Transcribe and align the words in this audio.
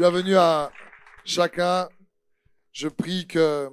Bienvenue 0.00 0.36
à 0.36 0.72
chacun. 1.26 1.86
Je 2.72 2.88
prie 2.88 3.26
que 3.26 3.68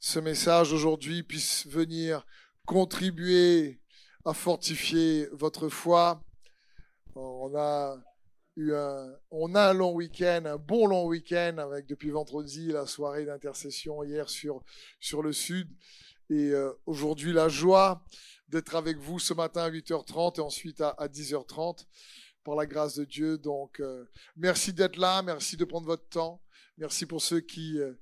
ce 0.00 0.18
message 0.18 0.72
aujourd'hui 0.72 1.22
puisse 1.22 1.68
venir 1.68 2.26
contribuer 2.66 3.80
à 4.24 4.34
fortifier 4.34 5.28
votre 5.30 5.68
foi. 5.68 6.20
On 7.14 7.54
a 7.54 7.96
eu 8.56 8.74
un, 8.74 9.06
on 9.30 9.54
a 9.54 9.70
un 9.70 9.72
long 9.72 9.92
week-end, 9.92 10.42
un 10.46 10.56
bon 10.56 10.88
long 10.88 11.06
week-end 11.06 11.58
avec 11.58 11.86
depuis 11.86 12.10
vendredi 12.10 12.72
la 12.72 12.84
soirée 12.84 13.24
d'intercession 13.24 14.02
hier 14.02 14.28
sur, 14.28 14.64
sur 14.98 15.22
le 15.22 15.32
sud. 15.32 15.70
Et 16.28 16.50
euh, 16.50 16.72
aujourd'hui, 16.86 17.32
la 17.32 17.48
joie 17.48 18.02
d'être 18.48 18.74
avec 18.74 18.96
vous 18.96 19.20
ce 19.20 19.32
matin 19.32 19.62
à 19.62 19.70
8h30 19.70 20.38
et 20.38 20.40
ensuite 20.40 20.80
à, 20.80 20.88
à 20.98 21.06
10h30 21.06 21.86
par 22.48 22.56
la 22.56 22.64
grâce 22.64 22.94
de 22.94 23.04
Dieu. 23.04 23.36
Donc, 23.36 23.78
euh, 23.78 24.06
merci 24.34 24.72
d'être 24.72 24.96
là, 24.96 25.20
merci 25.20 25.58
de 25.58 25.66
prendre 25.66 25.86
votre 25.86 26.08
temps. 26.08 26.42
Merci 26.78 27.04
pour 27.04 27.20
ceux 27.20 27.40
qui 27.40 27.78
euh, 27.78 27.92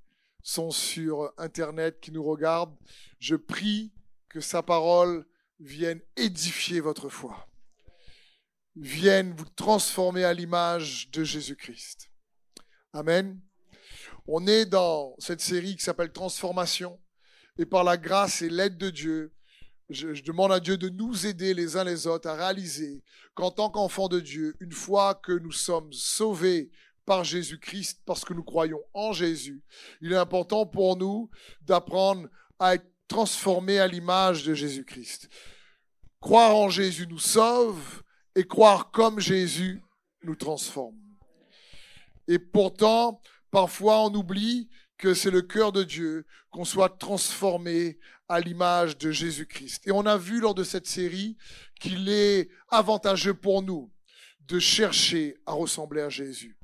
sont 0.41 0.71
sur 0.71 1.33
Internet, 1.37 1.99
qui 2.01 2.13
nous 2.13 2.23
regardent. 2.23 2.77
Je 3.19 3.35
prie 3.35 3.93
que 4.29 4.41
sa 4.41 4.63
parole 4.63 5.27
vienne 5.59 6.01
édifier 6.17 6.79
votre 6.79 7.09
foi, 7.09 7.49
vienne 8.77 9.35
vous 9.37 9.49
transformer 9.57 10.23
à 10.23 10.33
l'image 10.33 11.11
de 11.11 11.25
Jésus-Christ. 11.25 12.13
Amen. 12.93 13.41
On 14.29 14.47
est 14.47 14.67
dans 14.67 15.17
cette 15.19 15.41
série 15.41 15.75
qui 15.75 15.83
s'appelle 15.83 16.13
Transformation. 16.13 17.01
Et 17.59 17.67
par 17.67 17.83
la 17.83 17.97
grâce 17.97 18.43
et 18.43 18.49
l'aide 18.49 18.79
de 18.79 18.91
Dieu, 18.91 19.35
je, 19.91 20.23
demande 20.23 20.53
à 20.53 20.61
Dieu 20.61 20.77
de 20.77 20.89
nous 20.89 21.27
aider 21.27 21.55
les 21.55 21.77
uns 21.77 21.85
les 21.85 22.07
autres 22.07 22.29
à 22.29 22.35
réaliser 22.35 23.03
qu'en 23.35 23.51
tant 23.51 23.71
qu'enfants 23.71 24.09
de 24.09 24.21
Dieu, 24.21 24.57
une 24.61 24.73
fois 24.73 25.15
que 25.15 25.33
nous 25.33 25.53
sommes 25.53 25.93
sauvés 25.93 26.71
par 27.05 27.23
Jésus-Christ, 27.23 28.01
parce 28.05 28.25
que 28.25 28.35
nous 28.35 28.43
croyons 28.43 28.81
en 28.93 29.13
Jésus, 29.13 29.63
il 30.01 30.13
est 30.13 30.17
important 30.17 30.67
pour 30.67 30.97
nous 30.97 31.31
d'apprendre 31.63 32.29
à 32.59 32.75
être 32.75 32.87
transformés 33.07 33.79
à 33.79 33.87
l'image 33.87 34.45
de 34.45 34.55
Jésus-Christ. 34.55 35.29
Croire 36.21 36.57
en 36.57 36.69
Jésus 36.69 37.07
nous 37.07 37.21
sauve 37.21 38.03
et 38.35 38.45
croire 38.45 38.91
comme 38.91 39.21
Jésus 39.21 39.81
nous 40.25 40.35
transforme. 40.35 40.99
Et 42.27 42.41
pourtant, 42.41 43.21
parfois 43.53 44.01
on 44.01 44.13
oublie 44.15 44.69
que 44.99 45.15
c'est 45.15 45.31
le 45.31 45.43
cœur 45.43 45.71
de 45.71 45.85
Dieu 45.85 46.27
qu'on 46.51 46.65
soit 46.65 46.99
transformé 46.99 47.99
à 48.29 48.41
l'image 48.41 48.99
de 48.99 49.11
Jésus-Christ. 49.11 49.87
Et 49.87 49.93
on 49.93 50.07
a 50.07 50.17
vu 50.17 50.41
lors 50.41 50.55
de 50.55 50.65
cette 50.65 50.87
série 50.87 51.37
qu'il 51.81 52.09
est 52.09 52.49
avantageux 52.71 53.35
pour 53.35 53.63
nous 53.63 53.91
de 54.49 54.59
chercher 54.59 55.37
à 55.47 55.53
ressembler 55.53 56.03
à 56.03 56.09
Jésus. 56.09 56.57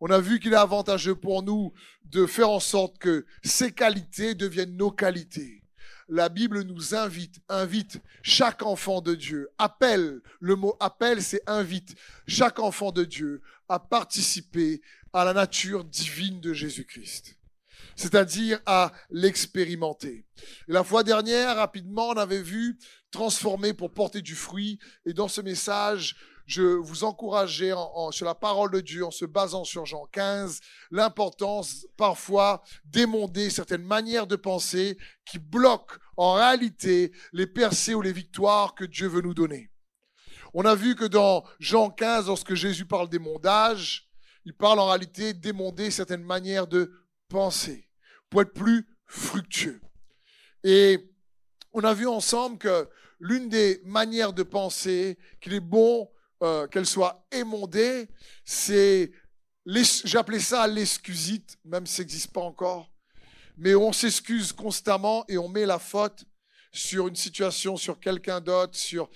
On 0.00 0.10
a 0.10 0.20
vu 0.20 0.40
qu'il 0.40 0.52
est 0.52 0.56
avantageux 0.56 1.14
pour 1.14 1.42
nous 1.42 1.72
de 2.04 2.26
faire 2.26 2.50
en 2.50 2.60
sorte 2.60 2.98
que 2.98 3.24
ses 3.42 3.72
qualités 3.72 4.34
deviennent 4.34 4.76
nos 4.76 4.90
qualités. 4.90 5.62
La 6.08 6.28
Bible 6.28 6.62
nous 6.62 6.94
invite, 6.94 7.40
invite 7.48 8.00
chaque 8.22 8.62
enfant 8.62 9.00
de 9.00 9.14
Dieu, 9.14 9.48
appelle, 9.58 10.20
le 10.38 10.54
mot 10.54 10.76
appelle 10.78 11.22
c'est 11.22 11.42
invite 11.48 11.96
chaque 12.28 12.60
enfant 12.60 12.92
de 12.92 13.04
Dieu 13.04 13.42
à 13.68 13.80
participer 13.80 14.80
à 15.12 15.24
la 15.24 15.32
nature 15.32 15.82
divine 15.82 16.40
de 16.40 16.52
Jésus-Christ 16.52 17.36
c'est-à-dire 17.96 18.60
à, 18.66 18.92
l'expérimenter. 19.10 20.26
La 20.68 20.84
fois 20.84 21.02
dernière, 21.02 21.56
rapidement, 21.56 22.10
on 22.10 22.16
avait 22.16 22.42
vu 22.42 22.78
transformer 23.10 23.72
pour 23.72 23.92
porter 23.92 24.20
du 24.22 24.34
fruit. 24.34 24.78
Et 25.06 25.14
dans 25.14 25.28
ce 25.28 25.40
message, 25.40 26.16
je 26.46 26.62
vous 26.62 27.04
encourageais 27.04 27.72
en, 27.72 28.12
sur 28.12 28.26
la 28.26 28.34
parole 28.34 28.70
de 28.70 28.80
Dieu, 28.80 29.04
en 29.04 29.10
se 29.10 29.24
basant 29.24 29.64
sur 29.64 29.86
Jean 29.86 30.06
15, 30.12 30.60
l'importance 30.90 31.86
parfois 31.96 32.62
d'émonder 32.84 33.50
certaines 33.50 33.82
manières 33.82 34.26
de 34.26 34.36
penser 34.36 34.96
qui 35.24 35.38
bloquent 35.38 35.96
en 36.16 36.34
réalité 36.34 37.12
les 37.32 37.46
percées 37.46 37.94
ou 37.94 38.02
les 38.02 38.12
victoires 38.12 38.74
que 38.74 38.84
Dieu 38.84 39.08
veut 39.08 39.22
nous 39.22 39.34
donner. 39.34 39.70
On 40.54 40.64
a 40.64 40.74
vu 40.74 40.94
que 40.94 41.04
dans 41.04 41.44
Jean 41.58 41.90
15, 41.90 42.28
lorsque 42.28 42.54
Jésus 42.54 42.86
parle 42.86 43.08
d'émondage, 43.08 44.08
il 44.44 44.54
parle 44.54 44.78
en 44.78 44.86
réalité 44.86 45.34
d'émonder 45.34 45.90
certaines 45.90 46.22
manières 46.22 46.68
de 46.68 46.92
penser 47.28 47.85
pour 48.30 48.42
être 48.42 48.52
plus 48.52 48.86
fructueux. 49.06 49.80
Et 50.64 51.10
on 51.72 51.84
a 51.84 51.94
vu 51.94 52.06
ensemble 52.06 52.58
que 52.58 52.88
l'une 53.20 53.48
des 53.48 53.80
manières 53.84 54.32
de 54.32 54.42
penser 54.42 55.18
qu'il 55.40 55.54
est 55.54 55.60
bon 55.60 56.10
euh, 56.42 56.66
qu'elle 56.66 56.86
soit 56.86 57.26
émondée, 57.32 58.08
c'est, 58.44 59.10
j'appelais 60.04 60.40
ça 60.40 60.66
l'excusite, 60.66 61.56
même 61.64 61.86
si 61.86 61.94
ça 61.94 62.02
n'existe 62.02 62.32
pas 62.32 62.42
encore, 62.42 62.90
mais 63.56 63.74
on 63.74 63.92
s'excuse 63.92 64.52
constamment 64.52 65.24
et 65.28 65.38
on 65.38 65.48
met 65.48 65.64
la 65.64 65.78
faute 65.78 66.24
sur 66.72 67.08
une 67.08 67.16
situation, 67.16 67.76
sur 67.76 67.98
quelqu'un 67.98 68.40
d'autre, 68.40 68.76
sur 68.76 69.08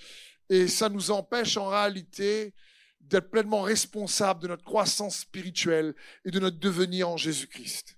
et 0.49 0.67
ça 0.67 0.89
nous 0.89 1.11
empêche 1.11 1.55
en 1.55 1.69
réalité 1.69 2.53
d'être 2.99 3.29
pleinement 3.29 3.61
responsable 3.61 4.41
de 4.41 4.47
notre 4.49 4.65
croissance 4.65 5.19
spirituelle 5.19 5.95
et 6.25 6.31
de 6.31 6.39
notre 6.39 6.59
devenir 6.59 7.07
en 7.07 7.15
Jésus-Christ. 7.15 7.97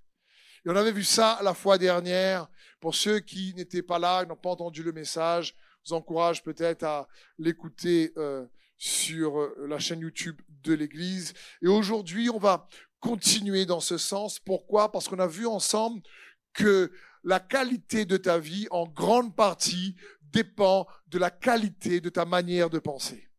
Et 0.65 0.69
on 0.69 0.75
avait 0.75 0.91
vu 0.91 1.03
ça 1.03 1.39
la 1.43 1.53
fois 1.53 1.77
dernière. 1.77 2.47
Pour 2.79 2.95
ceux 2.95 3.19
qui 3.19 3.53
n'étaient 3.55 3.81
pas 3.81 3.99
là, 3.99 4.25
n'ont 4.25 4.35
pas 4.35 4.51
entendu 4.51 4.83
le 4.83 4.91
message, 4.91 5.55
je 5.83 5.89
vous 5.89 5.95
encourage 5.95 6.43
peut-être 6.43 6.83
à 6.83 7.07
l'écouter 7.37 8.13
euh, 8.17 8.45
sur 8.77 9.39
euh, 9.39 9.65
la 9.67 9.79
chaîne 9.79 9.99
YouTube 9.99 10.39
de 10.63 10.73
l'Église. 10.73 11.33
Et 11.61 11.67
aujourd'hui, 11.67 12.29
on 12.29 12.39
va 12.39 12.67
continuer 12.99 13.65
dans 13.65 13.81
ce 13.81 13.97
sens. 13.97 14.39
Pourquoi? 14.39 14.91
Parce 14.91 15.09
qu'on 15.09 15.19
a 15.19 15.27
vu 15.27 15.45
ensemble 15.45 16.01
que 16.53 16.91
la 17.23 17.39
qualité 17.39 18.05
de 18.05 18.17
ta 18.17 18.37
vie, 18.37 18.67
en 18.71 18.87
grande 18.87 19.35
partie, 19.35 19.95
dépend 20.21 20.87
de 21.07 21.17
la 21.17 21.29
qualité 21.29 21.99
de 22.01 22.09
ta 22.09 22.25
manière 22.25 22.69
de 22.69 22.79
penser. 22.79 23.29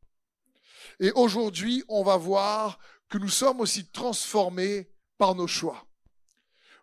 Et 1.00 1.12
aujourd'hui, 1.12 1.82
on 1.88 2.02
va 2.02 2.16
voir 2.16 2.78
que 3.08 3.18
nous 3.18 3.28
sommes 3.28 3.60
aussi 3.60 3.90
transformés 3.90 4.90
par 5.18 5.34
nos 5.34 5.46
choix. 5.46 5.86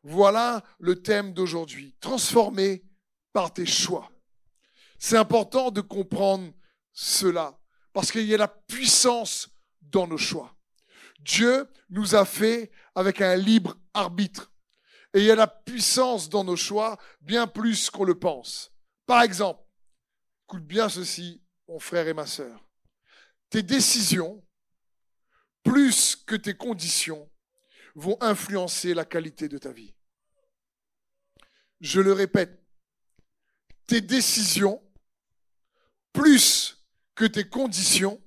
Voilà 0.04 0.64
le 0.80 1.02
thème 1.02 1.34
d'aujourd'hui. 1.34 1.96
Transformé 2.00 2.84
par 3.34 3.54
tes 3.54 3.66
choix. 3.66 4.12
C'est 5.00 5.18
important 5.18 5.72
de 5.72 5.82
comprendre 5.82 6.52
cela 6.94 7.60
parce 7.94 8.12
qu'il 8.12 8.26
y 8.26 8.34
a 8.34 8.38
la 8.38 8.48
puissance 8.48 9.50
dans 9.82 10.08
nos 10.08 10.18
choix. 10.18 10.56
Dieu 11.20 11.68
nous 11.90 12.16
a 12.16 12.26
fait 12.26 12.72
avec 12.96 13.22
un 13.22 13.36
libre 13.36 13.78
arbitre. 13.94 14.52
Et 15.14 15.20
il 15.20 15.26
y 15.26 15.32
a 15.32 15.36
la 15.36 15.48
puissance 15.48 16.30
dans 16.30 16.44
nos 16.44 16.56
choix 16.56 16.98
bien 17.22 17.48
plus 17.48 17.90
qu'on 17.90 18.06
le 18.06 18.18
pense. 18.18 18.72
Par 19.06 19.22
exemple, 19.22 19.62
écoute 20.48 20.66
bien 20.66 20.88
ceci, 20.90 21.42
mon 21.68 21.80
frère 21.80 22.08
et 22.08 22.14
ma 22.14 22.26
sœur. 22.26 22.64
Tes 23.50 23.64
décisions, 23.64 24.44
plus 25.64 26.16
que 26.16 26.36
tes 26.36 26.54
conditions, 26.54 27.31
vont 27.96 28.18
influencer 28.22 28.94
la 28.94 29.06
qualité 29.06 29.48
de 29.48 29.58
ta 29.58 29.72
vie. 29.72 29.94
Je 31.80 32.00
le 32.00 32.14
répète, 32.14 32.64
tes 33.88 34.02
décisions, 34.02 34.82
plus 36.14 36.84
que 37.16 37.26
tes 37.26 37.48
conditions, 37.48 38.22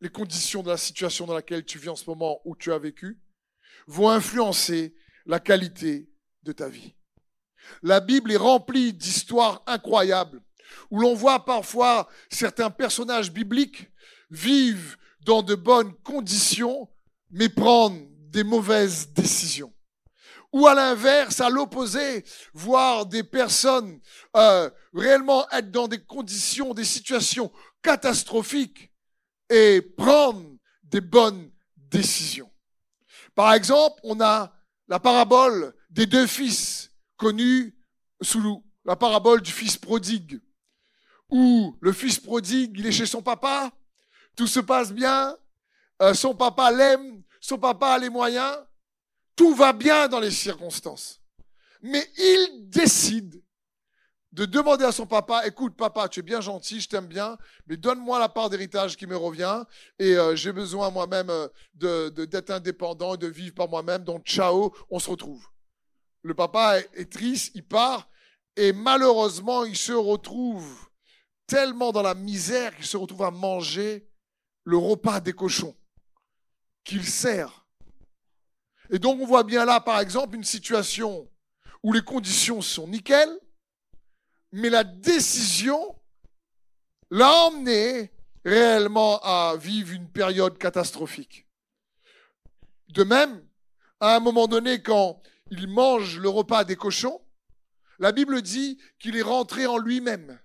les 0.00 0.08
conditions 0.08 0.62
de 0.62 0.70
la 0.70 0.76
situation 0.76 1.26
dans 1.26 1.34
laquelle 1.34 1.64
tu 1.64 1.78
vis 1.78 1.88
en 1.88 1.96
ce 1.96 2.08
moment 2.08 2.40
ou 2.44 2.56
tu 2.56 2.72
as 2.72 2.78
vécu, 2.78 3.20
vont 3.86 4.10
influencer 4.10 4.94
la 5.26 5.40
qualité 5.40 6.10
de 6.42 6.52
ta 6.52 6.68
vie. 6.68 6.94
La 7.82 8.00
Bible 8.00 8.32
est 8.32 8.36
remplie 8.36 8.92
d'histoires 8.92 9.62
incroyables 9.66 10.42
où 10.90 11.00
l'on 11.00 11.14
voit 11.14 11.44
parfois 11.44 12.08
certains 12.30 12.70
personnages 12.70 13.32
bibliques 13.32 13.90
vivent 14.30 14.96
dans 15.20 15.42
de 15.42 15.54
bonnes 15.54 15.94
conditions 16.02 16.88
mais 17.30 17.48
prendre 17.48 17.98
des 18.32 18.44
mauvaises 18.44 19.12
décisions. 19.12 19.72
Ou 20.52 20.66
à 20.66 20.74
l'inverse, 20.74 21.40
à 21.40 21.48
l'opposé, 21.48 22.24
voir 22.52 23.06
des 23.06 23.22
personnes 23.22 24.00
euh, 24.36 24.68
réellement 24.94 25.48
être 25.50 25.70
dans 25.70 25.88
des 25.88 26.02
conditions, 26.02 26.74
des 26.74 26.84
situations 26.84 27.52
catastrophiques 27.82 28.90
et 29.48 29.80
prendre 29.80 30.44
des 30.82 31.00
bonnes 31.00 31.50
décisions. 31.76 32.50
Par 33.34 33.54
exemple, 33.54 34.00
on 34.02 34.20
a 34.20 34.52
la 34.88 34.98
parabole 34.98 35.74
des 35.90 36.06
deux 36.06 36.26
fils 36.26 36.90
connus 37.16 37.74
sous 38.20 38.62
la 38.84 38.96
parabole 38.96 39.42
du 39.42 39.52
fils 39.52 39.76
prodigue, 39.76 40.40
où 41.30 41.76
le 41.80 41.92
fils 41.92 42.18
prodigue, 42.18 42.78
il 42.78 42.86
est 42.86 42.92
chez 42.92 43.06
son 43.06 43.22
papa, 43.22 43.72
tout 44.36 44.46
se 44.46 44.60
passe 44.60 44.92
bien, 44.92 45.36
euh, 46.02 46.14
son 46.14 46.34
papa 46.34 46.70
l'aime, 46.70 47.21
son 47.42 47.58
papa 47.58 47.88
a 47.88 47.98
les 47.98 48.08
moyens, 48.08 48.56
tout 49.34 49.54
va 49.54 49.72
bien 49.72 50.08
dans 50.08 50.20
les 50.20 50.30
circonstances. 50.30 51.20
Mais 51.82 52.08
il 52.16 52.70
décide 52.70 53.42
de 54.30 54.46
demander 54.46 54.84
à 54.84 54.92
son 54.92 55.06
papa, 55.06 55.46
écoute 55.46 55.76
papa, 55.76 56.08
tu 56.08 56.20
es 56.20 56.22
bien 56.22 56.40
gentil, 56.40 56.80
je 56.80 56.88
t'aime 56.88 57.08
bien, 57.08 57.36
mais 57.66 57.76
donne-moi 57.76 58.18
la 58.18 58.28
part 58.28 58.48
d'héritage 58.48 58.96
qui 58.96 59.06
me 59.06 59.16
revient 59.16 59.62
et 59.98 60.16
euh, 60.16 60.36
j'ai 60.36 60.52
besoin 60.52 60.90
moi-même 60.90 61.28
euh, 61.28 61.48
de, 61.74 62.24
d'être 62.24 62.50
indépendant 62.50 63.14
et 63.14 63.18
de 63.18 63.26
vivre 63.26 63.54
par 63.54 63.68
moi-même, 63.68 64.04
donc 64.04 64.24
ciao, 64.24 64.72
on 64.88 65.00
se 65.00 65.10
retrouve. 65.10 65.44
Le 66.22 66.34
papa 66.34 66.78
est, 66.78 67.12
triste, 67.12 67.50
il 67.56 67.66
part 67.66 68.08
et 68.56 68.72
malheureusement 68.72 69.64
il 69.64 69.76
se 69.76 69.92
retrouve 69.92 70.88
tellement 71.48 71.90
dans 71.90 72.02
la 72.02 72.14
misère 72.14 72.74
qu'il 72.76 72.86
se 72.86 72.96
retrouve 72.96 73.24
à 73.24 73.32
manger 73.32 74.08
le 74.64 74.76
repas 74.76 75.20
des 75.20 75.32
cochons 75.32 75.76
qu'il 76.84 77.06
sert. 77.06 77.66
Et 78.90 78.98
donc 78.98 79.20
on 79.20 79.26
voit 79.26 79.44
bien 79.44 79.64
là 79.64 79.80
par 79.80 80.00
exemple 80.00 80.36
une 80.36 80.44
situation 80.44 81.28
où 81.82 81.92
les 81.92 82.02
conditions 82.02 82.60
sont 82.60 82.88
nickel, 82.88 83.28
mais 84.52 84.70
la 84.70 84.84
décision 84.84 85.96
l'a 87.10 87.32
emmené 87.46 88.12
réellement 88.44 89.20
à 89.20 89.56
vivre 89.56 89.92
une 89.92 90.08
période 90.08 90.58
catastrophique. 90.58 91.46
De 92.88 93.04
même, 93.04 93.46
à 94.00 94.16
un 94.16 94.20
moment 94.20 94.46
donné, 94.46 94.82
quand 94.82 95.22
il 95.50 95.68
mange 95.68 96.18
le 96.18 96.28
repas 96.28 96.64
des 96.64 96.76
cochons, 96.76 97.20
la 97.98 98.12
Bible 98.12 98.42
dit 98.42 98.78
qu'il 98.98 99.16
est 99.16 99.22
rentré 99.22 99.66
en 99.66 99.78
lui-même. 99.78 100.40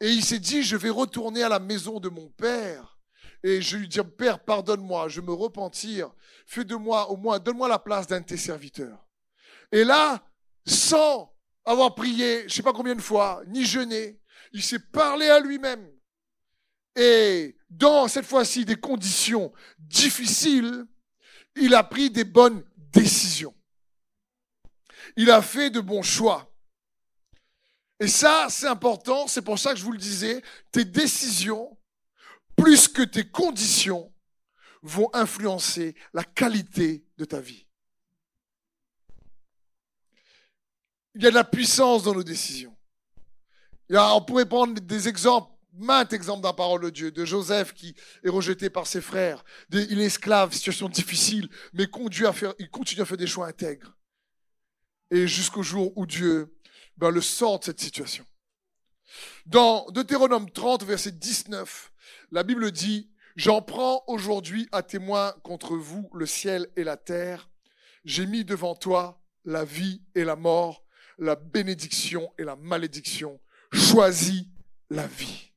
Et 0.00 0.10
il 0.10 0.24
s'est 0.24 0.38
dit, 0.38 0.62
je 0.62 0.76
vais 0.76 0.90
retourner 0.90 1.42
à 1.42 1.48
la 1.48 1.60
maison 1.60 2.00
de 2.00 2.08
mon 2.08 2.28
père. 2.30 2.91
Et 3.44 3.60
je 3.60 3.76
lui 3.76 3.88
dis, 3.88 3.98
Père, 4.16 4.44
pardonne-moi, 4.44 5.08
je 5.08 5.20
me 5.20 5.32
repentir. 5.32 6.12
Fais 6.46 6.64
de 6.64 6.76
moi, 6.76 7.10
au 7.10 7.16
moins, 7.16 7.38
donne-moi 7.38 7.68
la 7.68 7.78
place 7.78 8.06
d'un 8.06 8.20
de 8.20 8.26
tes 8.26 8.36
serviteurs. 8.36 9.06
Et 9.72 9.84
là, 9.84 10.24
sans 10.66 11.34
avoir 11.64 11.94
prié, 11.94 12.44
je 12.48 12.54
sais 12.54 12.62
pas 12.62 12.72
combien 12.72 12.94
de 12.94 13.00
fois, 13.00 13.42
ni 13.48 13.64
jeûné. 13.64 14.20
Il 14.52 14.62
s'est 14.62 14.78
parlé 14.78 15.28
à 15.28 15.40
lui-même. 15.40 15.90
Et 16.94 17.56
dans 17.70 18.06
cette 18.06 18.26
fois-ci 18.26 18.64
des 18.64 18.76
conditions 18.76 19.52
difficiles, 19.78 20.84
il 21.56 21.74
a 21.74 21.82
pris 21.82 22.10
des 22.10 22.24
bonnes 22.24 22.64
décisions. 22.76 23.54
Il 25.16 25.30
a 25.30 25.42
fait 25.42 25.70
de 25.70 25.80
bons 25.80 26.02
choix. 26.02 26.54
Et 27.98 28.08
ça, 28.08 28.46
c'est 28.50 28.66
important. 28.66 29.26
C'est 29.26 29.42
pour 29.42 29.58
ça 29.58 29.72
que 29.72 29.78
je 29.78 29.84
vous 29.84 29.92
le 29.92 29.98
disais, 29.98 30.42
tes 30.70 30.84
décisions, 30.84 31.78
plus 32.56 32.88
que 32.88 33.02
tes 33.02 33.28
conditions, 33.28 34.12
vont 34.82 35.08
influencer 35.12 35.94
la 36.12 36.24
qualité 36.24 37.04
de 37.16 37.24
ta 37.24 37.40
vie. 37.40 37.66
Il 41.14 41.22
y 41.22 41.26
a 41.26 41.30
de 41.30 41.34
la 41.34 41.44
puissance 41.44 42.02
dans 42.02 42.14
nos 42.14 42.22
décisions. 42.22 42.76
on 43.90 44.22
pourrait 44.22 44.48
prendre 44.48 44.80
des 44.80 45.08
exemples, 45.08 45.52
maintes 45.74 46.12
exemples 46.12 46.42
dans 46.42 46.48
la 46.48 46.54
parole 46.54 46.82
de 46.82 46.90
Dieu, 46.90 47.12
de 47.12 47.24
Joseph 47.24 47.74
qui 47.74 47.94
est 48.24 48.28
rejeté 48.28 48.70
par 48.70 48.86
ses 48.86 49.00
frères, 49.00 49.44
il 49.70 50.00
est 50.00 50.06
esclave, 50.06 50.52
situation 50.52 50.88
difficile, 50.88 51.48
mais 51.72 51.86
conduit 51.86 52.26
à 52.26 52.32
faire, 52.32 52.54
il 52.58 52.70
continue 52.70 53.02
à 53.02 53.04
faire 53.04 53.16
des 53.16 53.26
choix 53.26 53.46
intègres. 53.46 53.94
Et 55.10 55.28
jusqu'au 55.28 55.62
jour 55.62 55.92
où 55.96 56.06
Dieu 56.06 56.58
ben, 56.96 57.10
le 57.10 57.20
sort 57.20 57.58
de 57.58 57.64
cette 57.64 57.80
situation. 57.80 58.26
Dans 59.44 59.86
Deutéronome 59.90 60.50
30, 60.50 60.84
verset 60.84 61.12
19, 61.12 61.91
la 62.32 62.42
Bible 62.42 62.72
dit, 62.72 63.12
J'en 63.36 63.62
prends 63.62 64.04
aujourd'hui 64.08 64.68
à 64.72 64.82
témoin 64.82 65.32
contre 65.42 65.76
vous 65.76 66.10
le 66.12 66.26
ciel 66.26 66.68
et 66.76 66.84
la 66.84 66.96
terre. 66.96 67.48
J'ai 68.04 68.26
mis 68.26 68.44
devant 68.44 68.74
toi 68.74 69.22
la 69.44 69.64
vie 69.64 70.02
et 70.14 70.24
la 70.24 70.36
mort, 70.36 70.84
la 71.18 71.34
bénédiction 71.34 72.30
et 72.38 72.44
la 72.44 72.56
malédiction. 72.56 73.40
Choisis 73.72 74.44
la 74.90 75.06
vie. 75.06 75.52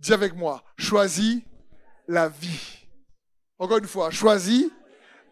Dis 0.00 0.12
avec 0.12 0.34
moi, 0.34 0.64
choisis 0.76 1.42
la 2.08 2.28
vie. 2.28 2.88
Encore 3.58 3.78
une 3.78 3.86
fois, 3.86 4.10
choisis 4.10 4.66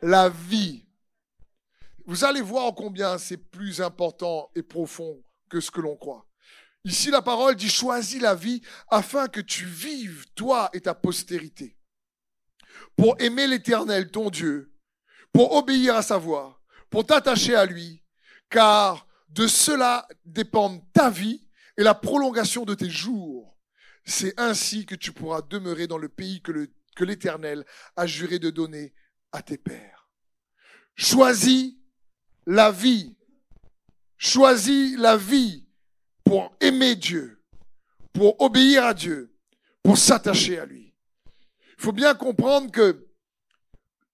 la 0.00 0.28
vie. 0.28 0.84
Vous 2.06 2.24
allez 2.24 2.42
voir 2.42 2.74
combien 2.74 3.18
c'est 3.18 3.36
plus 3.38 3.80
important 3.80 4.50
et 4.54 4.62
profond 4.62 5.20
que 5.48 5.60
ce 5.60 5.70
que 5.70 5.80
l'on 5.80 5.96
croit. 5.96 6.27
Ici, 6.88 7.10
la 7.10 7.20
parole 7.20 7.54
dit 7.54 7.68
choisis 7.68 8.18
la 8.18 8.34
vie 8.34 8.62
afin 8.88 9.28
que 9.28 9.42
tu 9.42 9.66
vives, 9.66 10.24
toi 10.34 10.70
et 10.72 10.80
ta 10.80 10.94
postérité, 10.94 11.76
pour 12.96 13.14
aimer 13.20 13.46
l'Éternel, 13.46 14.10
ton 14.10 14.30
Dieu, 14.30 14.72
pour 15.30 15.52
obéir 15.52 15.96
à 15.96 16.02
sa 16.02 16.16
voix, 16.16 16.62
pour 16.88 17.04
t'attacher 17.04 17.54
à 17.54 17.66
lui, 17.66 18.02
car 18.48 19.06
de 19.28 19.46
cela 19.46 20.08
dépendent 20.24 20.82
ta 20.94 21.10
vie 21.10 21.46
et 21.76 21.82
la 21.82 21.94
prolongation 21.94 22.64
de 22.64 22.72
tes 22.72 22.88
jours. 22.88 23.54
C'est 24.06 24.40
ainsi 24.40 24.86
que 24.86 24.94
tu 24.94 25.12
pourras 25.12 25.42
demeurer 25.42 25.88
dans 25.88 25.98
le 25.98 26.08
pays 26.08 26.40
que 26.40 27.04
l'Éternel 27.04 27.66
a 27.96 28.06
juré 28.06 28.38
de 28.38 28.48
donner 28.48 28.94
à 29.30 29.42
tes 29.42 29.58
pères. 29.58 30.08
Choisis 30.96 31.74
la 32.46 32.70
vie. 32.70 33.14
Choisis 34.16 34.96
la 34.96 35.18
vie 35.18 35.67
pour 36.28 36.54
aimer 36.60 36.94
Dieu, 36.94 37.42
pour 38.12 38.38
obéir 38.42 38.84
à 38.84 38.92
Dieu, 38.92 39.34
pour 39.82 39.96
s'attacher 39.96 40.58
à 40.58 40.66
lui. 40.66 40.94
Il 41.78 41.82
faut 41.82 41.92
bien 41.92 42.14
comprendre 42.14 42.70
que 42.70 43.08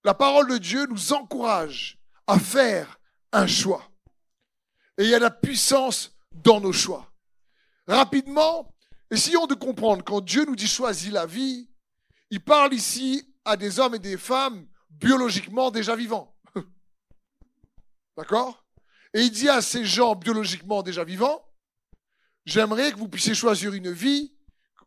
la 0.04 0.14
parole 0.14 0.48
de 0.48 0.58
Dieu 0.58 0.86
nous 0.86 1.12
encourage 1.12 1.98
à 2.28 2.38
faire 2.38 3.00
un 3.32 3.48
choix. 3.48 3.90
Et 4.96 5.02
il 5.02 5.10
y 5.10 5.14
a 5.16 5.18
la 5.18 5.32
puissance 5.32 6.16
dans 6.30 6.60
nos 6.60 6.72
choix. 6.72 7.12
Rapidement, 7.88 8.72
essayons 9.10 9.48
de 9.48 9.54
comprendre, 9.54 10.04
quand 10.04 10.20
Dieu 10.20 10.44
nous 10.44 10.54
dit 10.54 10.68
choisis 10.68 11.10
la 11.10 11.26
vie, 11.26 11.68
il 12.30 12.40
parle 12.40 12.74
ici 12.74 13.28
à 13.44 13.56
des 13.56 13.80
hommes 13.80 13.96
et 13.96 13.98
des 13.98 14.18
femmes 14.18 14.68
biologiquement 14.88 15.72
déjà 15.72 15.96
vivants. 15.96 16.32
D'accord? 18.16 18.64
Et 19.14 19.22
il 19.22 19.32
dit 19.32 19.48
à 19.48 19.60
ces 19.60 19.84
gens 19.84 20.14
biologiquement 20.14 20.84
déjà 20.84 21.02
vivants, 21.02 21.44
j'aimerais 22.44 22.92
que 22.92 22.98
vous 22.98 23.08
puissiez 23.08 23.34
choisir 23.34 23.74
une 23.74 23.90
vie 23.90 24.34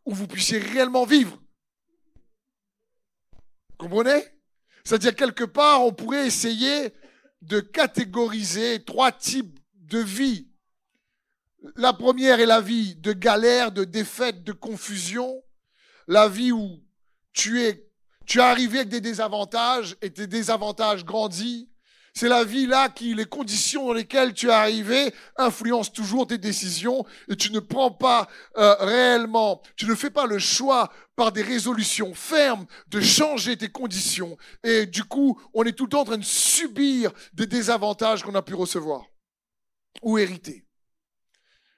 où 0.04 0.14
vous 0.14 0.26
puissiez 0.26 0.58
réellement 0.58 1.04
vivre. 1.04 1.40
Comprenez? 3.76 4.24
C'est-à-dire 4.84 5.14
quelque 5.14 5.44
part, 5.44 5.84
on 5.84 5.92
pourrait 5.92 6.26
essayer 6.26 6.94
de 7.42 7.60
catégoriser 7.60 8.82
trois 8.84 9.12
types 9.12 9.58
de 9.74 9.98
vie. 9.98 10.48
La 11.76 11.92
première 11.92 12.40
est 12.40 12.46
la 12.46 12.60
vie 12.60 12.96
de 12.96 13.12
galère, 13.12 13.72
de 13.72 13.84
défaite, 13.84 14.42
de 14.44 14.52
confusion. 14.52 15.42
La 16.06 16.28
vie 16.28 16.52
où 16.52 16.82
tu 17.32 17.62
es, 17.62 17.88
tu 18.26 18.38
es 18.38 18.42
arrivé 18.42 18.78
avec 18.78 18.88
des 18.88 19.00
désavantages 19.00 19.96
et 20.02 20.10
tes 20.10 20.26
désavantages 20.26 21.04
grandissent. 21.04 21.67
C'est 22.18 22.28
la 22.28 22.42
vie 22.42 22.66
là 22.66 22.88
qui, 22.88 23.14
les 23.14 23.26
conditions 23.26 23.86
dans 23.86 23.92
lesquelles 23.92 24.34
tu 24.34 24.48
es 24.48 24.52
arrivé 24.52 25.14
influencent 25.36 25.92
toujours 25.92 26.26
tes 26.26 26.36
décisions 26.36 27.06
et 27.28 27.36
tu 27.36 27.52
ne 27.52 27.60
prends 27.60 27.92
pas 27.92 28.28
euh, 28.56 28.74
réellement, 28.80 29.62
tu 29.76 29.86
ne 29.86 29.94
fais 29.94 30.10
pas 30.10 30.26
le 30.26 30.40
choix 30.40 30.92
par 31.14 31.30
des 31.30 31.42
résolutions 31.42 32.14
fermes 32.14 32.66
de 32.88 33.00
changer 33.00 33.56
tes 33.56 33.68
conditions. 33.68 34.36
Et 34.64 34.86
du 34.86 35.04
coup, 35.04 35.40
on 35.54 35.62
est 35.62 35.70
tout 35.70 35.84
le 35.84 35.90
temps 35.90 36.00
en 36.00 36.06
train 36.06 36.18
de 36.18 36.24
subir 36.24 37.12
des 37.34 37.46
désavantages 37.46 38.24
qu'on 38.24 38.34
a 38.34 38.42
pu 38.42 38.54
recevoir 38.54 39.04
ou 40.02 40.18
hérité. 40.18 40.64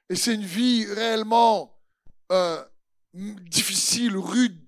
Et 0.09 0.17
c'est 0.17 0.33
une 0.33 0.47
vie 0.47 0.87
réellement 0.87 1.79
euh, 2.33 2.65
difficile, 3.13 4.17
rude, 4.17 4.59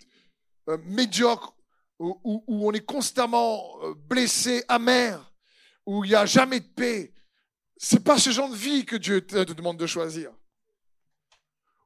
euh, 0.68 0.76
médiocre, 0.84 1.56
où, 1.98 2.20
où, 2.24 2.68
on 2.68 2.72
est 2.72 2.84
constamment 2.84 3.78
euh, 3.84 3.94
blessé, 3.94 4.64
amer, 4.68 5.31
où 5.86 6.04
il 6.04 6.10
n'y 6.10 6.14
a 6.14 6.26
jamais 6.26 6.60
de 6.60 6.68
paix. 6.68 7.12
C'est 7.76 8.04
pas 8.04 8.18
ce 8.18 8.30
genre 8.30 8.50
de 8.50 8.56
vie 8.56 8.84
que 8.84 8.96
Dieu 8.96 9.26
te 9.26 9.52
demande 9.52 9.78
de 9.78 9.86
choisir. 9.86 10.30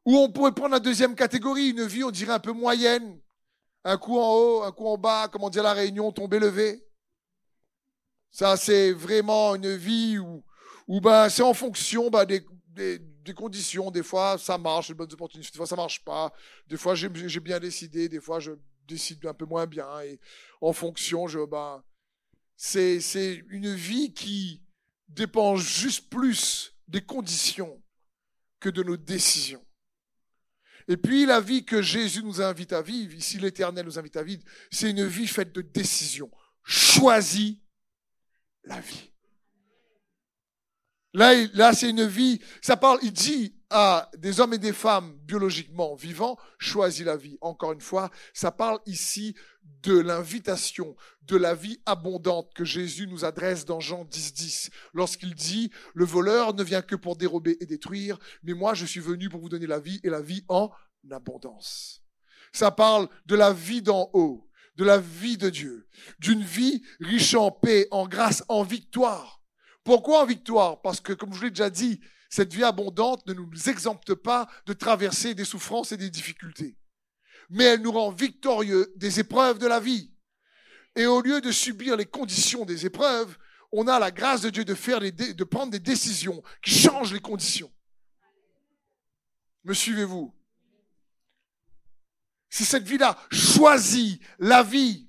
Ou 0.05 0.17
on 0.17 0.31
pourrait 0.31 0.53
prendre 0.53 0.73
la 0.73 0.81
deuxième 0.81 1.15
catégorie, 1.15 1.71
une 1.71 1.85
vie, 1.87 2.05
on 2.05 2.11
dirait 2.11 2.35
un 2.35 2.39
peu 2.39 2.53
moyenne. 2.53 3.21
Un 3.85 3.97
coup 3.99 4.19
en 4.19 4.35
haut, 4.35 4.63
un 4.63 4.73
coup 4.73 4.87
en 4.87 4.99
bas, 4.99 5.29
comme 5.29 5.45
on 5.45 5.51
dit 5.51 5.61
à 5.61 5.63
la 5.63 5.73
Réunion, 5.73 6.13
tomber 6.13 6.39
levé. 6.39 6.85
Ça, 8.31 8.57
c'est 8.57 8.93
vraiment 8.93 9.55
une 9.55 9.75
vie 9.75 10.19
où 10.19 10.45
ou 10.89 11.01
ben 11.01 11.29
c'est 11.29 11.43
en 11.43 11.55
fonction 11.55 12.11
ben, 12.11 12.25
des, 12.25 13.35
conditions. 13.35 13.91
Des 13.91 14.03
fois, 14.03 14.39
ça 14.39 14.57
marche, 14.59 14.89
des 14.89 14.95
bonnes 14.95 15.13
opportunités. 15.13 15.51
Des 15.51 15.57
fois, 15.57 15.67
ça 15.67 15.77
marche 15.77 16.05
pas. 16.05 16.33
Des 16.69 16.77
fois, 16.77 16.95
j'ai 16.95 17.09
bien 17.09 17.59
décidé. 17.59 18.09
Des 18.09 18.21
fois, 18.21 18.39
je 18.39 18.53
décide 18.87 19.25
un 19.27 19.35
peu 19.35 19.47
moins 19.47 19.67
bien. 19.67 19.89
Et 20.03 20.21
en 20.61 20.73
fonction, 20.73 21.27
je 21.27 21.45
ben 21.45 21.83
c'est 22.57 23.01
c'est 23.01 23.45
une 23.49 23.75
vie 23.75 24.13
qui 24.13 24.63
dépend 25.09 25.57
juste 25.57 26.09
plus 26.09 26.75
des 26.89 27.01
conditions 27.01 27.83
que 28.61 28.69
de 28.69 28.83
nos 28.83 28.97
décisions. 28.97 29.65
Et 30.89 30.97
puis 30.97 31.27
la 31.27 31.41
vie 31.41 31.65
que 31.65 31.83
Jésus 31.83 32.23
nous 32.23 32.41
invite 32.41 32.73
à 32.73 32.83
vivre, 32.83 33.15
ici 33.15 33.39
l'Éternel 33.39 33.85
nous 33.85 33.99
invite 33.99 34.17
à 34.17 34.23
vivre, 34.23 34.43
c'est 34.71 34.91
une 34.91 35.05
vie 35.05 35.27
faite 35.27 35.53
de 35.53 35.61
décisions. 35.61 36.31
Choisis 36.63 37.57
la 38.65 38.81
vie. 38.81 39.13
Là, 41.13 41.35
là 41.55 41.73
c'est 41.73 41.91
une 41.91 42.07
vie. 42.07 42.41
Ça 42.63 42.77
parle, 42.77 43.01
il 43.03 43.13
dit 43.13 43.56
à 43.71 44.11
des 44.17 44.41
hommes 44.41 44.55
et 44.55 44.59
des 44.59 44.73
femmes 44.73 45.17
biologiquement 45.25 45.95
vivants 45.95 46.39
choisit 46.59 47.05
la 47.05 47.17
vie. 47.17 47.39
Encore 47.41 47.73
une 47.73 47.81
fois, 47.81 48.11
ça 48.33 48.53
parle 48.53 48.79
ici 48.87 49.35
de 49.83 49.99
l'invitation, 49.99 50.97
de 51.23 51.37
la 51.37 51.55
vie 51.55 51.81
abondante 51.87 52.53
que 52.55 52.65
Jésus 52.65 53.07
nous 53.07 53.25
adresse 53.25 53.65
dans 53.65 53.81
Jean 53.81 54.05
10, 54.05 54.35
10, 54.35 54.71
lorsqu'il 54.95 55.35
dit, 55.35 55.71
le 55.95 56.05
voleur 56.05 56.55
ne 56.55 56.63
vient 56.63 56.83
que 56.83 56.97
pour 56.97 57.17
dérober 57.17 57.57
et 57.61 57.67
détruire, 57.67 58.19
mais 58.43 58.55
moi 58.55 58.75
je 58.75 58.87
suis 58.87 59.01
venu 59.01 59.29
pour 59.29 59.41
vous 59.41 59.49
donner 59.49 59.67
la 59.67 59.81
vie 59.81 60.01
et 60.05 60.11
la 60.11 60.23
vie 60.23 60.45
en 60.49 60.71
abondance. 61.11 62.03
Ça 62.53 62.71
parle 62.71 63.09
de 63.27 63.35
la 63.35 63.53
vie 63.53 63.83
d'en 63.83 64.11
haut, 64.13 64.49
de 64.77 64.85
la 64.85 64.99
vie 64.99 65.37
de 65.37 65.51
Dieu, 65.51 65.89
d'une 66.19 66.43
vie 66.43 66.83
riche 67.01 67.35
en 67.35 67.51
paix, 67.51 67.89
en 67.91 68.07
grâce, 68.07 68.45
en 68.49 68.63
victoire. 68.63 69.43
Pourquoi 69.85 70.23
en 70.23 70.27
victoire? 70.27 70.81
Parce 70.83 71.01
que, 71.01 71.13
comme 71.13 71.33
je 71.33 71.45
l'ai 71.45 71.51
déjà 71.51 71.71
dit, 71.71 72.01
cette 72.37 72.53
vie 72.53 72.65
abondante 72.65 73.27
ne 73.27 73.33
nous 73.33 73.51
exempte 73.71 74.13
pas 74.13 74.47
de 74.67 74.75
traverser 74.75 75.35
des 75.35 75.47
souffrances 75.47 75.93
et 75.93 75.97
des 75.97 76.11
difficultés. 76.11 76.77
Mais 77.49 77.65
elle 77.65 77.81
nous 77.81 77.93
rend 77.93 78.11
victorieux 78.11 78.93
des 78.97 79.21
épreuves 79.21 79.59
de 79.59 79.67
la 79.67 79.81
vie. 79.81 80.13
Et 80.97 81.07
au 81.07 81.23
lieu 81.23 81.41
de 81.41 81.51
subir 81.51 81.97
les 81.97 82.05
conditions 82.05 82.67
des 82.67 82.85
épreuves, 82.85 83.39
on 83.73 83.89
a 83.89 83.99
la 83.99 84.11
grâce 84.11 84.43
de 84.43 84.51
Dieu 84.51 84.67
de, 84.67 85.45
prendre 85.45 85.73
des 85.73 85.81
décisions 85.81 86.43
qui 86.63 86.73
changent 86.75 87.15
les 87.15 87.21
conditions. 87.21 87.73
Me 89.65 89.73
suivez-vous? 89.73 90.35
C'est 92.51 92.65
cette 92.65 92.87
vie-là 92.87 93.17
choisit 93.31 94.21
la 94.39 94.63
vie 94.63 95.06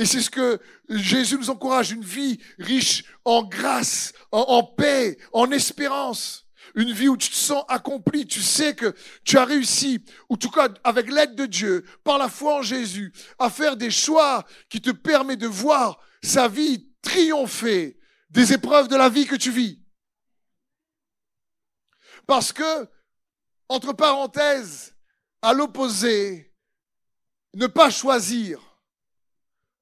et 0.00 0.06
c'est 0.06 0.22
ce 0.22 0.30
que 0.30 0.58
Jésus 0.88 1.36
nous 1.36 1.50
encourage, 1.50 1.90
une 1.90 2.02
vie 2.02 2.40
riche 2.58 3.04
en 3.26 3.42
grâce, 3.42 4.14
en, 4.32 4.62
paix, 4.62 5.18
en 5.34 5.50
espérance. 5.50 6.46
Une 6.74 6.90
vie 6.90 7.08
où 7.08 7.18
tu 7.18 7.28
te 7.28 7.34
sens 7.34 7.66
accompli, 7.68 8.26
tu 8.26 8.40
sais 8.40 8.74
que 8.74 8.94
tu 9.24 9.36
as 9.36 9.44
réussi, 9.44 10.02
ou 10.30 10.34
en 10.34 10.36
tout 10.38 10.50
cas 10.50 10.70
avec 10.84 11.10
l'aide 11.10 11.34
de 11.34 11.44
Dieu, 11.44 11.84
par 12.02 12.16
la 12.16 12.30
foi 12.30 12.60
en 12.60 12.62
Jésus, 12.62 13.12
à 13.38 13.50
faire 13.50 13.76
des 13.76 13.90
choix 13.90 14.46
qui 14.70 14.80
te 14.80 14.88
permettent 14.88 15.40
de 15.40 15.46
voir 15.46 16.00
sa 16.22 16.48
vie 16.48 16.88
triompher 17.02 17.98
des 18.30 18.54
épreuves 18.54 18.88
de 18.88 18.96
la 18.96 19.10
vie 19.10 19.26
que 19.26 19.36
tu 19.36 19.50
vis. 19.50 19.82
Parce 22.26 22.54
que, 22.54 22.88
entre 23.68 23.92
parenthèses, 23.92 24.96
à 25.42 25.52
l'opposé, 25.52 26.54
ne 27.52 27.66
pas 27.66 27.90
choisir 27.90 28.69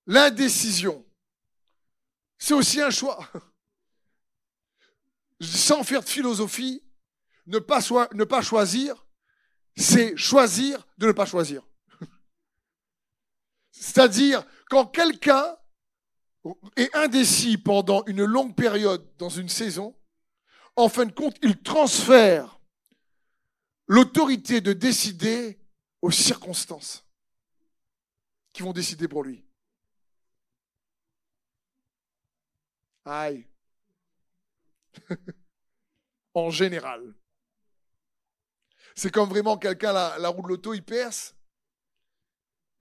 L'indécision, 0.09 1.05
c'est 2.39 2.55
aussi 2.55 2.81
un 2.81 2.89
choix. 2.89 3.31
Sans 5.41 5.85
faire 5.85 6.03
de 6.03 6.09
philosophie, 6.09 6.83
ne 7.47 7.59
pas, 7.59 7.83
choisir, 8.43 9.07
c'est 9.77 10.17
choisir 10.17 10.89
de 10.97 11.09
ne 11.09 11.13
pas 11.13 11.27
choisir. 11.27 11.63
C'est-à-dire, 13.71 14.47
quand 14.71 14.87
quelqu'un 14.87 15.57
est 16.77 16.95
indécis 16.97 17.59
pendant 17.59 18.03
une 18.07 18.25
longue 18.25 18.55
période 18.55 19.07
dans 19.19 19.29
une 19.29 19.51
saison, 19.51 19.95
en 20.75 20.89
fin 20.89 21.05
de 21.05 21.13
compte, 21.13 21.37
il 21.43 21.61
transfère 21.61 22.59
l'autorité 23.87 24.63
de 24.63 24.73
décider 24.73 25.61
aux 26.01 26.11
circonstances 26.11 27.05
qui 28.55 28.63
vont 28.63 28.73
décider 28.73 29.07
pour 29.07 29.23
lui. 29.23 29.48
Aïe. 33.05 33.47
en 36.35 36.51
général. 36.51 37.15
C'est 38.95 39.13
comme 39.13 39.29
vraiment 39.29 39.57
quelqu'un, 39.59 39.93
la, 39.93 40.29
roue 40.29 40.43
de 40.43 40.49
l'auto, 40.49 40.75
il 40.75 40.85
perce. 40.85 41.35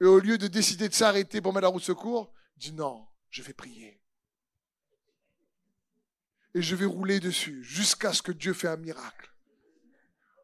Et 0.02 0.06
au 0.06 0.20
lieu 0.20 0.38
de 0.38 0.48
décider 0.48 0.90
de 0.90 0.94
s'arrêter 0.94 1.42
pour 1.42 1.54
mettre 1.54 1.64
la 1.64 1.70
roue 1.70 1.80
de 1.80 1.84
secours, 1.84 2.34
il 2.56 2.60
dit 2.60 2.74
non, 2.74 3.08
je 3.30 3.42
vais 3.42 3.54
prier. 3.54 4.02
Et 6.54 6.62
je 6.62 6.76
vais 6.76 6.86
rouler 6.86 7.20
dessus 7.20 7.64
jusqu'à 7.64 8.14
ce 8.14 8.22
que 8.22 8.32
Dieu 8.32 8.54
fait 8.54 8.68
un 8.68 8.78
miracle. 8.78 9.32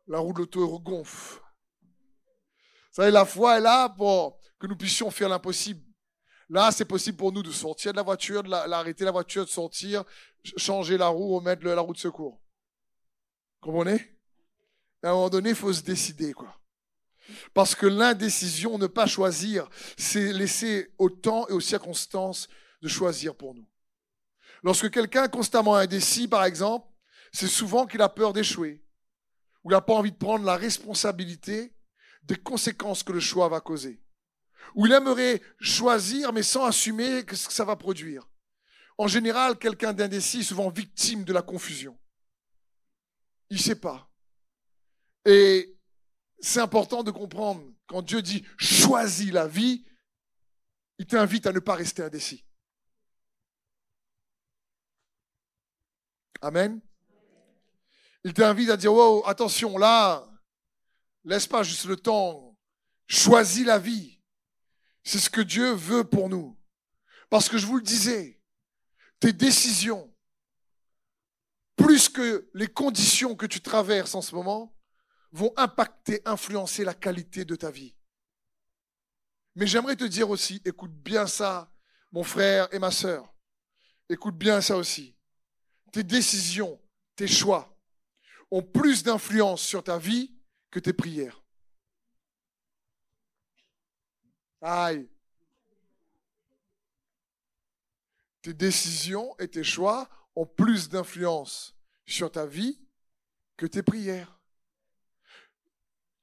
La 0.08 0.20
roue 0.20 0.34
de 0.34 0.40
l'auto 0.40 0.68
regonfle. 0.68 1.40
Vous 1.40 3.02
savez, 3.02 3.12
la 3.12 3.26
foi 3.26 3.58
est 3.58 3.62
là 3.62 3.90
pour 3.90 4.40
que 4.60 4.68
nous 4.68 4.76
puissions 4.76 5.10
faire 5.10 5.30
l'impossible. 5.30 5.84
Là, 6.50 6.72
c'est 6.72 6.86
possible 6.86 7.18
pour 7.18 7.32
nous 7.32 7.44
de 7.44 7.52
sortir 7.52 7.92
de 7.92 7.98
la 7.98 8.04
voiture, 8.04 8.44
de 8.44 8.50
l'arrêter 8.50 9.06
la, 9.06 9.12
voiture, 9.12 9.46
de 9.46 9.50
sortir, 9.50 10.04
changer 10.58 10.98
la 10.98 11.08
roue, 11.08 11.36
remettre 11.36 11.66
la 11.66 11.82
roue 11.82 11.94
de 11.94 12.00
secours. 12.00 12.42
Comprenez? 13.62 14.18
À 15.02 15.10
un 15.10 15.14
moment 15.14 15.30
donné, 15.30 15.50
il 15.50 15.56
faut 15.56 15.74
se 15.74 15.82
décider, 15.82 16.34
quoi. 16.34 16.60
Parce 17.54 17.76
que 17.76 17.86
l'indécision, 17.86 18.78
ne 18.78 18.88
pas 18.88 19.06
choisir, 19.06 19.70
c'est 19.98 20.34
laisser 20.34 20.94
au 20.98 21.10
temps 21.10 21.48
et 21.48 21.54
aux 21.54 21.62
circonstances 21.62 22.50
de 22.82 22.88
choisir 22.90 23.36
pour 23.36 23.56
nous. 23.56 23.68
Lorsque 24.62 24.92
quelqu'un 24.92 25.26
est 25.26 25.32
constamment 25.32 25.76
indécis, 25.76 26.28
par 26.28 26.44
exemple, 26.44 26.88
c'est 27.32 27.48
souvent 27.48 27.86
qu'il 27.86 28.02
a 28.02 28.10
peur 28.10 28.34
d'échouer, 28.34 28.84
ou 29.64 29.72
il 29.72 29.74
n'a 29.74 29.82
pas 29.82 29.94
envie 29.94 30.12
de 30.12 30.18
prendre 30.18 30.46
la 30.46 30.58
responsabilité 30.58 31.74
des 32.24 32.36
conséquences 32.36 33.04
que 33.04 33.14
le 33.14 33.20
choix 33.20 33.48
va 33.48 33.62
causer 33.62 34.04
où 34.76 34.86
il 34.86 34.92
aimerait 34.92 35.42
choisir 35.60 36.34
mais 36.34 36.44
sans 36.44 36.66
assumer 36.66 37.22
ce 37.32 37.48
que 37.48 37.54
ça 37.54 37.66
va 37.66 37.76
produire. 37.76 38.28
En 38.98 39.08
général, 39.08 39.58
quelqu'un 39.58 39.94
d'indécis 39.94 40.40
est 40.40 40.44
souvent 40.44 40.70
victime 40.70 41.24
de 41.24 41.34
la 41.34 41.42
confusion. 41.42 41.98
Il 43.50 43.58
ne 43.58 43.62
sait 43.62 43.80
pas. 43.80 44.10
Et 45.26 45.78
c'est 46.40 46.60
important 46.60 47.04
de 47.04 47.12
comprendre, 47.12 47.64
quand 47.88 48.02
Dieu 48.02 48.22
dit 48.22 48.46
choisis 48.58 49.32
la 49.32 49.48
vie, 49.48 49.86
il 51.00 51.08
t'invite 51.08 51.48
à 51.48 51.52
ne 51.52 51.60
pas 51.60 51.76
rester 51.76 52.04
indécis. 52.04 52.46
Amen. 56.42 56.82
Il 58.26 58.34
t'invite 58.34 58.70
à 58.70 58.78
dire, 58.78 58.94
wow, 58.94 59.26
attention, 59.26 59.78
là, 59.78 60.30
laisse 61.24 61.48
pas 61.48 61.64
juste 61.64 61.86
le 61.86 61.96
temps, 61.96 62.58
choisis 63.08 63.66
la 63.66 63.80
vie. 63.80 64.13
C'est 65.04 65.20
ce 65.20 65.30
que 65.30 65.42
Dieu 65.42 65.72
veut 65.74 66.04
pour 66.04 66.30
nous. 66.30 66.58
Parce 67.30 67.50
que 67.50 67.58
je 67.58 67.66
vous 67.66 67.78
le 67.78 67.84
disais, 67.84 68.40
tes 69.20 69.34
décisions, 69.34 70.14
plus 71.76 72.10
que 72.10 72.50
les 72.54 72.68
conditions 72.68 73.36
que 73.36 73.46
tu 73.46 73.62
traverses 73.62 74.16
en 74.16 74.22
ce 74.22 74.36
moment, 74.36 74.76
vont 75.32 75.52
impacter, 75.58 76.22
influencer 76.26 76.84
la 76.84 76.94
qualité 76.94 77.44
de 77.44 77.56
ta 77.56 77.72
vie. 77.72 77.96
Mais 79.56 79.68
j'aimerais 79.68 79.96
te 79.96 80.04
dire 80.04 80.30
aussi, 80.30 80.62
écoute 80.64 80.94
bien 80.94 81.28
ça, 81.28 81.72
mon 82.12 82.24
frère 82.24 82.68
et 82.72 82.80
ma 82.80 82.92
sœur. 82.92 83.34
Écoute 84.10 84.38
bien 84.38 84.62
ça 84.62 84.78
aussi. 84.78 85.16
Tes 85.92 86.04
décisions, 86.04 86.80
tes 87.16 87.28
choix 87.28 87.76
ont 88.52 88.62
plus 88.62 89.04
d'influence 89.04 89.62
sur 89.62 89.84
ta 89.84 89.98
vie 89.98 90.36
que 90.70 90.80
tes 90.80 90.94
prières. 90.94 91.43
Aïe. 94.64 95.08
Tes 98.42 98.54
décisions 98.54 99.36
et 99.38 99.50
tes 99.50 99.64
choix 99.64 100.10
ont 100.36 100.46
plus 100.46 100.88
d'influence 100.90 101.76
sur 102.06 102.32
ta 102.32 102.46
vie 102.46 102.80
que 103.58 103.66
tes 103.66 103.84
prières. 103.84 104.40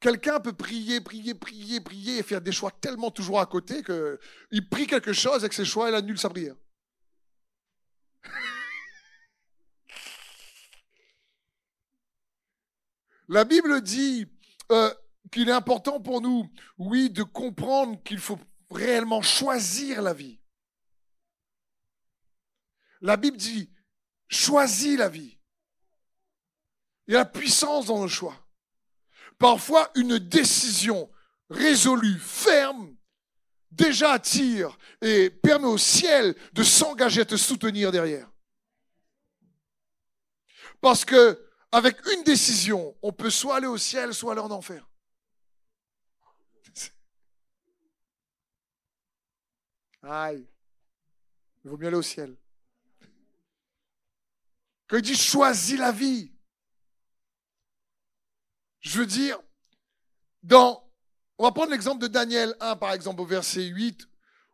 Quelqu'un 0.01 0.41
peut 0.41 0.55
prier, 0.55 1.03
prier, 1.03 1.35
prier, 1.35 1.83
prier 1.83 2.19
et 2.19 2.23
faire 2.23 2.41
des 2.41 2.53
choix 2.53 2.71
tellement 2.71 3.11
toujours 3.11 3.41
à 3.41 3.47
côté 3.47 3.83
qu'il 3.83 4.69
prie 4.71 4.87
quelque 4.87 5.13
chose 5.13 5.37
avec 5.37 5.53
ses 5.53 5.67
choix, 5.67 5.91
il 5.91 5.95
annule 5.95 6.19
sa 6.19 6.31
prière. 6.31 6.57
La 13.29 13.45
Bible 13.45 13.83
dit, 13.83 14.27
euh, 14.73 14.95
qu'il 15.31 15.49
est 15.49 15.53
important 15.53 16.01
pour 16.01 16.21
nous, 16.21 16.51
oui, 16.79 17.11
de 17.11 17.23
comprendre 17.23 18.03
qu'il 18.03 18.19
faut 18.19 18.39
réellement 18.71 19.23
choisir 19.23 20.03
la 20.03 20.13
vie. 20.13 20.41
La 23.01 23.17
Bible 23.17 23.37
dit, 23.37 23.71
choisis 24.29 24.99
la 24.99 25.09
vie. 25.09 25.39
Il 27.07 27.15
y 27.15 27.17
a 27.17 27.21
la 27.21 27.25
puissance 27.25 27.87
dans 27.87 28.03
le 28.03 28.09
choix. 28.09 28.37
Parfois, 29.39 29.91
une 29.95 30.19
décision 30.19 31.11
résolue, 31.49 32.19
ferme, 32.19 32.95
déjà 33.71 34.13
attire 34.13 34.77
et 35.01 35.31
permet 35.31 35.67
au 35.67 35.79
ciel 35.79 36.35
de 36.53 36.63
s'engager 36.63 37.23
à 37.23 37.25
te 37.25 37.37
soutenir 37.37 37.91
derrière. 37.91 38.31
Parce 40.81 41.05
que 41.05 41.47
avec 41.73 42.05
une 42.07 42.25
décision, 42.25 42.97
on 43.03 43.13
peut 43.13 43.31
soit 43.31 43.57
aller 43.57 43.67
au 43.67 43.79
ciel, 43.79 44.13
soit 44.13 44.33
aller 44.33 44.41
en 44.41 44.51
enfer. 44.51 44.90
Aïe. 50.03 50.47
Il 51.65 51.71
vaut 51.71 51.77
mieux 51.77 51.89
aller 51.89 51.97
au 51.97 52.03
ciel. 52.03 52.37
Quand 54.89 54.97
il 54.97 55.03
dit 55.03 55.17
choisis 55.17 55.79
la 55.79 55.93
vie. 55.93 56.33
Je 58.81 58.99
veux 58.99 59.07
dire, 59.07 59.39
dans, 60.43 60.91
on 61.39 61.45
va 61.45 61.53
prendre 61.53 61.71
l'exemple 61.71 62.01
de 62.01 62.09
Daniel 62.09 62.57
1, 62.61 62.77
par 62.77 62.93
exemple, 62.93 63.21
au 63.21 63.27
verset 63.27 63.65
8, 63.65 64.09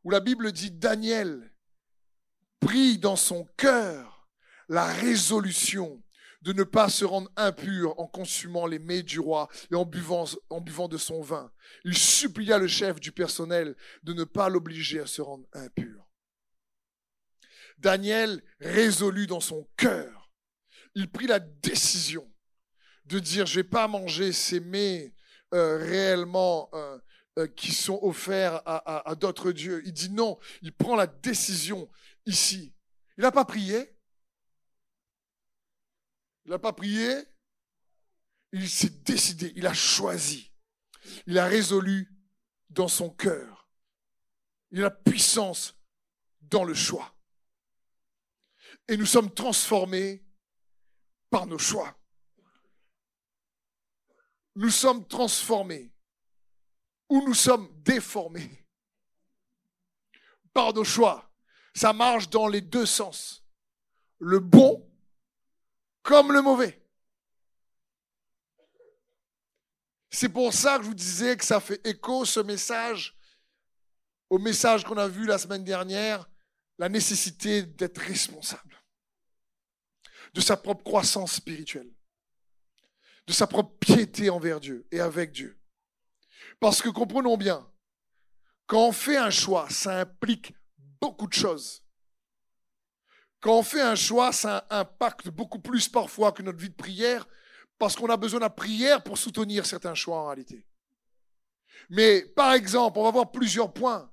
où 0.04 0.10
la 0.10 0.20
Bible 0.20 0.52
dit 0.52 0.72
Daniel 0.72 1.52
prit 2.60 2.98
dans 2.98 3.16
son 3.16 3.44
cœur 3.56 4.28
la 4.68 4.86
résolution 4.86 6.02
de 6.46 6.52
ne 6.52 6.62
pas 6.62 6.88
se 6.88 7.04
rendre 7.04 7.28
impur 7.34 7.98
en 7.98 8.06
consumant 8.06 8.66
les 8.66 8.78
mets 8.78 9.02
du 9.02 9.18
roi 9.18 9.48
et 9.72 9.74
en 9.74 9.84
buvant, 9.84 10.26
en 10.48 10.60
buvant 10.60 10.86
de 10.86 10.96
son 10.96 11.20
vin. 11.20 11.50
Il 11.84 11.98
supplia 11.98 12.56
le 12.56 12.68
chef 12.68 13.00
du 13.00 13.10
personnel 13.10 13.74
de 14.04 14.12
ne 14.12 14.22
pas 14.22 14.48
l'obliger 14.48 15.00
à 15.00 15.06
se 15.06 15.20
rendre 15.20 15.44
impur. 15.52 16.06
Daniel 17.78 18.44
résolut 18.60 19.26
dans 19.26 19.40
son 19.40 19.68
cœur. 19.76 20.30
Il 20.94 21.10
prit 21.10 21.26
la 21.26 21.40
décision 21.40 22.32
de 23.06 23.18
dire, 23.18 23.46
je 23.46 23.56
vais 23.56 23.64
pas 23.64 23.88
manger 23.88 24.30
ces 24.30 24.60
mets 24.60 25.14
euh, 25.52 25.78
réellement 25.78 26.70
euh, 26.74 26.96
euh, 27.38 27.48
qui 27.48 27.72
sont 27.72 27.98
offerts 28.02 28.62
à, 28.66 29.10
à 29.10 29.16
d'autres 29.16 29.50
dieux. 29.50 29.82
Il 29.84 29.92
dit 29.92 30.10
non, 30.10 30.38
il 30.62 30.72
prend 30.72 30.94
la 30.94 31.08
décision 31.08 31.90
ici. 32.24 32.72
Il 33.18 33.22
n'a 33.22 33.32
pas 33.32 33.44
prié, 33.44 33.95
il 36.46 36.50
n'a 36.50 36.58
pas 36.60 36.72
prié. 36.72 37.24
Il 38.52 38.70
s'est 38.70 39.02
décidé, 39.02 39.52
il 39.56 39.66
a 39.66 39.74
choisi. 39.74 40.52
Il 41.26 41.38
a 41.38 41.46
résolu 41.46 42.08
dans 42.70 42.86
son 42.88 43.10
cœur. 43.10 43.68
Il 44.70 44.84
a 44.84 44.90
puissance 44.90 45.76
dans 46.42 46.62
le 46.62 46.72
choix. 46.72 47.16
Et 48.88 48.96
nous 48.96 49.06
sommes 49.06 49.34
transformés 49.34 50.24
par 51.30 51.46
nos 51.46 51.58
choix. 51.58 51.98
Nous 54.54 54.70
sommes 54.70 55.06
transformés 55.06 55.92
ou 57.08 57.26
nous 57.26 57.34
sommes 57.34 57.68
déformés 57.82 58.64
par 60.54 60.72
nos 60.72 60.84
choix. 60.84 61.28
Ça 61.74 61.92
marche 61.92 62.30
dans 62.30 62.46
les 62.46 62.60
deux 62.60 62.86
sens. 62.86 63.44
Le 64.18 64.38
bon 64.38 64.88
comme 66.06 66.32
le 66.32 66.40
mauvais. 66.40 66.80
C'est 70.08 70.28
pour 70.28 70.54
ça 70.54 70.78
que 70.78 70.84
je 70.84 70.88
vous 70.88 70.94
disais 70.94 71.36
que 71.36 71.44
ça 71.44 71.58
fait 71.58 71.84
écho, 71.84 72.24
ce 72.24 72.38
message, 72.38 73.18
au 74.30 74.38
message 74.38 74.84
qu'on 74.84 74.96
a 74.96 75.08
vu 75.08 75.26
la 75.26 75.36
semaine 75.36 75.64
dernière, 75.64 76.30
la 76.78 76.88
nécessité 76.88 77.62
d'être 77.64 77.98
responsable 77.98 78.82
de 80.32 80.40
sa 80.40 80.56
propre 80.56 80.84
croissance 80.84 81.32
spirituelle, 81.32 81.92
de 83.26 83.32
sa 83.32 83.48
propre 83.48 83.76
piété 83.78 84.30
envers 84.30 84.60
Dieu 84.60 84.86
et 84.92 85.00
avec 85.00 85.32
Dieu. 85.32 85.58
Parce 86.60 86.80
que 86.82 86.88
comprenons 86.88 87.36
bien, 87.36 87.68
quand 88.66 88.88
on 88.88 88.92
fait 88.92 89.16
un 89.16 89.30
choix, 89.30 89.68
ça 89.70 90.00
implique 90.00 90.54
beaucoup 91.00 91.26
de 91.26 91.32
choses. 91.32 91.85
Quand 93.46 93.58
on 93.58 93.62
fait 93.62 93.80
un 93.80 93.94
choix, 93.94 94.32
ça 94.32 94.66
impacte 94.70 95.28
beaucoup 95.28 95.60
plus 95.60 95.88
parfois 95.88 96.32
que 96.32 96.42
notre 96.42 96.58
vie 96.58 96.68
de 96.68 96.74
prière, 96.74 97.28
parce 97.78 97.94
qu'on 97.94 98.10
a 98.10 98.16
besoin 98.16 98.40
de 98.40 98.44
la 98.44 98.50
prière 98.50 99.04
pour 99.04 99.16
soutenir 99.16 99.64
certains 99.64 99.94
choix 99.94 100.18
en 100.18 100.26
réalité. 100.26 100.66
Mais 101.88 102.22
par 102.22 102.54
exemple, 102.54 102.98
on 102.98 103.04
va 103.04 103.12
voir 103.12 103.30
plusieurs 103.30 103.72
points. 103.72 104.10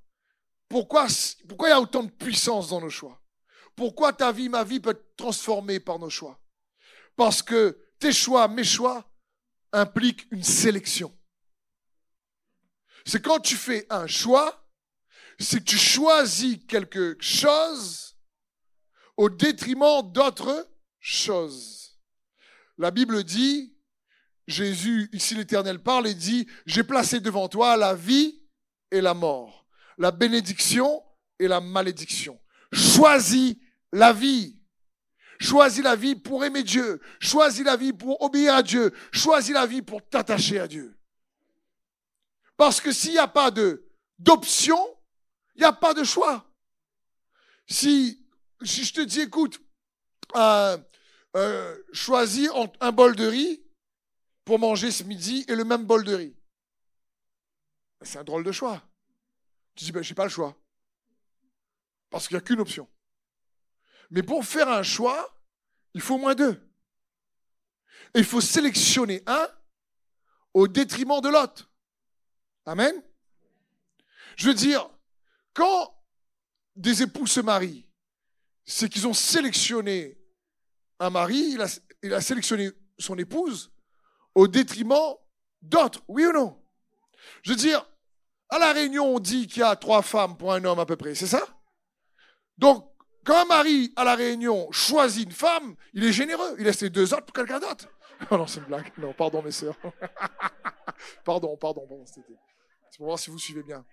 Pourquoi, 0.70 1.08
pourquoi 1.48 1.70
il 1.70 1.72
y 1.72 1.74
a 1.74 1.82
autant 1.82 2.04
de 2.04 2.12
puissance 2.12 2.70
dans 2.70 2.80
nos 2.80 2.92
choix? 2.92 3.20
Pourquoi 3.76 4.14
ta 4.14 4.32
vie, 4.32 4.50
ma 4.50 4.64
vie 4.64 4.80
peut 4.80 4.92
être 4.92 5.16
transformée 5.16 5.80
par 5.80 5.98
nos 5.98 6.12
choix? 6.12 6.40
Parce 7.16 7.42
que 7.42 7.90
tes 7.98 8.14
choix, 8.14 8.48
mes 8.48 8.64
choix, 8.64 9.04
impliquent 9.72 10.28
une 10.30 10.44
sélection. 10.44 11.12
C'est 13.04 13.24
quand 13.24 13.40
tu 13.40 13.56
fais 13.56 13.88
un 13.90 14.06
choix, 14.06 14.64
c'est 15.40 15.58
que 15.58 15.72
tu 15.72 15.78
choisis 15.80 16.60
quelque 16.68 17.18
chose 17.20 18.13
au 19.18 19.30
détriment 19.30 20.02
d'autres 20.12 20.70
choses. 21.00 22.00
La 22.78 22.92
Bible 22.92 23.24
dit, 23.24 23.76
Jésus, 24.48 25.10
ici 25.14 25.36
l'Éternel 25.36 25.80
parle 25.80 26.08
et 26.08 26.14
dit, 26.14 26.48
j'ai 26.66 26.84
placé 26.84 27.20
devant 27.20 27.48
toi 27.48 27.78
la 27.78 27.94
vie 27.94 28.42
et 28.92 29.02
la 29.02 29.14
mort, 29.14 29.66
la 29.98 30.12
bénédiction 30.12 31.04
et 31.40 31.48
la 31.48 31.62
malédiction. 31.62 32.40
Choisis 32.72 33.56
la 33.92 34.12
vie. 34.12 34.60
Choisis 35.40 35.84
la 35.84 35.96
vie 35.96 36.16
pour 36.16 36.44
aimer 36.44 36.64
Dieu. 36.64 37.02
Choisis 37.20 37.64
la 37.64 37.76
vie 37.76 37.94
pour 37.94 38.22
obéir 38.22 38.56
à 38.56 38.64
Dieu. 38.64 38.94
Choisis 39.12 39.54
la 39.54 39.66
vie 39.66 39.82
pour 39.82 40.02
t'attacher 40.08 40.60
à 40.60 40.68
Dieu. 40.68 40.98
Parce 42.58 42.80
que 42.80 42.92
s'il 42.92 43.12
n'y 43.12 43.18
a 43.18 43.28
pas 43.28 43.52
de 43.52 43.90
d'option, 44.20 44.80
il 45.56 45.60
n'y 45.60 45.66
a 45.66 45.74
pas 45.74 45.94
de 45.94 46.04
choix. 46.04 46.50
Si 47.68 48.23
si 48.66 48.84
je 48.84 48.94
te 48.94 49.02
dis, 49.02 49.22
écoute, 49.22 49.60
euh, 50.36 50.78
euh, 51.36 51.84
choisis 51.92 52.50
un 52.80 52.92
bol 52.92 53.16
de 53.16 53.26
riz 53.26 53.64
pour 54.46 54.60
manger 54.60 54.92
ce 54.92 55.04
midi 55.04 55.46
et 55.48 55.56
le 55.56 55.64
même 55.64 55.86
bol 55.86 56.04
de 56.04 56.14
riz. 56.14 56.36
C'est 58.02 58.20
un 58.20 58.24
drôle 58.24 58.44
de 58.44 58.52
choix. 58.52 58.84
Tu 59.76 59.86
dis, 59.86 59.92
ben, 59.92 60.04
je 60.04 60.10
n'ai 60.10 60.16
pas 60.16 60.26
le 60.26 60.30
choix. 60.30 60.56
Parce 62.10 62.28
qu'il 62.28 62.36
n'y 62.36 62.44
a 62.44 62.46
qu'une 62.46 62.60
option. 62.60 62.88
Mais 64.12 64.22
pour 64.22 64.46
faire 64.46 64.70
un 64.70 64.84
choix, 64.84 65.42
il 65.94 66.02
faut 66.02 66.16
au 66.16 66.20
moins 66.20 66.36
deux. 66.36 66.62
Et 68.14 68.20
il 68.20 68.26
faut 68.26 68.42
sélectionner 68.42 69.24
un 69.26 69.48
au 70.54 70.68
détriment 70.68 71.22
de 71.22 71.30
l'autre. 71.30 71.72
Amen. 72.66 73.02
Je 74.36 74.48
veux 74.48 74.54
dire, 74.54 74.90
quand 75.54 75.96
des 76.76 77.04
époux 77.04 77.28
se 77.28 77.40
marient, 77.40 77.88
c'est 78.66 78.90
qu'ils 78.90 79.08
ont 79.08 79.14
sélectionné 79.14 80.18
un 81.00 81.10
mari, 81.10 81.58
il 82.02 82.14
a, 82.14 82.22
sélectionné 82.22 82.72
son 82.98 83.18
épouse 83.18 83.72
au 84.36 84.48
détriment 84.48 85.16
d'autres. 85.62 86.02
Oui 86.08 86.26
ou 86.26 86.32
non? 86.32 86.62
Je 87.42 87.52
veux 87.52 87.58
dire, 87.58 87.86
à 88.50 88.60
la 88.60 88.74
réunion, 88.74 89.16
on 89.16 89.20
dit 89.20 89.48
qu'il 89.48 89.62
y 89.62 89.64
a 89.64 89.76
trois 89.76 90.02
femmes 90.02 90.38
pour 90.38 90.54
un 90.54 90.64
homme 90.64 90.80
à 90.80 90.86
peu 90.86 90.96
près, 90.96 91.16
c'est 91.16 91.28
ça? 91.28 91.46
Donc, 92.58 92.90
quand 93.26 93.42
un 93.42 93.46
mari 93.46 93.92
à 93.96 94.04
la 94.04 94.16
réunion 94.16 94.72
choisit 94.72 95.26
une 95.26 95.32
femme, 95.32 95.76
il 95.94 96.04
est 96.04 96.12
généreux, 96.12 96.56
il 96.58 96.66
laisse 96.66 96.82
les 96.82 96.90
deux 96.90 97.14
autres 97.14 97.26
pour 97.26 97.34
quelqu'un 97.34 97.60
d'autre. 97.60 97.88
Oh 98.32 98.38
non, 98.38 98.48
c'est 98.48 98.60
une 98.62 98.68
blague. 98.68 98.90
Non, 98.98 99.12
pardon 99.12 99.42
mes 99.42 99.52
sœurs. 99.52 99.76
pardon, 101.26 101.58
pardon, 101.58 101.86
pardon. 101.86 102.06
C'est 102.06 102.22
pour 102.98 103.08
voir 103.08 103.20
si 103.20 103.30
vous 103.30 103.40
suivez 103.40 103.64
bien. 103.64 103.84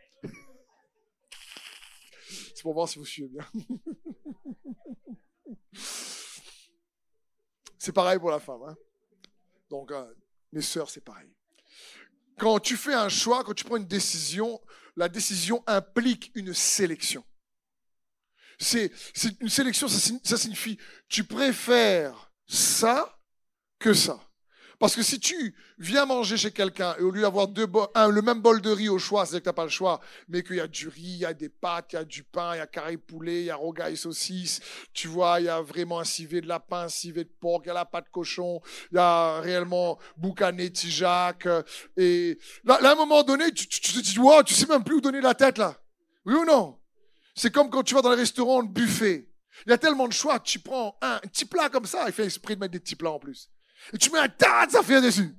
C'est 2.54 2.62
pour 2.62 2.74
voir 2.74 2.88
si 2.88 3.00
vous 3.00 3.04
suivez 3.04 3.28
bien. 3.28 3.44
c'est 7.78 7.92
pareil 7.92 8.18
pour 8.18 8.30
la 8.30 8.40
femme. 8.40 8.62
Hein. 8.68 8.76
Donc, 9.68 9.90
euh, 9.92 10.14
mes 10.52 10.62
sœurs, 10.62 10.90
c'est 10.90 11.04
pareil. 11.04 11.32
Quand 12.38 12.58
tu 12.58 12.76
fais 12.76 12.94
un 12.94 13.08
choix, 13.08 13.44
quand 13.44 13.54
tu 13.54 13.64
prends 13.64 13.76
une 13.76 13.86
décision, 13.86 14.60
la 14.96 15.08
décision 15.08 15.62
implique 15.66 16.30
une 16.34 16.54
sélection. 16.54 17.24
C'est 18.58 18.92
une 19.40 19.48
sélection, 19.48 19.88
ça 19.88 20.36
signifie 20.36 20.78
tu 21.08 21.24
préfères 21.24 22.30
ça 22.46 23.18
que 23.78 23.94
ça. 23.94 24.29
Parce 24.80 24.96
que 24.96 25.02
si 25.02 25.20
tu 25.20 25.54
viens 25.78 26.06
manger 26.06 26.38
chez 26.38 26.52
quelqu'un 26.52 26.96
et 26.98 27.02
au 27.02 27.10
lieu 27.10 27.20
d'avoir 27.20 27.48
deux 27.48 27.66
le 27.66 28.22
même 28.22 28.40
bol 28.40 28.62
de 28.62 28.70
riz 28.70 28.88
au 28.88 28.98
choix, 28.98 29.26
c'est-à-dire 29.26 29.40
que 29.40 29.44
tu 29.44 29.48
n'as 29.50 29.52
pas 29.52 29.64
le 29.64 29.68
choix, 29.68 30.00
mais 30.26 30.42
qu'il 30.42 30.56
y 30.56 30.60
a 30.60 30.66
du 30.66 30.88
riz, 30.88 31.02
il 31.02 31.18
y 31.18 31.26
a 31.26 31.34
des 31.34 31.50
pâtes, 31.50 31.92
il 31.92 31.96
y 31.96 31.98
a 31.98 32.04
du 32.04 32.22
pain, 32.22 32.54
il 32.54 32.58
y 32.58 32.62
a 32.62 32.66
carré 32.66 32.96
poulet, 32.96 33.40
il 33.40 33.44
y 33.44 33.50
a 33.50 33.56
rogaille 33.56 33.98
saucisse, 33.98 34.62
tu 34.94 35.06
vois, 35.06 35.38
il 35.38 35.44
y 35.44 35.48
a 35.50 35.60
vraiment 35.60 36.00
un 36.00 36.04
civet 36.04 36.40
de 36.40 36.48
lapin, 36.48 36.84
un 36.84 36.88
civet 36.88 37.24
de 37.24 37.28
porc, 37.28 37.60
il 37.64 37.68
y 37.68 37.70
a 37.70 37.74
la 37.74 37.84
pâte 37.84 38.08
cochon, 38.10 38.62
il 38.90 38.94
y 38.94 38.98
a 38.98 39.40
réellement 39.40 39.98
boucané, 40.16 40.72
tijac. 40.72 41.46
Et 41.98 42.38
là, 42.64 42.78
à 42.82 42.92
un 42.92 42.94
moment 42.94 43.22
donné, 43.22 43.52
tu, 43.52 43.68
te 43.68 44.00
dis, 44.00 44.18
wow, 44.18 44.42
tu 44.42 44.54
sais 44.54 44.64
même 44.64 44.82
plus 44.82 44.94
où 44.94 45.00
donner 45.02 45.20
la 45.20 45.34
tête 45.34 45.58
là. 45.58 45.76
Oui 46.24 46.32
ou 46.32 46.46
non? 46.46 46.78
C'est 47.34 47.52
comme 47.52 47.68
quand 47.68 47.82
tu 47.82 47.94
vas 47.94 48.00
dans 48.00 48.12
les 48.12 48.16
restaurants, 48.16 48.62
le 48.62 48.68
buffet. 48.68 49.28
Il 49.66 49.70
y 49.70 49.74
a 49.74 49.78
tellement 49.78 50.08
de 50.08 50.14
choix, 50.14 50.40
tu 50.40 50.58
prends 50.58 50.96
un, 51.02 51.16
un 51.16 51.28
petit 51.28 51.44
plat 51.44 51.68
comme 51.68 51.84
ça, 51.84 52.04
il 52.06 52.14
fait 52.14 52.24
esprit 52.24 52.54
de 52.54 52.60
mettre 52.60 52.72
des 52.72 52.80
petits 52.80 52.96
plats 52.96 53.10
en 53.10 53.18
plus. 53.18 53.50
Et 53.92 53.98
tu 53.98 54.10
mets 54.10 54.18
un 54.18 54.28
tas 54.28 54.66
de 54.66 54.76
affaires 54.76 55.02
dessus. 55.02 55.34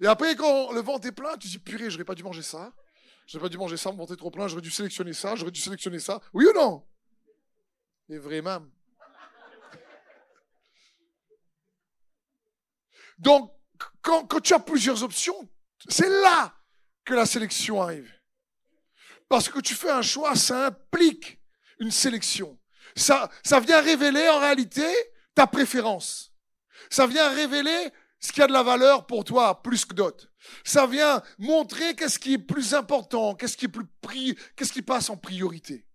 Et 0.00 0.06
après, 0.06 0.36
quand 0.36 0.72
le 0.72 0.80
ventre 0.80 1.08
est 1.08 1.12
plein, 1.12 1.36
tu 1.36 1.48
dis, 1.48 1.58
purée, 1.58 1.90
j'aurais 1.90 2.04
pas 2.04 2.14
dû 2.14 2.22
manger 2.22 2.42
ça. 2.42 2.72
J'aurais 3.26 3.44
pas 3.44 3.48
dû 3.48 3.58
manger 3.58 3.76
ça, 3.76 3.90
mon 3.90 3.98
ventre 3.98 4.14
est 4.14 4.16
trop 4.16 4.30
plein, 4.30 4.48
j'aurais 4.48 4.62
dû 4.62 4.70
sélectionner 4.70 5.12
ça, 5.12 5.34
j'aurais 5.34 5.50
dû 5.50 5.60
sélectionner 5.60 5.98
ça. 5.98 6.20
Oui 6.32 6.46
ou 6.46 6.52
non? 6.54 6.86
Et 8.08 8.16
vraiment. 8.16 8.64
Donc, 13.18 13.52
quand, 14.00 14.26
quand 14.26 14.40
tu 14.40 14.54
as 14.54 14.60
plusieurs 14.60 15.02
options, 15.02 15.48
c'est 15.88 16.08
là 16.08 16.54
que 17.04 17.14
la 17.14 17.26
sélection 17.26 17.82
arrive. 17.82 18.10
Parce 19.28 19.48
que 19.48 19.60
tu 19.60 19.74
fais 19.74 19.90
un 19.90 20.02
choix, 20.02 20.34
ça 20.36 20.66
implique 20.66 21.38
une 21.80 21.90
sélection. 21.90 22.58
Ça, 22.96 23.30
ça 23.44 23.60
vient 23.60 23.80
révéler 23.82 24.26
en 24.28 24.38
réalité 24.38 24.86
ta 25.38 25.46
préférence. 25.46 26.32
Ça 26.90 27.06
vient 27.06 27.30
révéler 27.30 27.92
ce 28.18 28.32
qui 28.32 28.42
a 28.42 28.48
de 28.48 28.52
la 28.52 28.64
valeur 28.64 29.06
pour 29.06 29.22
toi 29.22 29.62
plus 29.62 29.84
que 29.84 29.94
d'autres. 29.94 30.26
Ça 30.64 30.84
vient 30.84 31.22
montrer 31.38 31.94
qu'est-ce 31.94 32.18
qui 32.18 32.34
est 32.34 32.38
plus 32.38 32.74
important, 32.74 33.36
qu'est-ce 33.36 33.56
qui 33.56 33.66
est 33.66 33.68
plus 33.68 33.86
qu'est-ce 34.56 34.72
qui 34.72 34.82
passe 34.82 35.10
en 35.10 35.16
priorité. 35.16 35.86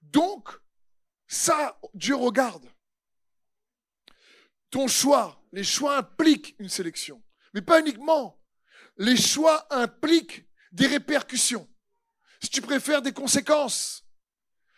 Donc, 0.00 0.48
ça, 1.28 1.78
Dieu 1.92 2.14
regarde. 2.14 2.64
Ton 4.70 4.88
choix, 4.88 5.44
les 5.52 5.64
choix 5.64 5.98
impliquent 5.98 6.56
une 6.58 6.70
sélection. 6.70 7.22
Mais 7.52 7.60
pas 7.60 7.80
uniquement. 7.80 8.40
Les 8.96 9.18
choix 9.18 9.66
impliquent 9.68 10.46
des 10.72 10.86
répercussions. 10.86 11.68
Si 12.42 12.48
tu 12.48 12.62
préfères 12.62 13.02
des 13.02 13.12
conséquences. 13.12 14.06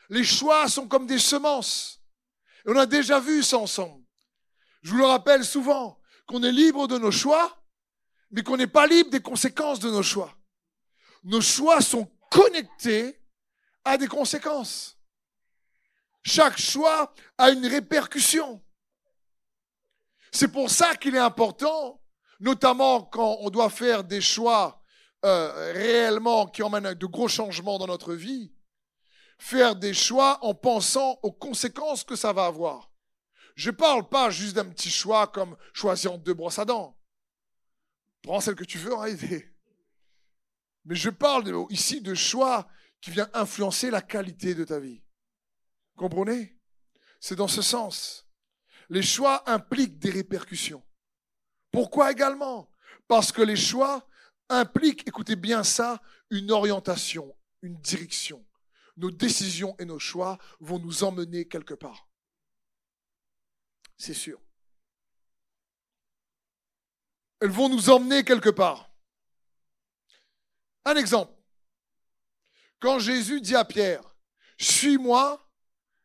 Les 0.08 0.24
choix 0.24 0.68
sont 0.68 0.88
comme 0.88 1.06
des 1.06 1.20
semences. 1.20 2.01
On 2.66 2.76
a 2.76 2.86
déjà 2.86 3.20
vu 3.20 3.42
ça 3.42 3.58
ensemble. 3.58 4.04
Je 4.82 4.90
vous 4.90 4.98
le 4.98 5.04
rappelle 5.04 5.44
souvent, 5.44 6.00
qu'on 6.26 6.42
est 6.42 6.52
libre 6.52 6.88
de 6.88 6.98
nos 6.98 7.10
choix, 7.10 7.62
mais 8.30 8.42
qu'on 8.42 8.56
n'est 8.56 8.66
pas 8.66 8.86
libre 8.86 9.10
des 9.10 9.20
conséquences 9.20 9.80
de 9.80 9.90
nos 9.90 10.02
choix. 10.02 10.34
Nos 11.24 11.40
choix 11.40 11.80
sont 11.80 12.10
connectés 12.30 13.20
à 13.84 13.98
des 13.98 14.08
conséquences. 14.08 14.98
Chaque 16.24 16.58
choix 16.58 17.12
a 17.36 17.50
une 17.50 17.66
répercussion. 17.66 18.62
C'est 20.32 20.48
pour 20.48 20.70
ça 20.70 20.96
qu'il 20.96 21.14
est 21.14 21.18
important, 21.18 22.00
notamment 22.40 23.02
quand 23.02 23.38
on 23.40 23.50
doit 23.50 23.70
faire 23.70 24.02
des 24.02 24.20
choix 24.20 24.82
euh, 25.24 25.72
réellement 25.72 26.46
qui 26.46 26.62
emmènent 26.62 26.94
de 26.94 27.06
gros 27.06 27.28
changements 27.28 27.78
dans 27.78 27.86
notre 27.86 28.14
vie, 28.14 28.52
faire 29.42 29.74
des 29.74 29.92
choix 29.92 30.38
en 30.44 30.54
pensant 30.54 31.18
aux 31.24 31.32
conséquences 31.32 32.04
que 32.04 32.14
ça 32.14 32.32
va 32.32 32.46
avoir. 32.46 32.92
Je 33.56 33.70
ne 33.70 33.76
parle 33.76 34.08
pas 34.08 34.30
juste 34.30 34.54
d'un 34.54 34.64
petit 34.66 34.88
choix 34.88 35.26
comme 35.26 35.56
choisir 35.72 36.16
deux 36.16 36.32
brosses 36.32 36.60
à 36.60 36.64
dents. 36.64 36.96
Prends 38.22 38.40
celle 38.40 38.54
que 38.54 38.62
tu 38.62 38.78
veux 38.78 38.94
en 38.94 39.00
réalité. 39.00 39.52
Mais 40.84 40.94
je 40.94 41.10
parle 41.10 41.66
ici 41.70 42.00
de 42.00 42.14
choix 42.14 42.68
qui 43.00 43.10
vient 43.10 43.28
influencer 43.34 43.90
la 43.90 44.00
qualité 44.00 44.54
de 44.54 44.62
ta 44.62 44.78
vie. 44.78 45.02
Comprenez? 45.96 46.56
C'est 47.18 47.36
dans 47.36 47.48
ce 47.48 47.62
sens. 47.62 48.28
Les 48.90 49.02
choix 49.02 49.42
impliquent 49.50 49.98
des 49.98 50.10
répercussions. 50.10 50.84
Pourquoi 51.72 52.12
également? 52.12 52.70
Parce 53.08 53.32
que 53.32 53.42
les 53.42 53.56
choix 53.56 54.06
impliquent, 54.48 55.06
écoutez 55.08 55.34
bien 55.34 55.64
ça, 55.64 56.00
une 56.30 56.52
orientation, 56.52 57.36
une 57.60 57.76
direction. 57.80 58.46
Nos 59.02 59.10
décisions 59.10 59.74
et 59.80 59.84
nos 59.84 59.98
choix 59.98 60.38
vont 60.60 60.78
nous 60.78 61.02
emmener 61.02 61.48
quelque 61.48 61.74
part. 61.74 62.08
C'est 63.96 64.14
sûr. 64.14 64.40
Elles 67.40 67.50
vont 67.50 67.68
nous 67.68 67.90
emmener 67.90 68.22
quelque 68.22 68.50
part. 68.50 68.94
Un 70.84 70.94
exemple. 70.94 71.34
Quand 72.78 73.00
Jésus 73.00 73.40
dit 73.40 73.56
à 73.56 73.64
Pierre, 73.64 74.14
suis-moi 74.56 75.50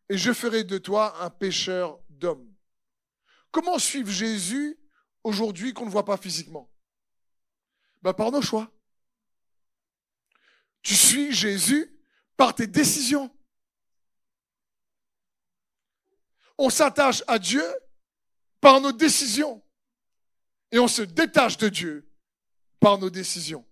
et 0.10 0.18
je 0.18 0.34
ferai 0.34 0.64
de 0.64 0.80
toi 0.80 1.24
un 1.24 1.30
pêcheur 1.30 2.00
d'hommes. 2.10 2.52
Comment 3.52 3.78
suivre 3.78 4.10
Jésus 4.10 4.76
aujourd'hui 5.24 5.72
qu'on 5.72 5.86
ne 5.86 5.92
voit 5.92 6.06
pas 6.06 6.18
physiquement? 6.18 6.68
Ben, 8.02 8.14
Par 8.14 8.32
nos 8.32 8.42
choix. 8.42 8.72
Tu 10.82 10.96
suis 10.96 11.32
Jésus 11.32 11.94
par 12.38 12.56
tes 12.56 12.68
décisions. 12.68 13.36
On 16.58 16.70
s'attache 16.70 17.24
à 17.28 17.40
Dieu 17.40 17.66
par 18.62 18.80
nos 18.80 18.92
décisions. 18.92 19.64
Et 20.72 20.80
on 20.80 20.88
se 20.88 21.02
détache 21.02 21.58
de 21.58 21.70
Dieu 21.70 22.10
par 22.80 22.98
nos 22.98 23.10
décisions. 23.10 23.66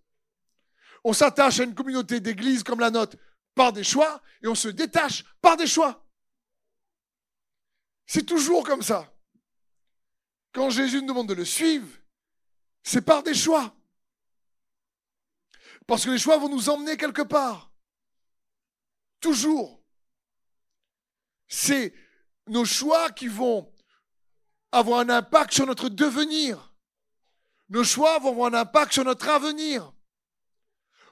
On 1.04 1.14
s'attache 1.14 1.60
à 1.60 1.64
une 1.64 1.76
communauté 1.76 2.20
d'église 2.20 2.64
comme 2.64 2.80
la 2.80 2.90
nôtre 2.90 3.18
par 3.54 3.72
des 3.74 3.84
choix 3.84 4.22
et 4.42 4.48
on 4.48 4.56
se 4.56 4.70
détache 4.70 5.24
par 5.42 5.58
des 5.58 5.68
choix. 5.68 6.06
C'est 8.08 8.26
toujours 8.26 8.64
comme 8.64 8.82
ça. 8.82 9.12
Quand 10.52 10.70
Jésus 10.70 11.02
nous 11.02 11.08
demande 11.08 11.30
de 11.30 11.34
le 11.34 11.46
suivre, 11.46 11.88
c'est 12.84 13.02
par 13.02 13.24
des 13.24 13.34
choix. 13.34 13.76
Parce 15.86 16.06
que 16.06 16.12
les 16.12 16.18
choix 16.18 16.38
vont 16.38 16.50
nous 16.50 16.70
emmener 16.70 16.98
quelque 16.98 17.22
part. 17.22 17.72
Toujours. 19.26 19.84
C'est 21.48 21.96
nos 22.46 22.64
choix 22.64 23.10
qui 23.10 23.28
vont 23.28 23.74
avoir 24.72 25.00
un 25.00 25.10
impact 25.10 25.52
sur 25.52 25.66
notre 25.66 25.90
devenir. 25.90 26.76
Nos 27.70 27.84
choix 27.84 28.20
vont 28.20 28.34
avoir 28.34 28.54
un 28.54 28.60
impact 28.60 28.94
sur 28.94 29.04
notre 29.04 29.28
avenir. 29.28 29.92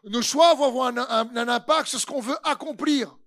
Nos 0.03 0.21
choix 0.21 0.53
vont 0.53 0.67
avoir 0.67 0.95
un, 0.95 1.47
impact 1.47 1.87
sur 1.87 1.99
ce 1.99 2.05
qu'on 2.05 2.21
veut 2.21 2.37
accomplir. 2.43 3.17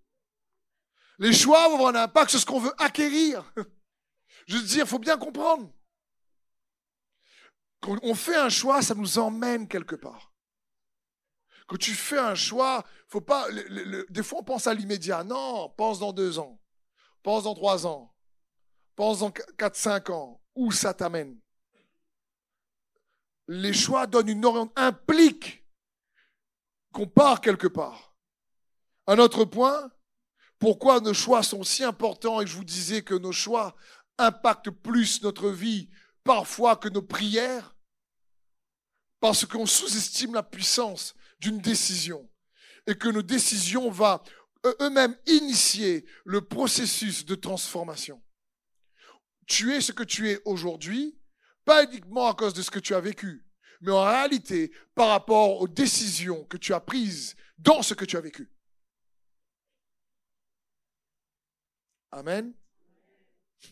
Les 1.19 1.33
choix 1.33 1.67
vont 1.67 1.75
avoir 1.75 1.97
un 1.97 2.05
impact 2.05 2.31
sur 2.31 2.39
ce 2.39 2.47
qu'on 2.47 2.61
veut 2.61 2.75
acquérir. 2.79 3.43
Je 4.47 4.57
veux 4.57 4.63
dire, 4.63 4.85
il 4.85 4.89
faut 4.89 5.01
bien 5.01 5.19
comprendre. 5.19 5.69
Quand 7.81 7.97
on 8.05 8.15
fait 8.15 8.37
un 8.37 8.51
choix, 8.51 8.83
ça 8.83 8.95
nous 8.95 9.19
emmène 9.19 9.67
quelque 9.67 9.97
part. 9.97 10.36
Quand 11.67 11.77
tu 11.77 11.95
fais 11.95 12.19
un 12.19 12.35
choix, 12.35 12.85
faut 13.09 13.21
pas. 13.21 13.49
des 14.09 14.23
fois, 14.23 14.41
on 14.41 14.45
pense 14.45 14.67
à 14.67 14.75
l'immédiat. 14.75 15.25
Non, 15.25 15.69
pense 15.77 15.99
dans 15.99 16.13
deux 16.13 16.39
ans. 16.39 16.61
Pense 17.23 17.45
dans 17.45 17.55
trois 17.55 17.87
ans. 17.87 18.15
Pense 18.95 19.19
dans 19.19 19.31
quatre, 19.31 19.77
cinq 19.77 20.11
ans. 20.11 20.41
Où 20.55 20.71
ça 20.73 20.95
t'amène? 20.95 21.39
Les 23.49 23.73
choix 23.73 24.07
donnent 24.07 24.29
une 24.29 24.45
orientation, 24.45 24.73
impliquent 24.77 25.65
qu'on 26.93 27.07
part 27.07 27.41
quelque 27.41 27.67
part. 27.67 28.15
Un 29.07 29.19
autre 29.19 29.45
point, 29.45 29.91
pourquoi 30.59 31.01
nos 31.01 31.15
choix 31.15 31.43
sont 31.43 31.63
si 31.63 31.85
importants? 31.85 32.41
Et 32.41 32.47
je 32.47 32.57
vous 32.57 32.65
disais 32.65 33.03
que 33.03 33.15
nos 33.15 33.33
choix 33.33 33.77
impactent 34.19 34.71
plus 34.71 35.23
notre 35.23 35.51
vie 35.51 35.91
parfois 36.25 36.77
que 36.77 36.89
nos 36.89 37.03
prières 37.03 37.77
Parce 39.21 39.45
qu'on 39.45 39.67
sous-estime 39.67 40.35
la 40.35 40.43
puissance 40.43 41.15
d'une 41.39 41.61
décision 41.61 42.29
et 42.87 42.95
que 42.95 43.09
nos 43.09 43.23
décisions 43.23 43.91
vont 43.91 44.21
eux-mêmes 44.81 45.17
initier 45.27 46.05
le 46.25 46.41
processus 46.41 47.25
de 47.25 47.35
transformation. 47.35 48.23
Tu 49.47 49.73
es 49.73 49.81
ce 49.81 49.93
que 49.93 50.03
tu 50.03 50.31
es 50.31 50.41
aujourd'hui, 50.45 51.19
pas 51.65 51.85
uniquement 51.85 52.29
à 52.29 52.35
cause 52.35 52.55
de 52.55 52.63
ce 52.63 52.71
que 52.71 52.79
tu 52.79 52.95
as 52.95 53.01
vécu, 53.01 53.47
mais 53.81 53.93
en 53.93 54.05
réalité 54.05 54.73
par 54.95 55.09
rapport 55.09 55.61
aux 55.61 55.69
décisions 55.69 56.45
que 56.45 56.57
tu 56.57 56.73
as 56.75 56.81
prises 56.81 57.37
dans 57.59 57.83
ce 57.83 57.95
que 57.95 58.05
tu 58.05 58.17
as 58.17 58.21
vécu. 58.21 58.51
Amen. 62.11 62.55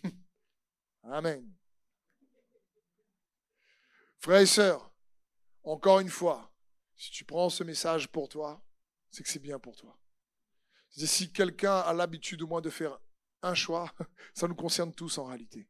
Amen. 1.05 1.51
Frères 4.19 4.41
et 4.41 4.47
sœurs, 4.47 4.93
encore 5.63 6.01
une 6.01 6.09
fois, 6.09 6.54
si 6.97 7.11
tu 7.11 7.25
prends 7.25 7.51
ce 7.51 7.65
message 7.65 8.09
pour 8.09 8.29
toi, 8.29 8.65
c'est 9.11 9.23
que 9.23 9.29
c'est 9.29 9.39
bien 9.39 9.59
pour 9.59 9.77
toi. 9.77 9.99
Si 10.91 11.33
quelqu'un 11.33 11.79
a 11.79 11.93
l'habitude 11.93 12.43
au 12.43 12.47
moins 12.47 12.61
de 12.61 12.71
faire 12.71 12.99
un 13.43 13.55
choix, 13.55 13.93
ça 14.35 14.49
nous 14.49 14.55
concerne 14.55 14.93
tous 14.93 15.19
en 15.19 15.25
réalité 15.25 15.69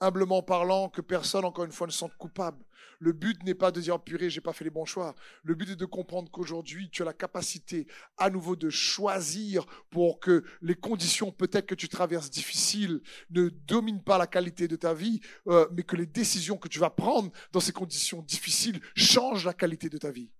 humblement 0.00 0.42
parlant, 0.42 0.88
que 0.88 1.00
personne, 1.00 1.44
encore 1.44 1.64
une 1.64 1.72
fois, 1.72 1.86
ne 1.86 1.92
sente 1.92 2.16
coupable. 2.16 2.64
Le 3.00 3.12
but 3.12 3.42
n'est 3.44 3.54
pas 3.54 3.70
de 3.70 3.80
dire, 3.80 4.00
purée, 4.00 4.28
j'ai 4.28 4.40
pas 4.40 4.52
fait 4.52 4.64
les 4.64 4.70
bons 4.70 4.84
choix. 4.84 5.14
Le 5.44 5.54
but 5.54 5.70
est 5.70 5.76
de 5.76 5.84
comprendre 5.84 6.30
qu'aujourd'hui, 6.30 6.90
tu 6.90 7.02
as 7.02 7.04
la 7.04 7.12
capacité 7.12 7.86
à 8.16 8.28
nouveau 8.28 8.56
de 8.56 8.70
choisir 8.70 9.66
pour 9.90 10.18
que 10.18 10.44
les 10.62 10.74
conditions 10.74 11.30
peut-être 11.30 11.66
que 11.66 11.74
tu 11.76 11.88
traverses 11.88 12.30
difficiles 12.30 13.00
ne 13.30 13.48
dominent 13.48 14.02
pas 14.02 14.18
la 14.18 14.26
qualité 14.26 14.66
de 14.66 14.76
ta 14.76 14.94
vie, 14.94 15.20
euh, 15.46 15.68
mais 15.72 15.84
que 15.84 15.96
les 15.96 16.06
décisions 16.06 16.56
que 16.56 16.68
tu 16.68 16.80
vas 16.80 16.90
prendre 16.90 17.30
dans 17.52 17.60
ces 17.60 17.72
conditions 17.72 18.22
difficiles 18.22 18.80
changent 18.96 19.44
la 19.44 19.54
qualité 19.54 19.88
de 19.88 19.98
ta 19.98 20.10
vie. 20.10 20.30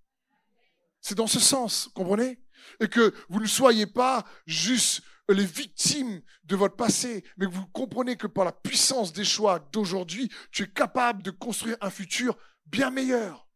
C'est 1.01 1.15
dans 1.15 1.27
ce 1.27 1.39
sens, 1.39 1.89
comprenez? 1.93 2.39
Et 2.81 2.89
que 2.89 3.13
vous 3.29 3.39
ne 3.39 3.47
soyez 3.47 3.85
pas 3.85 4.25
juste 4.45 5.01
les 5.33 5.45
victimes 5.45 6.21
de 6.43 6.55
votre 6.55 6.75
passé, 6.75 7.23
mais 7.37 7.45
vous 7.45 7.65
comprenez 7.67 8.15
que 8.15 8.27
par 8.27 8.45
la 8.45 8.51
puissance 8.51 9.13
des 9.13 9.25
choix 9.25 9.59
d'aujourd'hui, 9.71 10.31
tu 10.51 10.63
es 10.63 10.67
capable 10.67 11.21
de 11.21 11.31
construire 11.31 11.77
un 11.81 11.89
futur 11.89 12.37
bien 12.65 12.89
meilleur. 12.89 13.47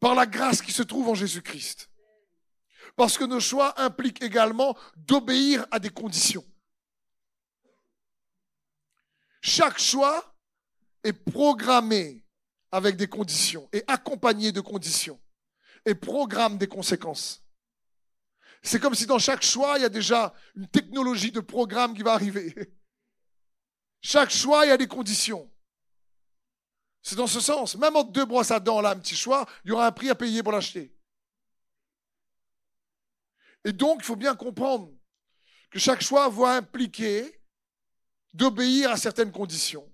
Par 0.00 0.14
la 0.14 0.26
grâce 0.26 0.62
qui 0.62 0.72
se 0.72 0.82
trouve 0.82 1.08
en 1.08 1.14
Jésus-Christ. 1.14 1.90
Parce 2.96 3.16
que 3.16 3.24
nos 3.24 3.40
choix 3.40 3.80
impliquent 3.80 4.22
également 4.22 4.76
d'obéir 4.96 5.64
à 5.70 5.78
des 5.78 5.90
conditions. 5.90 6.44
Chaque 9.40 9.78
choix 9.78 10.34
est 11.04 11.12
programmé 11.12 12.24
avec 12.70 12.96
des 12.96 13.08
conditions 13.08 13.68
et 13.72 13.84
accompagné 13.86 14.52
de 14.52 14.60
conditions 14.60 15.20
et 15.84 15.94
programme 15.94 16.58
des 16.58 16.68
conséquences. 16.68 17.41
C'est 18.62 18.78
comme 18.78 18.94
si 18.94 19.06
dans 19.06 19.18
chaque 19.18 19.42
choix, 19.42 19.76
il 19.76 19.82
y 19.82 19.84
a 19.84 19.88
déjà 19.88 20.32
une 20.54 20.68
technologie 20.68 21.32
de 21.32 21.40
programme 21.40 21.94
qui 21.94 22.02
va 22.02 22.12
arriver. 22.12 22.54
chaque 24.00 24.30
choix, 24.30 24.64
il 24.64 24.68
y 24.68 24.72
a 24.72 24.76
des 24.76 24.86
conditions. 24.86 25.50
C'est 27.02 27.16
dans 27.16 27.26
ce 27.26 27.40
sens. 27.40 27.76
Même 27.76 27.96
entre 27.96 28.12
deux 28.12 28.24
brosses 28.24 28.52
à 28.52 28.60
dents, 28.60 28.80
là, 28.80 28.90
un 28.90 28.98
petit 28.98 29.16
choix, 29.16 29.46
il 29.64 29.70
y 29.70 29.72
aura 29.72 29.86
un 29.86 29.92
prix 29.92 30.10
à 30.10 30.14
payer 30.14 30.42
pour 30.44 30.52
l'acheter. 30.52 30.96
Et 33.64 33.72
donc, 33.72 33.98
il 34.00 34.04
faut 34.04 34.16
bien 34.16 34.36
comprendre 34.36 34.92
que 35.70 35.80
chaque 35.80 36.02
choix 36.02 36.28
va 36.28 36.56
impliquer 36.56 37.40
d'obéir 38.32 38.90
à 38.90 38.96
certaines 38.96 39.32
conditions 39.32 39.88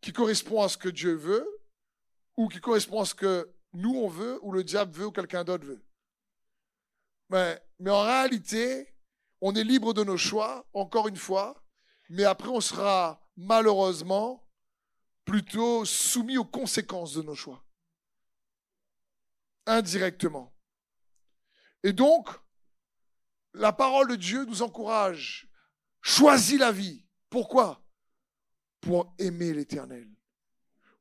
qui 0.00 0.12
correspondent 0.12 0.64
à 0.64 0.68
ce 0.68 0.78
que 0.78 0.88
Dieu 0.88 1.14
veut 1.14 1.46
ou 2.36 2.48
qui 2.48 2.60
correspondent 2.60 3.02
à 3.02 3.06
ce 3.06 3.14
que 3.14 3.52
nous 3.72 3.94
on 3.94 4.08
veut 4.08 4.38
ou 4.42 4.52
le 4.52 4.64
diable 4.64 4.92
veut 4.92 5.06
ou 5.06 5.12
quelqu'un 5.12 5.44
d'autre 5.44 5.66
veut. 5.66 5.87
Mais, 7.30 7.62
en 7.86 8.02
réalité, 8.02 8.94
on 9.40 9.54
est 9.54 9.64
libre 9.64 9.94
de 9.94 10.04
nos 10.04 10.16
choix, 10.16 10.68
encore 10.72 11.08
une 11.08 11.16
fois, 11.16 11.62
mais 12.08 12.24
après 12.24 12.48
on 12.48 12.60
sera 12.60 13.20
malheureusement 13.36 14.48
plutôt 15.24 15.84
soumis 15.84 16.38
aux 16.38 16.44
conséquences 16.44 17.14
de 17.14 17.22
nos 17.22 17.34
choix. 17.34 17.64
Indirectement. 19.66 20.54
Et 21.82 21.92
donc, 21.92 22.28
la 23.52 23.72
parole 23.72 24.08
de 24.08 24.16
Dieu 24.16 24.44
nous 24.46 24.62
encourage. 24.62 25.48
Choisis 26.00 26.58
la 26.58 26.72
vie. 26.72 27.06
Pourquoi? 27.28 27.84
Pour 28.80 29.14
aimer 29.18 29.52
l'Éternel, 29.52 30.08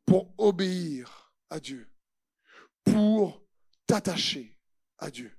pour 0.06 0.34
obéir 0.38 1.32
à 1.50 1.60
Dieu, 1.60 1.90
pour 2.84 3.42
t'attacher 3.86 4.60
à 4.98 5.10
Dieu. 5.10 5.37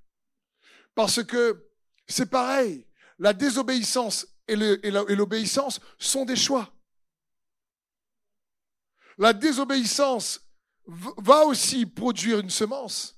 Parce 0.98 1.22
que 1.22 1.70
c'est 2.08 2.28
pareil, 2.28 2.84
la 3.20 3.32
désobéissance 3.32 4.26
et 4.48 4.56
l'obéissance 4.56 5.78
sont 5.96 6.24
des 6.24 6.34
choix. 6.34 6.74
La 9.16 9.32
désobéissance 9.32 10.40
va 10.88 11.44
aussi 11.44 11.87
produire 11.87 12.40
une 12.40 12.50
semence. 12.50 13.16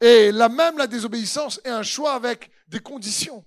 Et 0.00 0.30
la 0.30 0.48
même 0.48 0.78
la 0.78 0.86
désobéissance 0.86 1.60
est 1.64 1.70
un 1.70 1.82
choix 1.82 2.14
avec 2.14 2.52
des 2.68 2.78
conditions. 2.78 3.44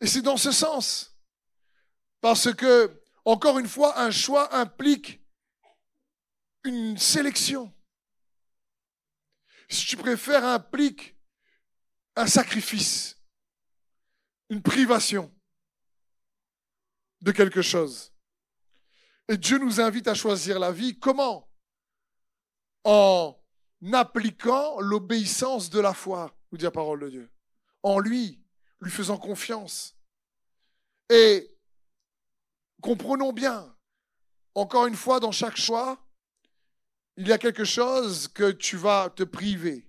Et 0.00 0.08
c'est 0.08 0.22
dans 0.22 0.36
ce 0.36 0.50
sens. 0.50 1.16
Parce 2.20 2.52
que, 2.52 3.04
encore 3.24 3.60
une 3.60 3.68
fois, 3.68 4.00
un 4.00 4.10
choix 4.10 4.52
implique 4.52 5.20
une 6.64 6.98
sélection. 6.98 7.72
Si 9.72 9.86
tu 9.86 9.96
préfères, 9.96 10.44
implique 10.44 11.16
un 12.14 12.26
sacrifice, 12.26 13.16
une 14.50 14.62
privation 14.62 15.34
de 17.22 17.32
quelque 17.32 17.62
chose. 17.62 18.12
Et 19.28 19.38
Dieu 19.38 19.56
nous 19.56 19.80
invite 19.80 20.08
à 20.08 20.14
choisir 20.14 20.58
la 20.58 20.72
vie. 20.72 20.98
Comment? 20.98 21.50
En 22.84 23.34
appliquant 23.94 24.78
l'obéissance 24.78 25.70
de 25.70 25.80
la 25.80 25.94
foi, 25.94 26.36
nous 26.50 26.58
dit 26.58 26.64
la 26.64 26.70
parole 26.70 27.00
de 27.00 27.08
Dieu. 27.08 27.32
En 27.82 27.98
lui, 27.98 28.44
lui 28.80 28.90
faisant 28.90 29.16
confiance. 29.16 29.96
Et 31.08 31.56
comprenons 32.82 33.32
bien, 33.32 33.74
encore 34.54 34.86
une 34.86 34.96
fois, 34.96 35.18
dans 35.18 35.32
chaque 35.32 35.56
choix, 35.56 35.98
il 37.22 37.28
y 37.28 37.32
a 37.32 37.38
quelque 37.38 37.62
chose 37.62 38.26
que 38.26 38.50
tu 38.50 38.76
vas 38.76 39.08
te 39.08 39.22
priver. 39.22 39.88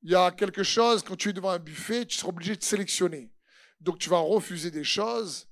Il 0.00 0.12
y 0.12 0.14
a 0.14 0.30
quelque 0.30 0.62
chose, 0.62 1.02
quand 1.02 1.14
tu 1.14 1.28
es 1.28 1.32
devant 1.34 1.50
un 1.50 1.58
buffet, 1.58 2.06
tu 2.06 2.16
seras 2.16 2.30
obligé 2.30 2.56
de 2.56 2.62
sélectionner. 2.62 3.34
Donc 3.80 3.98
tu 3.98 4.08
vas 4.08 4.20
refuser 4.20 4.70
des 4.70 4.82
choses 4.82 5.46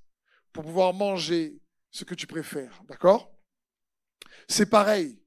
pour 0.51 0.63
pouvoir 0.63 0.95
manger 0.95 1.61
ce 1.91 2.03
que 2.03 2.15
tu 2.15 2.25
préfères. 2.25 2.81
D'accord? 2.89 3.31
C'est 4.47 4.71
pareil. 4.71 5.21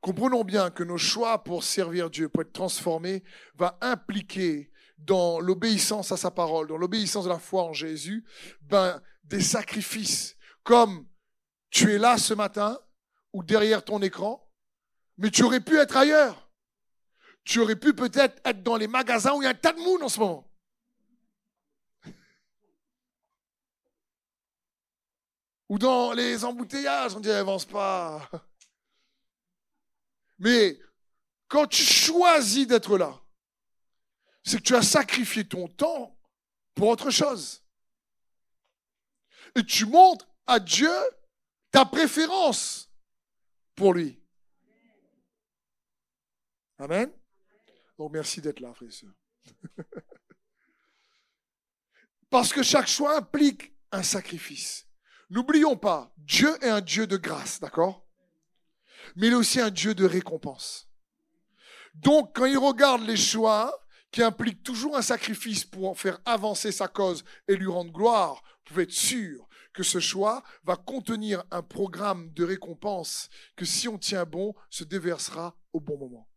Comprenons 0.00 0.44
bien 0.44 0.70
que 0.70 0.84
nos 0.84 0.98
choix 0.98 1.42
pour 1.42 1.64
servir 1.64 2.08
Dieu, 2.08 2.28
pour 2.28 2.42
être 2.42 2.52
transformés, 2.52 3.24
va 3.56 3.78
impliquer 3.80 4.70
dans 4.98 5.40
l'obéissance 5.40 6.12
à 6.12 6.16
sa 6.16 6.30
parole, 6.30 6.68
dans 6.68 6.76
l'obéissance 6.76 7.24
de 7.24 7.30
la 7.30 7.40
foi 7.40 7.64
en 7.64 7.72
Jésus, 7.72 8.24
ben, 8.60 9.02
des 9.24 9.40
sacrifices. 9.42 10.36
Comme 10.62 11.08
tu 11.70 11.92
es 11.92 11.98
là 11.98 12.18
ce 12.18 12.34
matin 12.34 12.78
ou 13.32 13.42
derrière 13.42 13.84
ton 13.84 14.00
écran, 14.00 14.48
mais 15.22 15.30
tu 15.30 15.42
aurais 15.44 15.60
pu 15.60 15.78
être 15.78 15.96
ailleurs. 15.96 16.50
Tu 17.44 17.60
aurais 17.60 17.76
pu 17.76 17.94
peut-être 17.94 18.40
être 18.44 18.64
dans 18.64 18.76
les 18.76 18.88
magasins 18.88 19.34
où 19.34 19.40
il 19.40 19.44
y 19.44 19.46
a 19.46 19.50
un 19.50 19.54
tas 19.54 19.72
de 19.72 19.78
monde 19.78 20.02
en 20.02 20.08
ce 20.08 20.18
moment. 20.18 20.50
Ou 25.68 25.78
dans 25.78 26.12
les 26.12 26.44
embouteillages, 26.44 27.14
on 27.14 27.20
dit 27.20 27.30
avance 27.30 27.64
pas. 27.64 28.28
Mais 30.40 30.76
quand 31.46 31.68
tu 31.68 31.84
choisis 31.84 32.66
d'être 32.66 32.98
là, 32.98 33.22
c'est 34.42 34.56
que 34.56 34.64
tu 34.64 34.74
as 34.74 34.82
sacrifié 34.82 35.46
ton 35.46 35.68
temps 35.68 36.18
pour 36.74 36.88
autre 36.88 37.10
chose. 37.10 37.62
Et 39.54 39.64
tu 39.64 39.86
montres 39.86 40.26
à 40.48 40.58
Dieu 40.58 40.90
ta 41.70 41.84
préférence 41.84 42.90
pour 43.76 43.94
lui. 43.94 44.18
Amen. 46.82 47.12
Donc 47.96 48.12
merci 48.12 48.40
d'être 48.40 48.58
là, 48.58 48.74
frère 48.74 48.88
et 48.88 48.92
soeur. 48.92 49.12
Parce 52.30 52.52
que 52.52 52.64
chaque 52.64 52.88
choix 52.88 53.16
implique 53.16 53.72
un 53.92 54.02
sacrifice. 54.02 54.88
N'oublions 55.30 55.76
pas, 55.76 56.12
Dieu 56.16 56.52
est 56.60 56.68
un 56.68 56.80
Dieu 56.80 57.06
de 57.06 57.16
grâce, 57.16 57.60
d'accord? 57.60 58.04
Mais 59.14 59.28
il 59.28 59.32
est 59.32 59.36
aussi 59.36 59.60
un 59.60 59.70
Dieu 59.70 59.94
de 59.94 60.04
récompense. 60.04 60.88
Donc, 61.94 62.34
quand 62.34 62.46
il 62.46 62.58
regarde 62.58 63.02
les 63.02 63.16
choix 63.16 63.86
qui 64.10 64.20
impliquent 64.20 64.64
toujours 64.64 64.96
un 64.96 65.02
sacrifice 65.02 65.64
pour 65.64 65.96
faire 65.96 66.20
avancer 66.24 66.72
sa 66.72 66.88
cause 66.88 67.24
et 67.46 67.54
lui 67.54 67.68
rendre 67.68 67.92
gloire, 67.92 68.42
vous 68.42 68.64
pouvez 68.64 68.82
être 68.82 68.90
sûr 68.90 69.46
que 69.72 69.84
ce 69.84 70.00
choix 70.00 70.42
va 70.64 70.74
contenir 70.74 71.44
un 71.52 71.62
programme 71.62 72.32
de 72.32 72.42
récompense 72.42 73.30
que 73.54 73.64
si 73.64 73.86
on 73.86 73.98
tient 73.98 74.24
bon, 74.24 74.52
se 74.68 74.82
déversera 74.82 75.56
au 75.72 75.78
bon 75.78 75.96
moment. 75.96 76.28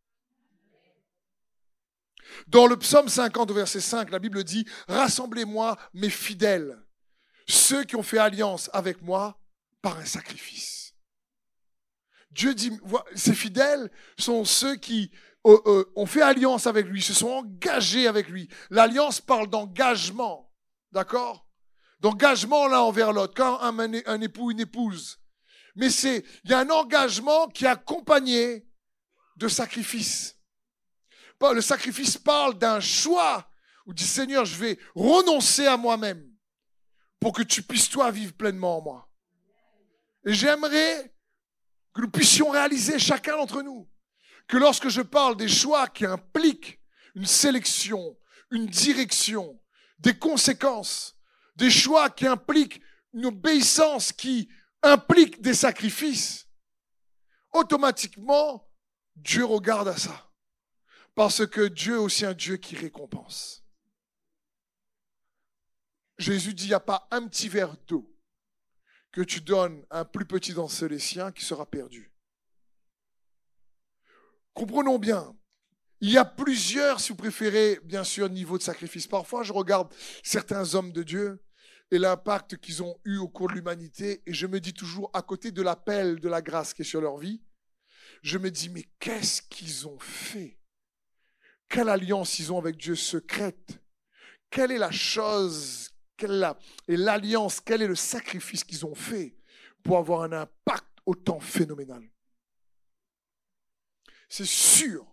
Dans 2.48 2.68
le 2.68 2.78
psaume 2.78 3.10
50, 3.10 3.52
verset 3.52 3.82
5, 3.82 4.12
la 4.12 4.20
Bible 4.20 4.44
dit, 4.44 4.66
Rassemblez-moi 4.88 5.78
mes 5.94 6.10
fidèles, 6.10 6.78
ceux 7.48 7.84
qui 7.84 7.96
ont 7.96 8.04
fait 8.04 8.18
alliance 8.18 8.70
avec 8.74 9.02
moi 9.02 9.40
par 9.82 9.98
un 9.98 10.06
sacrifice. 10.06 10.94
Dieu 12.32 12.54
dit, 12.54 12.72
ses 13.16 13.34
fidèles 13.34 13.90
sont 14.18 14.44
ceux 14.44 14.76
qui 14.76 15.12
euh, 15.46 15.58
euh, 15.68 15.92
ont 15.96 16.06
fait 16.06 16.22
alliance 16.22 16.68
avec 16.68 16.86
lui, 16.88 17.02
se 17.02 17.14
sont 17.14 17.30
engagés 17.30 18.08
avec 18.08 18.28
lui. 18.28 18.50
L'alliance 18.70 19.22
parle 19.22 19.48
d'engagement, 19.48 20.52
d'accord? 20.92 21.48
D'engagement 22.02 22.68
l'un 22.68 22.80
envers 22.80 23.14
l'autre, 23.14 23.34
quand 23.36 23.62
un, 23.62 23.78
un 23.80 24.22
époux, 24.22 24.52
une 24.52 24.60
épouse. 24.60 25.20
Mais 25.76 25.90
c'est, 25.90 26.26
il 26.44 26.52
y 26.52 26.54
a 26.54 26.60
un 26.60 26.70
engagement 26.70 27.48
qui 27.48 27.66
est 27.66 27.70
accompagné 27.70 28.68
de 29.38 29.48
sacrifice. 29.48 30.35
Le 31.42 31.62
sacrifice 31.62 32.18
parle 32.18 32.58
d'un 32.58 32.80
choix 32.80 33.48
où 33.86 33.94
dit 33.94 34.06
Seigneur, 34.06 34.46
je 34.46 34.56
vais 34.56 34.80
renoncer 34.96 35.68
à 35.68 35.78
moi-même 35.78 36.32
pour 37.20 37.34
que 37.34 37.44
tu 37.44 37.62
puisses 37.62 37.90
toi 37.90 38.12
vivre 38.12 38.34
pleinement 38.34 38.78
en 38.78 38.82
moi. 38.82 39.10
Et 40.26 40.34
j'aimerais 40.34 41.14
que 41.94 42.02
nous 42.02 42.10
puissions 42.10 42.50
réaliser 42.50 42.98
chacun 43.00 43.38
d'entre 43.38 43.62
nous 43.62 43.90
que 44.48 44.58
lorsque 44.58 44.90
je 44.90 45.02
parle 45.02 45.38
des 45.38 45.48
choix 45.48 45.88
qui 45.88 46.06
impliquent 46.06 46.80
une 47.16 47.26
sélection, 47.26 48.18
une 48.52 48.68
direction, 48.68 49.60
des 50.00 50.18
conséquences, 50.18 51.16
des 51.56 51.72
choix 51.72 52.10
qui 52.10 52.28
impliquent 52.28 52.82
une 53.14 53.28
obéissance 53.28 54.12
qui 54.12 54.50
implique 54.84 55.42
des 55.42 55.54
sacrifices, 55.54 56.48
automatiquement, 57.54 58.68
Dieu 59.16 59.46
regarde 59.46 59.88
à 59.88 59.98
ça. 59.98 60.30
Parce 61.16 61.48
que 61.48 61.68
Dieu 61.68 61.96
est 61.96 62.00
aussi 62.00 62.26
un 62.26 62.34
Dieu 62.34 62.58
qui 62.58 62.76
récompense. 62.76 63.66
Jésus 66.18 66.54
dit, 66.54 66.66
il 66.66 66.70
n'y 66.70 66.74
a 66.74 66.80
pas 66.80 67.08
un 67.12 67.28
petit 67.28 67.50
verre 67.50 67.76
d'eau 67.88 68.14
que 69.12 69.22
tu 69.22 69.42
donnes 69.42 69.86
à 69.90 70.02
un 70.02 70.06
plus 70.06 70.26
petit 70.26 70.54
dans 70.54 70.68
les 70.90 71.00
siens 71.00 71.32
qui 71.32 71.44
sera 71.44 71.66
perdu. 71.66 72.14
Comprenons 74.54 75.00
bien, 75.00 75.36
il 76.02 76.12
y 76.12 76.18
a 76.18 76.26
plusieurs, 76.26 77.00
si 77.00 77.10
vous 77.10 77.16
préférez, 77.16 77.80
bien 77.84 78.04
sûr, 78.04 78.30
niveaux 78.30 78.58
de 78.58 78.64
sacrifice. 78.64 79.08
Parfois, 79.08 79.44
je 79.44 79.54
regarde 79.54 79.94
certains 80.24 80.76
hommes 80.76 80.92
de 80.92 81.04
Dieu 81.04 81.42
et 81.92 81.98
l'impact 81.98 82.58
qu'ils 82.58 82.84
ont 82.84 83.00
eu 83.06 83.18
au 83.18 83.28
cours 83.28 83.48
de 83.48 83.54
l'humanité, 83.54 84.22
et 84.26 84.34
je 84.34 84.48
me 84.48 84.60
dis 84.60 84.74
toujours, 84.74 85.10
à 85.14 85.22
côté 85.22 85.52
de 85.52 85.62
l'appel 85.62 86.20
de 86.20 86.28
la 86.28 86.42
grâce 86.42 86.74
qui 86.74 86.82
est 86.82 86.86
sur 86.86 87.00
leur 87.00 87.18
vie, 87.18 87.42
je 88.22 88.38
me 88.38 88.52
dis, 88.52 88.70
mais 88.70 88.84
qu'est-ce 89.00 89.42
qu'ils 89.42 89.88
ont 89.88 90.00
fait? 90.00 90.60
Quelle 91.70 91.90
alliance 91.90 92.40
ils 92.40 92.54
ont 92.54 92.58
avec 92.58 92.78
Dieu 92.78 92.96
secrète 92.96 93.82
Quelle 94.50 94.72
est 94.72 94.78
la 94.78 94.92
chose 94.92 95.96
quelle 96.18 96.56
est 96.88 96.98
l'alliance, 96.98 97.60
quel 97.60 97.82
est 97.82 97.88
le 97.88 97.96
sacrifice 97.96 98.64
qu'ils 98.64 98.86
ont 98.86 98.96
fait 98.96 99.36
pour 99.84 99.98
avoir 99.98 100.22
un 100.24 100.32
impact 100.32 100.88
autant 101.06 101.40
phénoménal. 101.40 102.04
C'est 104.30 104.46
sûr 104.46 105.06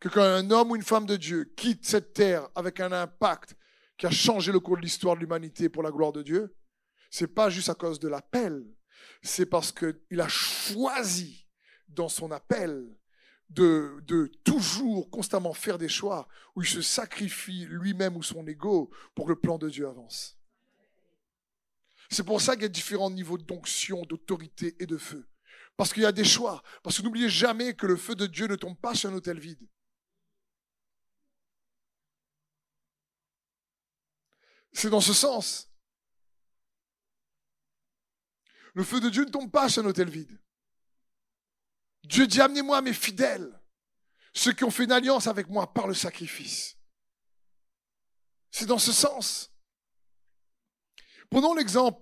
que 0.00 0.08
quand 0.08 0.22
un 0.22 0.50
homme 0.50 0.72
ou 0.72 0.76
une 0.76 0.82
femme 0.82 1.06
de 1.06 1.16
Dieu 1.16 1.52
quitte 1.56 1.86
cette 1.86 2.14
terre 2.14 2.48
avec 2.54 2.80
un 2.80 2.92
impact 2.92 3.54
qui 3.96 4.06
a 4.06 4.10
changé 4.10 4.50
le 4.50 4.60
cours 4.60 4.76
de 4.76 4.82
l'histoire 4.82 5.14
de 5.14 5.20
l'humanité 5.20 5.68
pour 5.68 5.82
la 5.82 5.90
gloire 5.90 6.12
de 6.12 6.22
Dieu, 6.22 6.56
c'est 7.10 7.28
pas 7.28 7.48
juste 7.48 7.68
à 7.68 7.74
cause 7.74 8.00
de 8.00 8.08
l'appel, 8.08 8.66
c'est 9.22 9.46
parce 9.46 9.70
qu'il 9.70 10.20
a 10.20 10.28
choisi 10.28 11.46
dans 11.86 12.08
son 12.08 12.32
appel 12.32 12.92
de, 13.50 14.02
de, 14.06 14.30
toujours, 14.44 15.10
constamment 15.10 15.54
faire 15.54 15.78
des 15.78 15.88
choix 15.88 16.28
où 16.54 16.62
il 16.62 16.68
se 16.68 16.82
sacrifie 16.82 17.66
lui-même 17.66 18.16
ou 18.16 18.22
son 18.22 18.46
ego 18.46 18.90
pour 19.14 19.26
que 19.26 19.30
le 19.32 19.40
plan 19.40 19.58
de 19.58 19.68
Dieu 19.68 19.86
avance. 19.86 20.38
C'est 22.10 22.24
pour 22.24 22.40
ça 22.40 22.54
qu'il 22.54 22.62
y 22.62 22.66
a 22.66 22.68
différents 22.68 23.10
niveaux 23.10 23.38
d'onction, 23.38 24.02
d'autorité 24.02 24.76
et 24.78 24.86
de 24.86 24.96
feu. 24.96 25.28
Parce 25.76 25.92
qu'il 25.92 26.02
y 26.02 26.06
a 26.06 26.12
des 26.12 26.24
choix. 26.24 26.62
Parce 26.82 26.98
que 26.98 27.02
n'oubliez 27.02 27.28
jamais 27.28 27.74
que 27.74 27.86
le 27.86 27.96
feu 27.96 28.14
de 28.14 28.26
Dieu 28.26 28.46
ne 28.46 28.56
tombe 28.56 28.78
pas 28.78 28.94
sur 28.94 29.10
un 29.10 29.14
hôtel 29.14 29.38
vide. 29.38 29.66
C'est 34.72 34.90
dans 34.90 35.00
ce 35.00 35.12
sens. 35.12 35.70
Le 38.74 38.82
feu 38.82 39.00
de 39.00 39.08
Dieu 39.08 39.24
ne 39.24 39.30
tombe 39.30 39.50
pas 39.50 39.68
sur 39.68 39.84
un 39.84 39.86
hôtel 39.86 40.10
vide. 40.10 40.38
Dieu 42.04 42.26
dit, 42.26 42.40
amenez-moi 42.40 42.82
mes 42.82 42.92
fidèles, 42.92 43.60
ceux 44.32 44.52
qui 44.52 44.64
ont 44.64 44.70
fait 44.70 44.84
une 44.84 44.92
alliance 44.92 45.26
avec 45.26 45.48
moi 45.48 45.72
par 45.72 45.86
le 45.86 45.94
sacrifice. 45.94 46.76
C'est 48.50 48.66
dans 48.66 48.78
ce 48.78 48.92
sens. 48.92 49.50
Prenons 51.30 51.54
l'exemple 51.54 52.00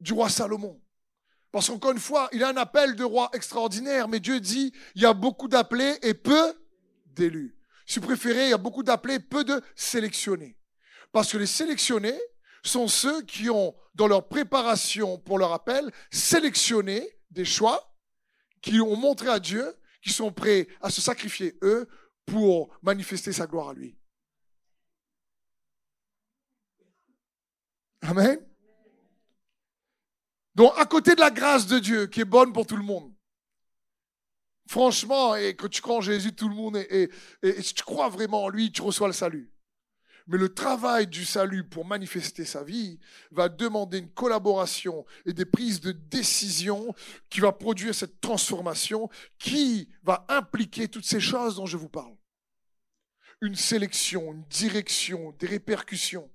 du 0.00 0.12
roi 0.12 0.28
Salomon. 0.28 0.80
Parce 1.52 1.68
qu'encore 1.68 1.92
une 1.92 1.98
fois, 1.98 2.28
il 2.32 2.44
a 2.44 2.48
un 2.48 2.56
appel 2.56 2.94
de 2.94 3.04
roi 3.04 3.30
extraordinaire, 3.32 4.08
mais 4.08 4.20
Dieu 4.20 4.40
dit, 4.40 4.72
il 4.94 5.02
y 5.02 5.06
a 5.06 5.14
beaucoup 5.14 5.48
d'appelés 5.48 5.98
et 6.02 6.14
peu 6.14 6.54
d'élus. 7.06 7.56
Si 7.86 7.98
vous 7.98 8.06
préférez, 8.06 8.46
il 8.46 8.50
y 8.50 8.54
a 8.54 8.58
beaucoup 8.58 8.82
d'appelés, 8.82 9.18
peu 9.18 9.42
de 9.42 9.60
sélectionnés. 9.74 10.56
Parce 11.12 11.32
que 11.32 11.38
les 11.38 11.46
sélectionnés 11.46 12.20
sont 12.62 12.86
ceux 12.86 13.22
qui 13.22 13.50
ont, 13.50 13.74
dans 13.94 14.06
leur 14.06 14.28
préparation 14.28 15.18
pour 15.18 15.38
leur 15.38 15.52
appel, 15.52 15.90
sélectionné 16.10 17.18
des 17.30 17.44
choix 17.44 17.89
qui 18.60 18.80
ont 18.80 18.96
montré 18.96 19.28
à 19.28 19.38
Dieu 19.38 19.74
qu'ils 20.02 20.12
sont 20.12 20.32
prêts 20.32 20.66
à 20.80 20.90
se 20.90 21.00
sacrifier 21.00 21.56
eux 21.62 21.88
pour 22.26 22.74
manifester 22.82 23.32
sa 23.32 23.46
gloire 23.46 23.70
à 23.70 23.74
lui. 23.74 23.96
Amen. 28.02 28.38
Donc, 30.54 30.72
à 30.76 30.86
côté 30.86 31.14
de 31.14 31.20
la 31.20 31.30
grâce 31.30 31.66
de 31.66 31.78
Dieu, 31.78 32.06
qui 32.06 32.20
est 32.20 32.24
bonne 32.24 32.52
pour 32.52 32.66
tout 32.66 32.76
le 32.76 32.82
monde, 32.82 33.14
franchement, 34.66 35.36
et 35.36 35.54
que 35.54 35.66
tu 35.66 35.82
crois 35.82 35.96
en 35.96 36.00
Jésus, 36.00 36.34
tout 36.34 36.48
le 36.48 36.54
monde, 36.54 36.76
et, 36.76 37.10
et 37.42 37.62
si 37.62 37.74
tu 37.74 37.82
crois 37.82 38.08
vraiment 38.08 38.44
en 38.44 38.48
lui, 38.48 38.72
tu 38.72 38.82
reçois 38.82 39.06
le 39.06 39.12
salut. 39.12 39.52
Mais 40.30 40.38
le 40.38 40.54
travail 40.54 41.08
du 41.08 41.24
salut 41.24 41.64
pour 41.64 41.84
manifester 41.84 42.44
sa 42.44 42.62
vie 42.62 43.00
va 43.32 43.48
demander 43.48 43.98
une 43.98 44.12
collaboration 44.12 45.04
et 45.26 45.32
des 45.32 45.44
prises 45.44 45.80
de 45.80 45.90
décision 45.90 46.94
qui 47.28 47.40
va 47.40 47.50
produire 47.50 47.96
cette 47.96 48.20
transformation 48.20 49.10
qui 49.40 49.88
va 50.04 50.24
impliquer 50.28 50.86
toutes 50.86 51.04
ces 51.04 51.18
choses 51.18 51.56
dont 51.56 51.66
je 51.66 51.76
vous 51.76 51.88
parle. 51.88 52.16
Une 53.40 53.56
sélection, 53.56 54.32
une 54.32 54.44
direction, 54.44 55.34
des 55.40 55.48
répercussions, 55.48 56.30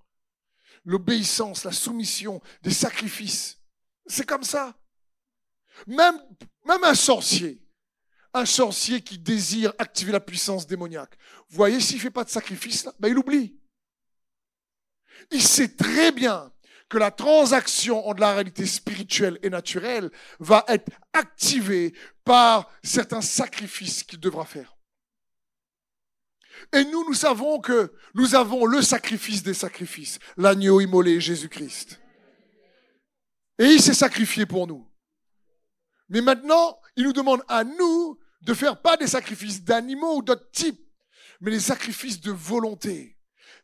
l'obéissance, 0.83 1.63
la 1.63 1.71
soumission, 1.71 2.41
des 2.63 2.73
sacrifices. 2.73 3.61
C'est 4.07 4.25
comme 4.25 4.43
ça. 4.43 4.77
Même, 5.87 6.19
même 6.65 6.83
un 6.83 6.95
sorcier, 6.95 7.65
un 8.33 8.45
sorcier 8.45 8.99
qui 8.99 9.17
désire 9.17 9.71
activer 9.77 10.11
la 10.11 10.19
puissance 10.19 10.67
démoniaque, 10.67 11.17
vous 11.47 11.55
voyez, 11.55 11.79
s'il 11.79 11.95
ne 11.95 12.01
fait 12.01 12.11
pas 12.11 12.25
de 12.25 12.29
sacrifice, 12.29 12.83
là, 12.83 12.93
ben 12.99 13.07
il 13.07 13.17
oublie. 13.17 13.57
Il 15.31 15.41
sait 15.41 15.75
très 15.75 16.11
bien 16.11 16.51
que 16.89 16.97
la 16.97 17.11
transaction 17.11 18.07
entre 18.07 18.21
la 18.21 18.33
réalité 18.33 18.65
spirituelle 18.65 19.39
et 19.41 19.49
naturelle 19.49 20.11
va 20.39 20.63
être 20.67 20.91
activée 21.13 21.93
par 22.23 22.69
certains 22.83 23.21
sacrifices 23.21 24.03
qu'il 24.03 24.19
devra 24.19 24.45
faire. 24.45 24.75
Et 26.73 26.83
nous, 26.85 27.05
nous 27.05 27.13
savons 27.13 27.59
que 27.59 27.93
nous 28.13 28.35
avons 28.35 28.65
le 28.65 28.81
sacrifice 28.81 29.43
des 29.43 29.53
sacrifices, 29.53 30.19
l'agneau 30.37 30.79
immolé, 30.79 31.19
Jésus-Christ. 31.19 31.99
Et 33.59 33.65
il 33.65 33.81
s'est 33.81 33.93
sacrifié 33.93 34.45
pour 34.45 34.67
nous. 34.67 34.89
Mais 36.09 36.21
maintenant, 36.21 36.79
il 36.95 37.03
nous 37.03 37.13
demande 37.13 37.43
à 37.47 37.63
nous 37.63 38.19
de 38.41 38.53
faire 38.53 38.81
pas 38.81 38.95
des 38.95 39.07
sacrifices 39.07 39.63
d'animaux 39.63 40.17
ou 40.17 40.21
d'autres 40.21 40.51
types, 40.51 40.81
mais 41.41 41.51
des 41.51 41.59
sacrifices 41.59 42.21
de 42.21 42.31
volonté 42.31 43.14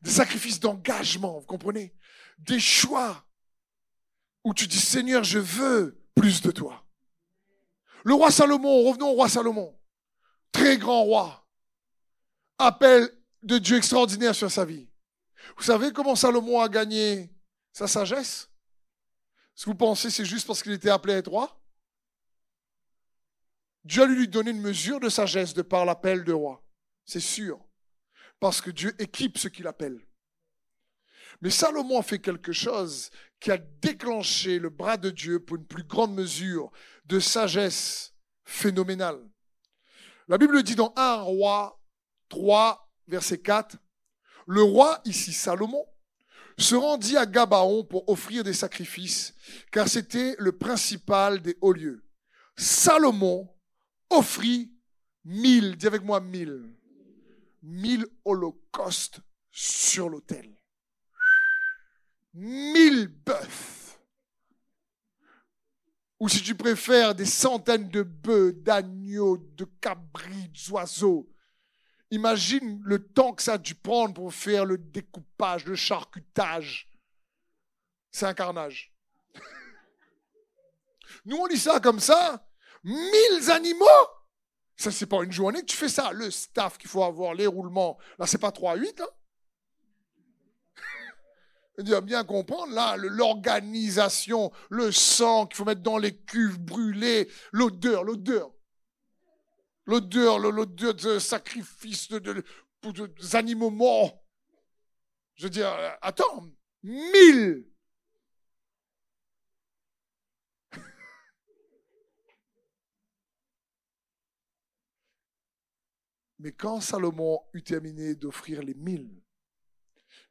des 0.01 0.09
sacrifices 0.09 0.59
d'engagement, 0.59 1.39
vous 1.39 1.45
comprenez? 1.45 1.95
Des 2.39 2.59
choix 2.59 3.25
où 4.43 4.53
tu 4.53 4.67
dis 4.67 4.79
Seigneur, 4.79 5.23
je 5.23 5.39
veux 5.39 6.01
plus 6.15 6.41
de 6.41 6.51
toi. 6.51 6.85
Le 8.03 8.13
roi 8.13 8.31
Salomon, 8.31 8.83
revenons 8.83 9.09
au 9.09 9.13
roi 9.13 9.29
Salomon, 9.29 9.77
très 10.51 10.77
grand 10.77 11.03
roi, 11.03 11.47
appel 12.57 13.09
de 13.43 13.57
Dieu 13.57 13.77
extraordinaire 13.77 14.35
sur 14.35 14.49
sa 14.51 14.65
vie. 14.65 14.89
Vous 15.57 15.63
savez 15.63 15.91
comment 15.91 16.15
Salomon 16.15 16.61
a 16.61 16.69
gagné 16.69 17.31
sa 17.71 17.87
sagesse? 17.87 18.49
Que 19.55 19.65
vous 19.65 19.75
pensez 19.75 20.09
c'est 20.09 20.25
juste 20.25 20.47
parce 20.47 20.63
qu'il 20.63 20.71
était 20.71 20.89
appelé 20.89 21.13
à 21.13 21.17
être 21.17 21.29
roi? 21.29 21.61
Dieu 23.83 24.03
a 24.03 24.05
lui 24.07 24.27
donné 24.27 24.51
une 24.51 24.61
mesure 24.61 24.99
de 24.99 25.09
sagesse 25.09 25.53
de 25.53 25.61
par 25.61 25.85
l'appel 25.85 26.23
de 26.23 26.33
roi. 26.33 26.63
C'est 27.05 27.19
sûr. 27.19 27.59
Parce 28.41 28.59
que 28.59 28.71
Dieu 28.71 28.93
équipe 28.99 29.37
ce 29.37 29.47
qu'il 29.47 29.67
appelle. 29.67 30.01
Mais 31.41 31.51
Salomon 31.51 31.99
a 31.99 32.03
fait 32.03 32.19
quelque 32.19 32.51
chose 32.51 33.11
qui 33.39 33.51
a 33.51 33.57
déclenché 33.57 34.57
le 34.57 34.69
bras 34.69 34.97
de 34.97 35.11
Dieu 35.11 35.39
pour 35.39 35.57
une 35.57 35.65
plus 35.65 35.83
grande 35.83 36.15
mesure 36.15 36.71
de 37.05 37.19
sagesse 37.19 38.15
phénoménale. 38.43 39.21
La 40.27 40.39
Bible 40.39 40.63
dit 40.63 40.75
dans 40.75 40.91
1 40.95 41.21
roi 41.21 41.79
3, 42.29 42.91
verset 43.07 43.39
4, 43.39 43.77
le 44.47 44.63
roi, 44.63 45.01
ici 45.05 45.33
Salomon, 45.33 45.85
se 46.57 46.73
rendit 46.73 47.17
à 47.17 47.27
Gabaon 47.27 47.83
pour 47.83 48.09
offrir 48.09 48.43
des 48.43 48.53
sacrifices, 48.53 49.35
car 49.71 49.87
c'était 49.87 50.35
le 50.39 50.57
principal 50.57 51.41
des 51.43 51.57
hauts 51.61 51.73
lieux. 51.73 52.03
Salomon 52.57 53.53
offrit 54.09 54.73
mille, 55.25 55.77
dis 55.77 55.85
avec 55.85 56.03
moi 56.03 56.19
mille, 56.19 56.75
mille 57.61 58.05
holocaustes 58.25 59.19
sur 59.51 60.09
l'autel. 60.09 60.49
Mille 62.33 63.07
bœufs. 63.07 63.99
Ou 66.19 66.29
si 66.29 66.41
tu 66.41 66.55
préfères, 66.55 67.15
des 67.15 67.25
centaines 67.25 67.89
de 67.89 68.03
bœufs, 68.03 68.53
d'agneaux, 68.53 69.37
de 69.37 69.65
cabris, 69.81 70.49
d'oiseaux. 70.49 71.27
Imagine 72.11 72.81
le 72.83 73.07
temps 73.07 73.33
que 73.33 73.41
ça 73.41 73.53
a 73.53 73.57
dû 73.57 73.73
prendre 73.73 74.13
pour 74.13 74.33
faire 74.33 74.65
le 74.65 74.77
découpage, 74.77 75.65
le 75.65 75.75
charcutage. 75.75 76.89
C'est 78.11 78.25
un 78.25 78.33
carnage. 78.33 78.93
Nous, 81.25 81.37
on 81.37 81.45
lit 81.47 81.57
ça 81.57 81.79
comme 81.79 81.99
ça. 81.99 82.47
Mille 82.83 83.51
animaux 83.51 84.20
ça, 84.75 84.91
c'est 84.91 85.05
pas 85.05 85.23
une 85.23 85.31
journée 85.31 85.61
que 85.61 85.65
tu 85.65 85.77
fais 85.77 85.89
ça. 85.89 86.11
Le 86.11 86.31
staff 86.31 86.77
qu'il 86.77 86.89
faut 86.89 87.03
avoir, 87.03 87.33
les 87.33 87.47
roulements, 87.47 87.97
là, 88.17 88.25
c'est 88.25 88.37
pas 88.37 88.51
3 88.51 88.73
à 88.73 88.75
8. 88.75 89.01
Hein 89.01 89.07
dire 91.83 92.01
bien 92.01 92.23
comprendre, 92.23 92.73
là, 92.73 92.95
l'organisation, 92.97 94.51
le 94.69 94.91
sang 94.91 95.45
qu'il 95.45 95.57
faut 95.57 95.65
mettre 95.65 95.81
dans 95.81 95.97
les 95.97 96.15
cuves 96.17 96.59
brûlées, 96.59 97.29
l'odeur, 97.51 98.03
l'odeur. 98.03 98.51
L'odeur, 99.85 100.39
l'odeur 100.39 100.93
de 100.93 101.19
sacrifice 101.19 102.07
de, 102.09 102.19
de, 102.19 102.43
de, 102.83 103.35
animaux 103.35 103.71
morts. 103.71 104.23
Je 105.35 105.43
veux 105.43 105.49
dire, 105.49 105.67
euh, 105.67 105.89
attends, 106.01 106.47
mille 106.83 107.70
Mais 116.41 116.51
quand 116.51 116.81
Salomon 116.81 117.39
eut 117.53 117.61
terminé 117.61 118.15
d'offrir 118.15 118.63
les 118.63 118.73
mille, 118.73 119.23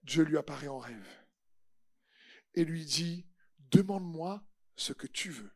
Dieu 0.02 0.24
lui 0.24 0.36
apparaît 0.36 0.66
en 0.66 0.80
rêve 0.80 1.06
et 2.54 2.64
lui 2.64 2.84
dit, 2.84 3.28
demande-moi 3.70 4.44
ce 4.74 4.92
que 4.92 5.06
tu 5.06 5.30
veux. 5.30 5.52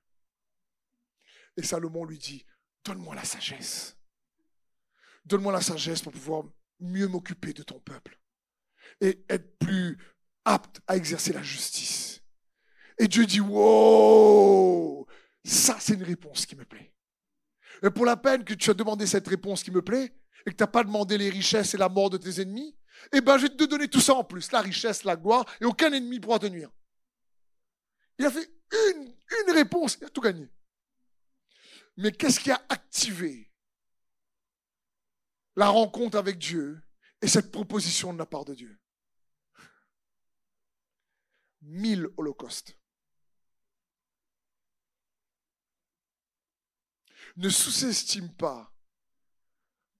Et 1.57 1.65
Salomon 1.65 2.05
lui 2.05 2.19
dit, 2.19 2.47
donne-moi 2.85 3.17
la 3.17 3.25
sagesse. 3.25 3.99
Donne-moi 5.25 5.53
la 5.53 5.61
sagesse 5.61 6.03
pour 6.03 6.13
pouvoir 6.13 6.45
mieux 6.79 7.09
m'occuper 7.09 7.53
de 7.53 7.65
ton 7.65 7.81
peuple 7.81 8.21
et 9.01 9.25
être 9.29 9.59
plus 9.59 9.99
apte 10.45 10.81
à 10.87 10.97
exercer 10.97 11.33
la 11.33 11.43
justice. 11.43 12.23
Et 12.99 13.09
Dieu 13.09 13.27
dit, 13.27 13.41
wow, 13.41 15.05
ça 15.45 15.79
c'est 15.81 15.95
une 15.95 16.05
réponse 16.05 16.47
qui 16.47 16.55
me 16.55 16.65
plaît. 16.65 16.95
Et 17.83 17.91
pour 17.91 18.05
la 18.05 18.17
peine 18.17 18.45
que 18.45 18.55
tu 18.55 18.71
as 18.71 18.75
demandé 18.75 19.05
cette 19.05 19.27
réponse 19.27 19.65
qui 19.65 19.73
me 19.73 19.83
plaît, 19.83 20.15
et 20.47 20.51
que 20.51 20.57
tu 20.57 20.63
n'as 20.63 20.69
pas 20.69 20.85
demandé 20.85 21.19
les 21.19 21.31
richesses 21.31 21.75
et 21.75 21.79
la 21.79 21.89
mort 21.89 22.11
de 22.11 22.19
tes 22.19 22.41
ennemis, 22.41 22.77
eh 23.13 23.21
ben 23.21 23.39
je 23.39 23.43
vais 23.43 23.57
te 23.57 23.65
donner 23.65 23.89
tout 23.89 24.01
ça 24.01 24.15
en 24.15 24.25
plus, 24.25 24.53
la 24.53 24.61
richesse, 24.61 25.05
la 25.05 25.17
gloire, 25.17 25.45
et 25.61 25.65
aucun 25.65 25.93
ennemi 25.93 26.21
pourra 26.21 26.39
te 26.39 26.47
nuire. 26.47 26.71
Il 28.19 28.27
a 28.27 28.31
fait 28.31 28.51
une, 28.91 29.15
une 29.47 29.55
réponse, 29.55 29.97
il 30.01 30.05
a 30.05 30.11
tout 30.11 30.21
gagné. 30.21 30.51
Mais 31.97 32.13
qu'est-ce 32.13 32.41
qui 32.41 32.51
a 32.51 32.65
activé 32.69 33.53
la 35.57 35.69
rencontre 35.69 36.19
avec 36.19 36.39
Dieu 36.39 36.83
et 37.23 37.29
cette 37.29 37.53
proposition 37.53 38.13
de 38.13 38.19
la 38.19 38.27
part 38.27 38.45
de 38.45 38.55
Dieu? 38.55 38.81
Mille 41.63 42.09
holocaustes. 42.17 42.79
Ne 47.37 47.49
sous-estime 47.49 48.33
pas, 48.35 48.74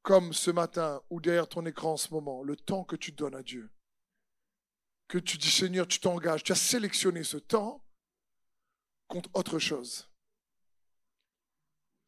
comme 0.05 0.35
ce 0.35 0.51
matin 0.51 1.03
ou 1.09 1.19
derrière 1.19 1.49
ton 1.49 1.65
écran 1.65 1.95
en 1.95 1.97
ce 1.97 2.13
moment, 2.13 2.43
le 2.43 2.57
temps 2.57 2.85
que 2.85 2.95
tu 2.95 3.11
donnes 3.11 3.35
à 3.35 3.43
Dieu. 3.43 3.73
Que 5.09 5.17
tu 5.19 5.39
dis, 5.39 5.51
Seigneur, 5.51 5.89
tu 5.89 5.99
t'engages, 5.99 6.45
tu 6.45 6.53
as 6.53 6.57
sélectionné 6.57 7.25
ce 7.25 7.39
temps 7.39 7.83
contre 9.09 9.31
autre 9.33 9.59
chose. 9.59 10.11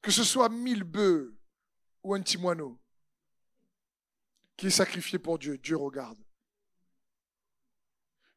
Que 0.03 0.11
ce 0.11 0.25
soit 0.25 0.51
mille 0.51 0.85
bœufs 0.85 1.39
ou 2.03 2.15
un 2.15 2.21
petit 2.21 2.37
moineau 2.37 2.79
qui 4.59 4.67
est 4.67 4.71
sacrifié 4.71 5.19
pour 5.19 5.39
Dieu, 5.39 5.57
Dieu 5.57 5.77
regarde. 5.77 6.19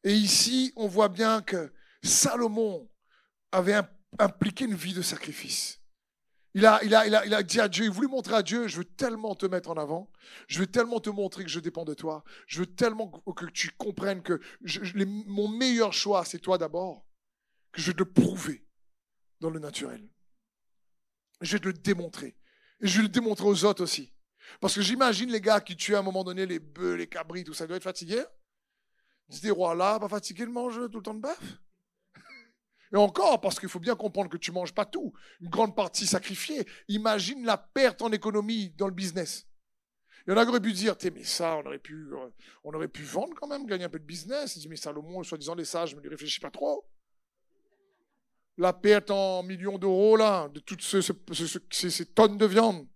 Et 0.05 0.13
ici, 0.13 0.71
on 0.77 0.87
voit 0.87 1.09
bien 1.09 1.41
que 1.41 1.73
Salomon 2.01 2.89
avait 3.51 3.81
impliqué 4.17 4.63
une 4.63 4.75
vie 4.75 4.93
de 4.93 5.01
sacrifice. 5.01 5.78
Il 6.55 6.65
a, 6.65 6.83
il, 6.83 6.95
a, 6.95 7.05
il, 7.05 7.15
a, 7.15 7.25
il 7.25 7.33
a 7.33 7.43
dit 7.43 7.59
à 7.59 7.67
Dieu, 7.67 7.85
il 7.85 7.91
voulait 7.91 8.07
montrer 8.07 8.33
à 8.33 8.41
Dieu, 8.41 8.67
je 8.67 8.77
veux 8.77 8.85
tellement 8.85 9.35
te 9.35 9.45
mettre 9.45 9.69
en 9.69 9.77
avant, 9.77 10.11
je 10.47 10.59
veux 10.59 10.67
tellement 10.67 10.99
te 10.99 11.09
montrer 11.11 11.43
que 11.43 11.49
je 11.49 11.59
dépends 11.59 11.85
de 11.85 11.93
toi, 11.93 12.23
je 12.47 12.59
veux 12.59 12.65
tellement 12.65 13.07
que 13.07 13.45
tu 13.45 13.69
comprennes 13.71 14.23
que 14.23 14.41
mon 15.27 15.47
meilleur 15.47 15.93
choix, 15.93 16.25
c'est 16.25 16.39
toi 16.39 16.57
d'abord, 16.57 17.05
que 17.71 17.81
je 17.81 17.87
vais 17.87 17.93
te 17.93 17.99
le 17.99 18.11
prouver 18.11 18.65
dans 19.39 19.51
le 19.51 19.59
naturel. 19.59 20.09
Je 21.41 21.53
vais 21.53 21.59
te 21.59 21.67
le 21.67 21.73
démontrer. 21.73 22.35
Et 22.81 22.87
je 22.87 22.97
vais 22.97 23.03
le 23.03 23.09
démontrer 23.09 23.45
aux 23.45 23.65
autres 23.65 23.83
aussi. 23.83 24.13
Parce 24.59 24.75
que 24.75 24.81
j'imagine 24.81 25.31
les 25.31 25.41
gars 25.41 25.61
qui 25.61 25.75
tuaient 25.75 25.95
à 25.95 25.99
un 25.99 26.03
moment 26.03 26.23
donné 26.23 26.45
les 26.45 26.59
bœufs, 26.59 26.95
les 26.95 27.07
cabris, 27.07 27.43
tout 27.43 27.53
ça, 27.53 27.67
doivent 27.67 27.77
être 27.77 27.83
fatigués. 27.83 28.23
Ils 29.29 29.35
se 29.35 29.41
disent, 29.41 29.51
rois 29.51 29.75
là, 29.75 29.99
pas 29.99 30.09
fatigué 30.09 30.45
de 30.45 30.51
manger 30.51 30.81
tout 30.91 30.97
le 30.97 31.03
temps 31.03 31.13
de 31.13 31.21
bœuf? 31.21 31.59
Et 32.91 32.97
encore, 32.97 33.39
parce 33.39 33.59
qu'il 33.59 33.69
faut 33.69 33.79
bien 33.79 33.95
comprendre 33.95 34.29
que 34.29 34.37
tu 34.37 34.51
manges 34.51 34.73
pas 34.73 34.85
tout, 34.85 35.13
une 35.41 35.49
grande 35.49 35.75
partie 35.75 36.07
sacrifiée. 36.07 36.65
Imagine 36.87 37.45
la 37.45 37.57
perte 37.57 38.01
en 38.01 38.11
économie 38.11 38.71
dans 38.71 38.87
le 38.87 38.93
business. 38.93 39.45
Il 40.25 40.31
y 40.31 40.33
en 40.33 40.37
a 40.37 40.43
qui 40.43 40.49
auraient 40.49 40.59
pu 40.59 40.73
dire, 40.73 40.95
mais 41.13 41.23
ça, 41.23 41.57
on 41.57 41.65
aurait 41.65 41.79
pu, 41.79 42.11
euh, 42.13 42.29
on 42.63 42.73
aurait 42.73 42.87
pu 42.87 43.03
vendre 43.03 43.33
quand 43.35 43.47
même, 43.47 43.65
gagner 43.65 43.85
un 43.85 43.89
peu 43.89 43.99
de 43.99 44.05
business. 44.05 44.55
Il 44.55 44.59
dit, 44.59 44.69
mais 44.69 44.75
Salomon, 44.75 45.23
soi-disant 45.23 45.55
les 45.55 45.65
sages, 45.65 45.95
ne 45.95 46.01
lui 46.01 46.09
réfléchis 46.09 46.39
pas 46.39 46.51
trop. 46.51 46.87
La 48.57 48.73
perte 48.73 49.11
en 49.11 49.43
millions 49.43 49.77
d'euros, 49.77 50.17
là, 50.17 50.49
de 50.49 50.59
toutes 50.59 50.81
ces 50.81 52.05
tonnes 52.07 52.37
de 52.37 52.45
viande. 52.45 52.87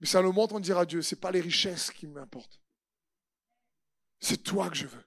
Mais 0.00 0.06
Salomon, 0.06 0.48
on 0.50 0.58
dira 0.58 0.80
à 0.80 0.86
Dieu, 0.86 1.00
c'est 1.00 1.20
pas 1.20 1.30
les 1.30 1.40
richesses 1.40 1.90
qui 1.90 2.06
m'importent. 2.08 2.61
C'est 4.22 4.38
toi 4.44 4.70
que 4.70 4.76
je 4.76 4.86
veux. 4.86 5.04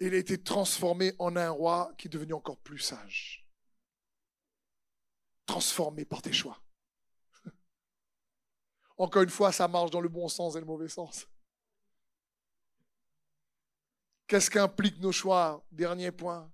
Il 0.00 0.12
a 0.12 0.16
été 0.16 0.42
transformé 0.42 1.14
en 1.18 1.36
un 1.36 1.50
roi 1.50 1.92
qui 1.96 2.08
est 2.08 2.10
devenu 2.10 2.32
encore 2.34 2.58
plus 2.58 2.80
sage. 2.80 3.46
Transformé 5.46 6.04
par 6.04 6.22
tes 6.22 6.32
choix. 6.32 6.60
Encore 8.98 9.22
une 9.22 9.30
fois, 9.30 9.52
ça 9.52 9.68
marche 9.68 9.92
dans 9.92 10.00
le 10.00 10.08
bon 10.08 10.28
sens 10.28 10.56
et 10.56 10.60
le 10.60 10.66
mauvais 10.66 10.88
sens. 10.88 11.28
Qu'est-ce 14.26 14.50
qu'impliquent 14.50 15.00
nos 15.00 15.12
choix? 15.12 15.64
Dernier 15.70 16.10
point. 16.10 16.52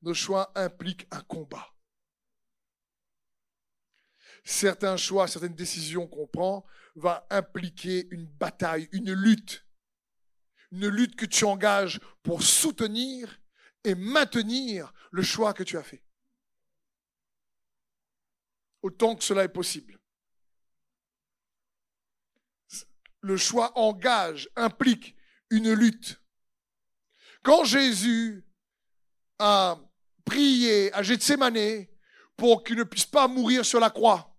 Nos 0.00 0.14
choix 0.14 0.50
impliquent 0.54 1.06
un 1.10 1.20
combat 1.20 1.72
certains 4.44 4.96
choix, 4.96 5.28
certaines 5.28 5.54
décisions 5.54 6.06
qu'on 6.06 6.26
prend 6.26 6.64
va 6.94 7.26
impliquer 7.30 8.06
une 8.10 8.26
bataille, 8.26 8.88
une 8.92 9.12
lutte. 9.12 9.66
Une 10.70 10.88
lutte 10.88 11.16
que 11.16 11.26
tu 11.26 11.44
engages 11.44 12.00
pour 12.22 12.42
soutenir 12.42 13.40
et 13.84 13.94
maintenir 13.94 14.92
le 15.10 15.22
choix 15.22 15.52
que 15.52 15.62
tu 15.62 15.76
as 15.76 15.82
fait. 15.82 16.02
Autant 18.82 19.14
que 19.16 19.24
cela 19.24 19.44
est 19.44 19.48
possible. 19.48 19.98
Le 23.20 23.36
choix 23.36 23.76
engage, 23.78 24.48
implique 24.56 25.14
une 25.50 25.72
lutte. 25.72 26.20
Quand 27.42 27.64
Jésus 27.64 28.44
a 29.38 29.78
prié 30.24 30.92
à 30.94 31.02
Gethsemane 31.02 31.86
pour 32.36 32.64
qu'il 32.64 32.76
ne 32.76 32.84
puisse 32.84 33.06
pas 33.06 33.28
mourir 33.28 33.64
sur 33.64 33.78
la 33.78 33.90
croix, 33.90 34.31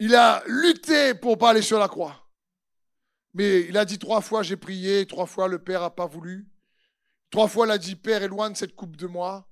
il 0.00 0.14
a 0.14 0.42
lutté 0.46 1.14
pour 1.14 1.38
pas 1.38 1.50
aller 1.50 1.62
sur 1.62 1.78
la 1.78 1.86
croix. 1.86 2.26
Mais 3.34 3.60
il 3.60 3.76
a 3.76 3.84
dit 3.84 3.98
trois 3.98 4.22
fois 4.22 4.42
j'ai 4.42 4.56
prié, 4.56 5.06
trois 5.06 5.26
fois 5.26 5.46
le 5.46 5.62
Père 5.62 5.82
n'a 5.82 5.90
pas 5.90 6.06
voulu. 6.06 6.50
Trois 7.30 7.46
fois 7.46 7.66
il 7.66 7.70
a 7.70 7.78
dit 7.78 7.94
Père 7.94 8.22
éloigne 8.22 8.54
cette 8.54 8.74
coupe 8.74 8.96
de 8.96 9.06
moi. 9.06 9.46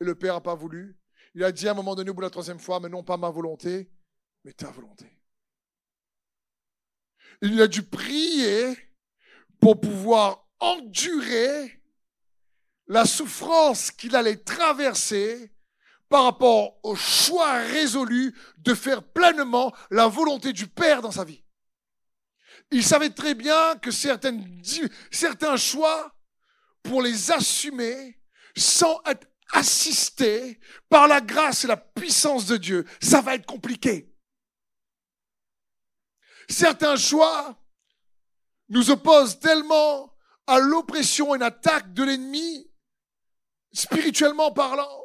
Et 0.00 0.04
le 0.04 0.14
Père 0.14 0.34
n'a 0.34 0.40
pas 0.40 0.54
voulu. 0.54 0.98
Il 1.34 1.44
a 1.44 1.52
dit 1.52 1.68
à 1.68 1.72
un 1.72 1.74
moment 1.74 1.94
donné 1.94 2.10
au 2.10 2.14
bout 2.14 2.22
de 2.22 2.26
la 2.26 2.30
troisième 2.30 2.58
fois, 2.58 2.80
mais 2.80 2.88
non 2.88 3.04
pas 3.04 3.18
ma 3.18 3.30
volonté, 3.30 3.92
mais 4.42 4.52
ta 4.52 4.70
volonté. 4.70 5.06
Il 7.42 7.60
a 7.60 7.68
dû 7.68 7.82
prier 7.82 8.76
pour 9.60 9.80
pouvoir 9.80 10.48
endurer 10.58 11.82
la 12.86 13.04
souffrance 13.04 13.90
qu'il 13.90 14.16
allait 14.16 14.38
traverser 14.38 15.52
par 16.10 16.24
rapport 16.24 16.78
au 16.82 16.96
choix 16.96 17.52
résolu 17.60 18.36
de 18.58 18.74
faire 18.74 19.02
pleinement 19.02 19.72
la 19.90 20.08
volonté 20.08 20.52
du 20.52 20.66
Père 20.66 21.00
dans 21.00 21.12
sa 21.12 21.24
vie. 21.24 21.44
Il 22.72 22.84
savait 22.84 23.10
très 23.10 23.34
bien 23.34 23.76
que 23.76 23.90
certains 23.90 25.56
choix, 25.56 26.14
pour 26.82 27.00
les 27.00 27.30
assumer 27.30 28.20
sans 28.56 29.00
être 29.06 29.28
assisté 29.52 30.60
par 30.88 31.06
la 31.06 31.20
grâce 31.20 31.64
et 31.64 31.68
la 31.68 31.76
puissance 31.76 32.46
de 32.46 32.56
Dieu, 32.56 32.84
ça 33.00 33.20
va 33.20 33.36
être 33.36 33.46
compliqué. 33.46 34.12
Certains 36.48 36.96
choix 36.96 37.56
nous 38.68 38.90
opposent 38.90 39.38
tellement 39.38 40.12
à 40.46 40.58
l'oppression 40.58 41.34
et 41.36 41.38
l'attaque 41.38 41.92
de 41.92 42.02
l'ennemi, 42.02 42.68
spirituellement 43.72 44.50
parlant, 44.52 45.04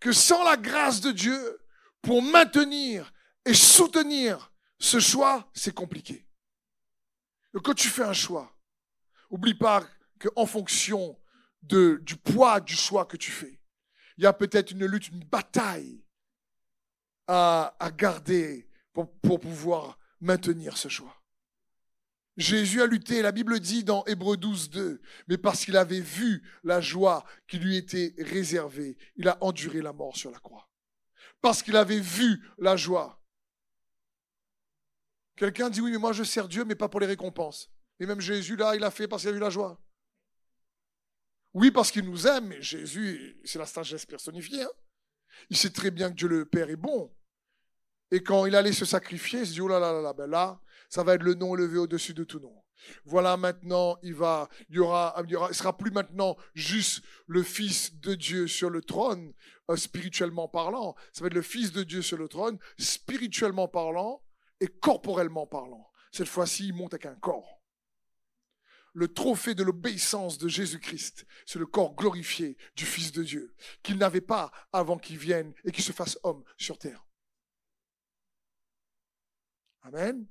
que 0.00 0.12
sans 0.12 0.44
la 0.44 0.56
grâce 0.56 1.00
de 1.00 1.10
Dieu, 1.10 1.60
pour 2.02 2.22
maintenir 2.22 3.12
et 3.44 3.54
soutenir 3.54 4.52
ce 4.78 5.00
choix, 5.00 5.50
c'est 5.52 5.74
compliqué. 5.74 6.26
Donc 7.52 7.64
quand 7.64 7.74
tu 7.74 7.88
fais 7.88 8.04
un 8.04 8.12
choix, 8.12 8.56
oublie 9.30 9.54
pas 9.54 9.84
qu'en 10.20 10.46
fonction 10.46 11.18
de, 11.62 12.00
du 12.02 12.16
poids 12.16 12.60
du 12.60 12.74
choix 12.74 13.04
que 13.04 13.16
tu 13.16 13.30
fais, 13.30 13.60
il 14.16 14.24
y 14.24 14.26
a 14.26 14.32
peut-être 14.32 14.70
une 14.70 14.86
lutte, 14.86 15.08
une 15.08 15.24
bataille 15.24 16.04
à, 17.26 17.74
garder 17.96 18.68
pour 18.92 19.40
pouvoir 19.40 19.98
maintenir 20.20 20.76
ce 20.76 20.88
choix. 20.88 21.17
Jésus 22.38 22.80
a 22.80 22.86
lutté, 22.86 23.20
la 23.20 23.32
Bible 23.32 23.58
dit 23.58 23.82
dans 23.82 24.04
Hébreu 24.04 24.36
12, 24.36 24.70
2, 24.70 25.02
mais 25.26 25.36
parce 25.36 25.64
qu'il 25.64 25.76
avait 25.76 26.00
vu 26.00 26.48
la 26.62 26.80
joie 26.80 27.24
qui 27.48 27.58
lui 27.58 27.76
était 27.76 28.14
réservée, 28.16 28.96
il 29.16 29.26
a 29.28 29.42
enduré 29.42 29.82
la 29.82 29.92
mort 29.92 30.16
sur 30.16 30.30
la 30.30 30.38
croix. 30.38 30.70
Parce 31.40 31.64
qu'il 31.64 31.76
avait 31.76 31.98
vu 31.98 32.48
la 32.58 32.76
joie. 32.76 33.20
Quelqu'un 35.34 35.68
dit 35.68 35.80
oui, 35.80 35.90
mais 35.90 35.98
moi 35.98 36.12
je 36.12 36.22
sers 36.22 36.46
Dieu, 36.46 36.64
mais 36.64 36.76
pas 36.76 36.88
pour 36.88 37.00
les 37.00 37.06
récompenses. 37.06 37.72
Et 37.98 38.06
même 38.06 38.20
Jésus, 38.20 38.54
là, 38.54 38.76
il 38.76 38.84
a 38.84 38.92
fait 38.92 39.08
parce 39.08 39.22
qu'il 39.22 39.30
a 39.30 39.34
vu 39.34 39.40
la 39.40 39.50
joie. 39.50 39.80
Oui, 41.54 41.72
parce 41.72 41.90
qu'il 41.90 42.04
nous 42.04 42.28
aime, 42.28 42.46
mais 42.46 42.62
Jésus, 42.62 43.40
c'est 43.44 43.58
la 43.58 43.66
sagesse 43.66 44.06
personnifiée. 44.06 44.62
Hein. 44.62 44.70
il 45.50 45.56
sait 45.56 45.70
très 45.70 45.90
bien 45.90 46.10
que 46.10 46.14
Dieu 46.14 46.28
le 46.28 46.44
Père 46.44 46.70
est 46.70 46.76
bon. 46.76 47.12
Et 48.12 48.22
quand 48.22 48.46
il 48.46 48.54
allait 48.54 48.72
se 48.72 48.84
sacrifier, 48.84 49.40
il 49.40 49.46
se 49.46 49.52
dit, 49.54 49.60
oh 49.60 49.66
là 49.66 49.80
là 49.80 49.92
là 49.92 50.00
là, 50.00 50.12
ben 50.12 50.26
là, 50.26 50.60
ça 50.88 51.02
va 51.02 51.14
être 51.14 51.22
le 51.22 51.34
nom 51.34 51.54
élevé 51.54 51.78
au-dessus 51.78 52.14
de 52.14 52.24
tout 52.24 52.40
nom. 52.40 52.54
Voilà 53.04 53.36
maintenant, 53.36 53.98
il 54.02 54.14
va, 54.14 54.48
aura, 54.76 55.14
il 55.28 55.54
sera 55.54 55.76
plus 55.76 55.90
maintenant 55.90 56.36
juste 56.54 57.02
le 57.26 57.42
Fils 57.42 57.94
de 57.96 58.14
Dieu 58.14 58.46
sur 58.46 58.70
le 58.70 58.82
trône, 58.82 59.34
euh, 59.70 59.76
spirituellement 59.76 60.48
parlant. 60.48 60.94
Ça 61.12 61.22
va 61.22 61.26
être 61.26 61.34
le 61.34 61.42
Fils 61.42 61.72
de 61.72 61.82
Dieu 61.82 62.02
sur 62.02 62.16
le 62.16 62.28
trône, 62.28 62.58
spirituellement 62.78 63.68
parlant. 63.68 64.22
et 64.60 64.66
corporellement 64.66 65.46
parlant. 65.46 65.88
Cette 66.10 66.26
fois-ci, 66.26 66.66
il 66.68 66.74
monte 66.74 66.94
avec 66.94 67.06
un 67.06 67.14
corps. 67.14 67.62
Le 68.92 69.06
trophée 69.06 69.54
de 69.54 69.62
l'obéissance 69.62 70.36
de 70.38 70.48
Jésus-Christ, 70.48 71.26
c'est 71.46 71.60
le 71.60 71.66
corps 71.66 71.94
glorifié 71.94 72.56
du 72.74 72.84
Fils 72.84 73.12
de 73.12 73.22
Dieu, 73.22 73.54
qu'il 73.84 73.98
n'avait 73.98 74.20
pas 74.20 74.50
avant 74.72 74.98
qu'il 74.98 75.18
vienne 75.18 75.54
et 75.64 75.70
qu'il 75.70 75.84
se 75.84 75.92
fasse 75.92 76.18
homme 76.24 76.42
sur 76.56 76.76
terre. 76.76 77.06
Amen. 79.82 80.26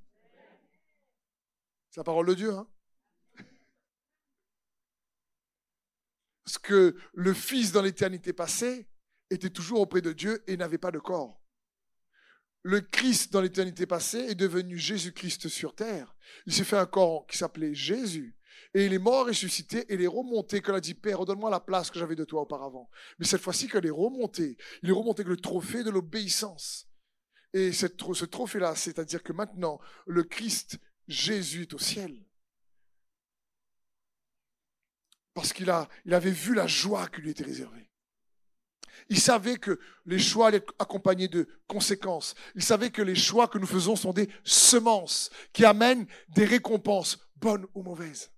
La 1.98 2.04
parole 2.04 2.26
de 2.26 2.34
Dieu. 2.34 2.52
Hein 2.52 2.68
Parce 6.44 6.58
que 6.58 6.96
le 7.12 7.34
Fils 7.34 7.72
dans 7.72 7.82
l'éternité 7.82 8.32
passée 8.32 8.88
était 9.30 9.50
toujours 9.50 9.80
auprès 9.80 10.00
de 10.00 10.12
Dieu 10.12 10.44
et 10.46 10.56
n'avait 10.56 10.78
pas 10.78 10.92
de 10.92 11.00
corps. 11.00 11.42
Le 12.62 12.82
Christ 12.82 13.32
dans 13.32 13.40
l'éternité 13.40 13.84
passée 13.84 14.20
est 14.20 14.36
devenu 14.36 14.78
Jésus-Christ 14.78 15.48
sur 15.48 15.74
terre. 15.74 16.14
Il 16.46 16.52
s'est 16.52 16.62
fait 16.62 16.78
un 16.78 16.86
corps 16.86 17.26
qui 17.26 17.36
s'appelait 17.36 17.74
Jésus. 17.74 18.38
Et 18.74 18.86
il 18.86 18.92
est 18.92 19.00
mort, 19.00 19.26
ressuscité, 19.26 19.78
et 19.88 19.94
il 19.94 20.02
est 20.02 20.06
remonté, 20.06 20.60
qu'on 20.60 20.74
a 20.74 20.80
dit, 20.80 20.94
Père, 20.94 21.18
redonne-moi 21.18 21.50
la 21.50 21.58
place 21.58 21.90
que 21.90 21.98
j'avais 21.98 22.14
de 22.14 22.24
toi 22.24 22.42
auparavant. 22.42 22.88
Mais 23.18 23.26
cette 23.26 23.42
fois-ci, 23.42 23.68
qu'il 23.68 23.84
est 23.84 23.90
remonté, 23.90 24.56
il 24.84 24.90
est 24.90 24.92
remonté 24.92 25.22
avec 25.22 25.30
le 25.30 25.36
trophée 25.36 25.82
de 25.82 25.90
l'obéissance. 25.90 26.88
Et 27.54 27.72
ce 27.72 27.86
trophée-là, 27.86 28.76
c'est-à-dire 28.76 29.24
que 29.24 29.32
maintenant, 29.32 29.80
le 30.06 30.22
Christ, 30.22 30.78
Jésus 31.08 31.62
est 31.62 31.74
au 31.74 31.78
ciel. 31.78 32.14
Parce 35.34 35.52
qu'il 35.52 35.72
il 36.04 36.14
avait 36.14 36.30
vu 36.30 36.54
la 36.54 36.66
joie 36.66 37.08
qui 37.08 37.20
lui 37.22 37.30
était 37.30 37.44
réservée. 37.44 37.88
Il 39.08 39.20
savait 39.20 39.56
que 39.56 39.80
les 40.04 40.18
choix 40.18 40.48
allaient 40.48 40.58
être 40.58 40.74
accompagnés 40.78 41.28
de 41.28 41.48
conséquences. 41.66 42.34
Il 42.54 42.62
savait 42.62 42.90
que 42.90 43.00
les 43.02 43.14
choix 43.14 43.48
que 43.48 43.58
nous 43.58 43.66
faisons 43.66 43.96
sont 43.96 44.12
des 44.12 44.28
semences 44.44 45.30
qui 45.52 45.64
amènent 45.64 46.06
des 46.28 46.44
récompenses, 46.44 47.18
bonnes 47.36 47.66
ou 47.74 47.82
mauvaises. 47.82 48.30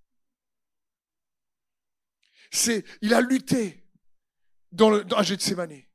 C'est, 2.51 2.85
il 3.01 3.13
a 3.13 3.21
lutté 3.21 3.83
dans 4.71 4.89
le, 4.89 5.03
dans 5.03 5.21
de 5.21 5.37
Sémané. 5.37 5.89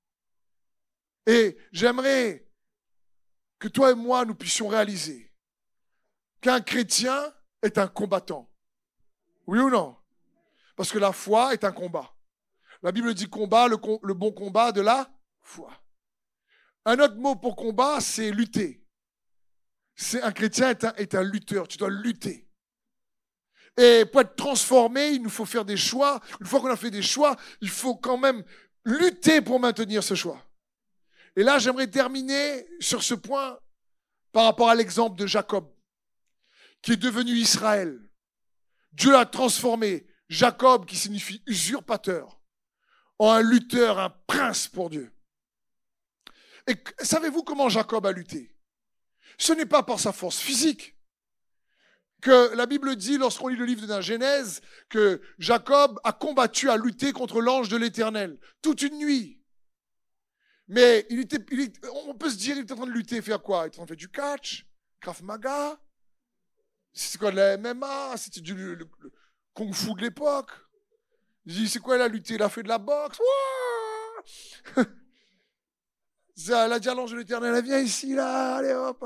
Et 1.27 1.57
j'aimerais 1.73 2.47
que 3.59 3.69
toi 3.69 3.93
et 3.93 3.95
moi, 3.95 4.25
nous 4.25 4.35
puissions 4.35 4.69
réaliser 4.69 5.26
qu'un 6.41 6.61
chrétien 6.61 7.33
est 7.63 7.79
un 7.79 7.89
combattant. 7.89 8.51
Oui 9.47 9.59
ou 9.59 9.71
non? 9.71 9.97
Parce 10.77 10.93
que 10.93 10.99
la 10.99 11.13
foi 11.13 11.55
est 11.55 11.65
un 11.65 11.73
combat. 11.73 12.15
La 12.83 12.93
Bible 12.93 13.15
dit 13.15 13.29
combat, 13.29 13.69
le, 13.69 13.77
bon 14.15 14.33
combat 14.33 14.73
de 14.73 14.81
la 14.81 15.11
foi. 15.43 15.71
Un 16.85 16.99
autre 16.99 17.17
mot 17.17 17.35
pour 17.35 17.57
combat, 17.57 18.01
c'est 18.01 18.31
lutter. 18.31 18.85
C'est 19.95 20.23
un 20.23 20.33
chrétien 20.33 20.71
est 20.71 20.85
un, 20.85 20.95
est 20.95 21.15
un 21.15 21.23
lutteur. 21.23 21.67
Tu 21.67 21.79
dois 21.79 21.91
lutter. 21.91 22.47
Et 23.79 24.05
pour 24.07 24.21
être 24.21 24.37
transformé, 24.37 25.11
il 25.11 25.23
nous 25.23 25.31
faut 25.31 25.45
faire 25.45 25.65
des 25.65 25.77
choix. 25.77 26.21
Une 26.41 26.47
fois 26.47 26.61
qu'on 26.61 26.71
a 26.71 26.77
fait 26.77 26.91
des 26.91 27.03
choix, 27.03 27.37
il 27.61 27.71
faut 27.71 27.97
quand 27.97 28.19
même 28.19 28.45
lutter 28.85 29.41
pour 29.41 29.61
maintenir 29.61 30.03
ce 30.03 30.15
choix. 30.15 30.43
Et 31.35 31.43
là, 31.43 31.59
j'aimerais 31.59 31.91
terminer 31.91 32.67
sur 32.81 33.03
ce 33.03 33.15
point 33.15 33.59
par 34.33 34.45
rapport 34.45 34.71
à 34.71 34.75
l'exemple 34.75 35.19
de 35.19 35.27
Jacob, 35.27 35.71
qui 36.83 36.93
est 36.93 36.97
devenu 36.97 37.33
Israël. 37.33 38.01
Dieu 38.93 39.13
l'a 39.13 39.27
transformé. 39.27 40.07
Jacob, 40.29 40.87
qui 40.87 40.97
signifie 40.97 41.43
usurpateur, 41.47 42.41
en 43.19 43.31
un 43.31 43.43
lutteur, 43.43 44.01
un 44.01 44.11
prince 44.27 44.67
pour 44.67 44.91
Dieu. 44.91 45.13
Et 46.67 46.75
savez-vous 46.99 47.45
comment 47.45 47.69
Jacob 47.69 48.05
a 48.07 48.13
lutté? 48.13 48.57
Ce 49.39 49.53
n'est 49.53 49.67
pas 49.67 49.85
par 49.85 50.01
sa 50.01 50.13
force 50.13 50.39
physique 50.39 50.97
que 52.23 52.55
la 52.57 52.67
Bible 52.67 52.97
dit, 52.97 53.19
lorsqu'on 53.19 53.49
lit 53.49 53.57
le 53.57 53.67
livre 53.67 53.83
de 53.83 53.87
la 53.87 54.01
Genèse, 54.01 54.61
que 54.89 55.23
Jacob 55.39 56.01
a 56.03 56.13
combattu, 56.13 56.69
a 56.71 56.77
lutté 56.77 57.13
contre 57.13 57.41
l'ange 57.41 57.69
de 57.69 57.77
l'Éternel 57.77 58.41
toute 58.63 58.83
une 58.83 58.99
nuit. 58.99 59.41
Mais 60.67 61.07
on 62.07 62.15
peut 62.15 62.31
se 62.31 62.37
dire, 62.37 62.57
il 62.57 62.63
était 62.63 62.73
en 62.73 62.77
train 62.77 62.87
de 62.87 62.91
lutter, 62.91 63.23
faire 63.23 63.41
quoi? 63.41 63.65
Il 63.65 63.69
était 63.69 63.77
en 63.77 63.87
train 63.87 63.95
de 63.95 64.01
faire 64.01 64.09
du 64.09 64.09
catch, 64.09 64.67
Krav 65.01 65.23
Maga. 65.23 65.81
C'était 66.97 67.19
quoi 67.19 67.31
de 67.31 67.37
la 67.37 67.57
MMA 67.59 68.17
C'était 68.17 68.41
du 68.41 68.55
le, 68.55 68.89
Kung 69.55 69.75
Fu 69.75 69.95
de 69.95 70.01
l'époque. 70.01 70.51
Dit, 71.45 71.69
c'est 71.69 71.79
quoi, 71.79 71.97
il 71.97 72.03
a 72.03 72.09
lutté 72.09 72.35
Il 72.35 72.43
a 72.43 72.49
fait 72.49 72.63
de 72.63 72.69
la 72.69 72.79
boxe? 72.79 73.19
Ça, 76.37 76.67
la 76.67 76.79
dialogue 76.79 77.11
de 77.11 77.17
l'éternel, 77.17 77.63
viens 77.65 77.79
ici, 77.79 78.15
là, 78.15 78.57
allez 78.57 78.73
hop. 78.73 79.05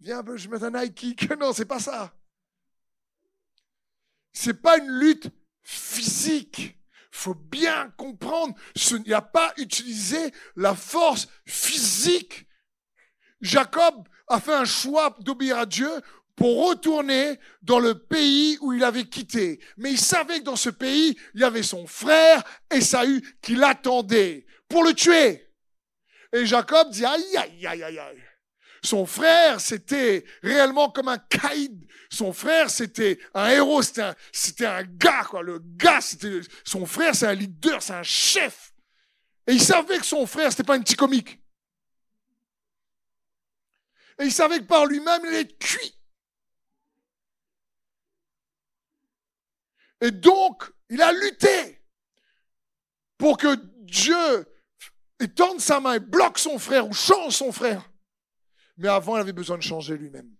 Viens 0.00 0.22
je 0.36 0.48
mets 0.48 0.64
un 0.64 0.70
Nike. 0.70 1.30
Non, 1.38 1.52
c'est 1.52 1.66
pas 1.66 1.78
ça. 1.78 2.14
C'est 4.32 4.54
pas 4.54 4.78
une 4.78 4.88
lutte 4.88 5.28
physique 5.62 6.80
faut 7.10 7.34
bien 7.34 7.90
comprendre, 7.96 8.54
ce 8.74 8.94
n'y 8.96 9.12
a 9.12 9.22
pas 9.22 9.52
utilisé 9.56 10.32
la 10.56 10.74
force 10.74 11.28
physique. 11.46 12.46
Jacob 13.40 14.08
a 14.28 14.40
fait 14.40 14.54
un 14.54 14.64
choix 14.64 15.16
d'obéir 15.20 15.58
à 15.58 15.66
Dieu 15.66 15.90
pour 16.40 16.68
retourner 16.68 17.38
dans 17.60 17.80
le 17.80 17.98
pays 17.98 18.56
où 18.62 18.72
il 18.72 18.82
avait 18.82 19.04
quitté. 19.04 19.60
Mais 19.76 19.90
il 19.90 20.00
savait 20.00 20.38
que 20.38 20.44
dans 20.44 20.56
ce 20.56 20.70
pays, 20.70 21.14
il 21.34 21.42
y 21.42 21.44
avait 21.44 21.62
son 21.62 21.86
frère 21.86 22.42
Esaü 22.70 23.20
qui 23.42 23.56
l'attendait 23.56 24.46
pour 24.66 24.82
le 24.82 24.94
tuer. 24.94 25.52
Et 26.32 26.46
Jacob 26.46 26.88
dit, 26.88 27.04
aïe, 27.04 27.36
aïe, 27.36 27.66
aïe, 27.66 27.82
aïe, 27.82 27.98
aïe. 27.98 28.22
Son 28.82 29.04
frère, 29.04 29.60
c'était 29.60 30.24
réellement 30.42 30.88
comme 30.88 31.08
un 31.08 31.18
caïd. 31.18 31.86
Son 32.10 32.32
frère, 32.32 32.70
c'était 32.70 33.18
un 33.34 33.50
héros, 33.50 33.82
c'était 33.82 34.64
un, 34.64 34.76
un 34.76 34.84
gars, 34.84 35.24
quoi. 35.28 35.42
Le 35.42 35.60
gars, 35.62 36.00
c'était, 36.00 36.40
son 36.64 36.86
frère, 36.86 37.14
c'est 37.14 37.26
un 37.26 37.34
leader, 37.34 37.82
c'est 37.82 37.92
un 37.92 38.02
chef. 38.02 38.72
Et 39.46 39.52
il 39.52 39.62
savait 39.62 39.98
que 39.98 40.06
son 40.06 40.26
frère, 40.26 40.50
c'était 40.50 40.64
pas 40.64 40.76
un 40.76 40.80
petit 40.80 40.96
comique. 40.96 41.38
Et 44.18 44.24
il 44.24 44.32
savait 44.32 44.60
que 44.60 44.64
par 44.64 44.86
lui-même, 44.86 45.20
il 45.26 45.34
est 45.34 45.58
cuit. 45.58 45.99
Et 50.00 50.10
donc, 50.10 50.72
il 50.88 51.00
a 51.02 51.12
lutté 51.12 51.82
pour 53.18 53.36
que 53.36 53.54
Dieu 53.84 54.46
étende 55.18 55.60
sa 55.60 55.80
main 55.80 55.94
et 55.94 56.00
bloque 56.00 56.38
son 56.38 56.58
frère 56.58 56.88
ou 56.88 56.92
change 56.92 57.34
son 57.34 57.52
frère. 57.52 57.90
Mais 58.78 58.88
avant, 58.88 59.16
il 59.16 59.20
avait 59.20 59.32
besoin 59.32 59.58
de 59.58 59.62
changer 59.62 59.96
lui-même. 59.96 60.34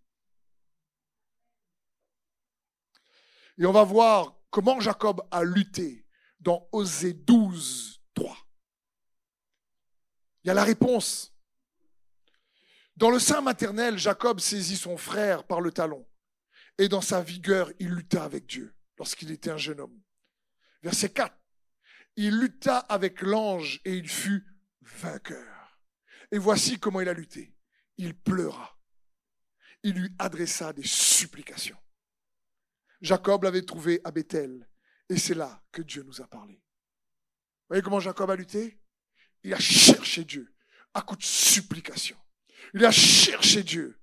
Et 3.58 3.66
on 3.66 3.72
va 3.72 3.84
voir 3.84 4.34
comment 4.48 4.80
Jacob 4.80 5.20
a 5.30 5.44
lutté 5.44 6.06
dans 6.40 6.66
Osée 6.72 7.12
12, 7.12 8.00
3. 8.14 8.34
Il 10.42 10.48
y 10.48 10.50
a 10.50 10.54
la 10.54 10.64
réponse. 10.64 11.34
Dans 12.96 13.10
le 13.10 13.18
sein 13.18 13.42
maternel, 13.42 13.98
Jacob 13.98 14.40
saisit 14.40 14.78
son 14.78 14.96
frère 14.96 15.44
par 15.44 15.60
le 15.60 15.70
talon. 15.70 16.06
Et 16.78 16.88
dans 16.88 17.02
sa 17.02 17.20
vigueur, 17.20 17.70
il 17.78 17.90
lutta 17.90 18.24
avec 18.24 18.46
Dieu 18.46 18.74
lorsqu'il 19.00 19.32
était 19.32 19.50
un 19.50 19.56
jeune 19.56 19.80
homme. 19.80 20.00
Verset 20.82 21.10
4. 21.10 21.36
Il 22.14 22.38
lutta 22.38 22.78
avec 22.78 23.22
l'ange 23.22 23.80
et 23.84 23.94
il 23.94 24.08
fut 24.08 24.46
vainqueur. 24.82 25.80
Et 26.30 26.38
voici 26.38 26.78
comment 26.78 27.00
il 27.00 27.08
a 27.08 27.12
lutté 27.12 27.56
il 28.00 28.14
pleura. 28.14 28.78
Il 29.82 29.94
lui 29.94 30.14
adressa 30.18 30.72
des 30.72 30.86
supplications. 30.86 31.76
Jacob 33.02 33.44
l'avait 33.44 33.64
trouvé 33.64 34.00
à 34.04 34.10
Bethel, 34.10 34.68
et 35.08 35.18
c'est 35.18 35.34
là 35.34 35.62
que 35.70 35.82
Dieu 35.82 36.02
nous 36.02 36.20
a 36.22 36.26
parlé. 36.26 36.54
Vous 36.54 37.66
voyez 37.68 37.82
comment 37.82 38.00
Jacob 38.00 38.30
a 38.30 38.36
lutté? 38.36 38.80
Il 39.42 39.52
a 39.54 39.58
cherché 39.58 40.24
Dieu 40.24 40.54
à 40.94 41.02
coup 41.02 41.16
de 41.16 41.22
supplications. 41.22 42.20
Il 42.74 42.84
a 42.84 42.90
cherché 42.90 43.62
Dieu 43.62 44.00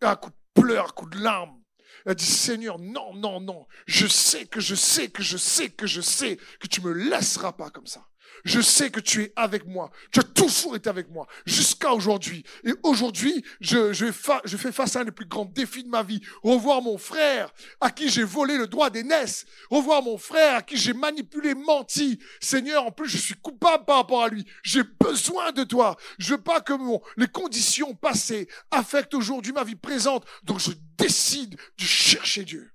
à 0.00 0.16
coup 0.16 0.30
de 0.30 0.62
pleurs, 0.62 0.90
à 0.90 0.92
coup 0.92 1.08
de 1.08 1.18
larmes. 1.18 1.59
A 2.06 2.14
dit, 2.14 2.24
Seigneur, 2.24 2.78
non, 2.78 3.14
non, 3.14 3.40
non, 3.40 3.66
je 3.86 4.06
sais 4.06 4.46
que 4.46 4.60
je 4.60 4.74
sais 4.74 5.08
que 5.08 5.22
je 5.22 5.36
sais 5.36 5.70
que 5.70 5.86
je 5.86 6.00
sais 6.00 6.38
que 6.58 6.66
tu 6.66 6.80
me 6.80 6.92
laisseras 6.92 7.52
pas 7.52 7.70
comme 7.70 7.86
ça. 7.86 8.09
Je 8.44 8.60
sais 8.60 8.90
que 8.90 9.00
tu 9.00 9.22
es 9.22 9.32
avec 9.36 9.66
moi. 9.66 9.90
Tu 10.12 10.20
as 10.20 10.24
toujours 10.24 10.76
été 10.76 10.88
avec 10.88 11.10
moi 11.10 11.26
jusqu'à 11.46 11.92
aujourd'hui. 11.92 12.44
Et 12.64 12.72
aujourd'hui, 12.82 13.44
je, 13.60 13.92
fais 14.12 14.72
face 14.72 14.96
à 14.96 15.00
un 15.00 15.04
des 15.04 15.10
plus 15.10 15.26
grands 15.26 15.44
défis 15.44 15.84
de 15.84 15.88
ma 15.88 16.02
vie. 16.02 16.20
Revoir 16.42 16.82
mon 16.82 16.98
frère 16.98 17.52
à 17.80 17.90
qui 17.90 18.08
j'ai 18.08 18.24
volé 18.24 18.56
le 18.56 18.66
droit 18.66 18.90
d'aînesse. 18.90 19.44
Revoir 19.70 20.02
mon 20.02 20.18
frère 20.18 20.56
à 20.56 20.62
qui 20.62 20.76
j'ai 20.76 20.92
manipulé, 20.92 21.54
menti. 21.54 22.18
Seigneur, 22.40 22.86
en 22.86 22.90
plus, 22.90 23.08
je 23.08 23.18
suis 23.18 23.34
coupable 23.34 23.84
par 23.84 23.98
rapport 23.98 24.22
à 24.22 24.28
lui. 24.28 24.44
J'ai 24.62 24.82
besoin 25.00 25.52
de 25.52 25.64
toi. 25.64 25.96
Je 26.18 26.34
veux 26.34 26.42
pas 26.42 26.60
que 26.60 26.72
les 27.16 27.28
conditions 27.28 27.94
passées 27.94 28.48
affectent 28.70 29.14
aujourd'hui 29.14 29.52
ma 29.52 29.64
vie 29.64 29.76
présente. 29.76 30.24
Donc 30.44 30.60
je 30.60 30.70
décide 30.96 31.54
de 31.54 31.84
chercher 31.84 32.44
Dieu. 32.44 32.70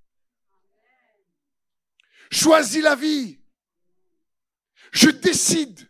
Choisis 2.31 2.81
la 2.81 2.95
vie. 2.95 3.39
Je 4.91 5.09
décide. 5.09 5.89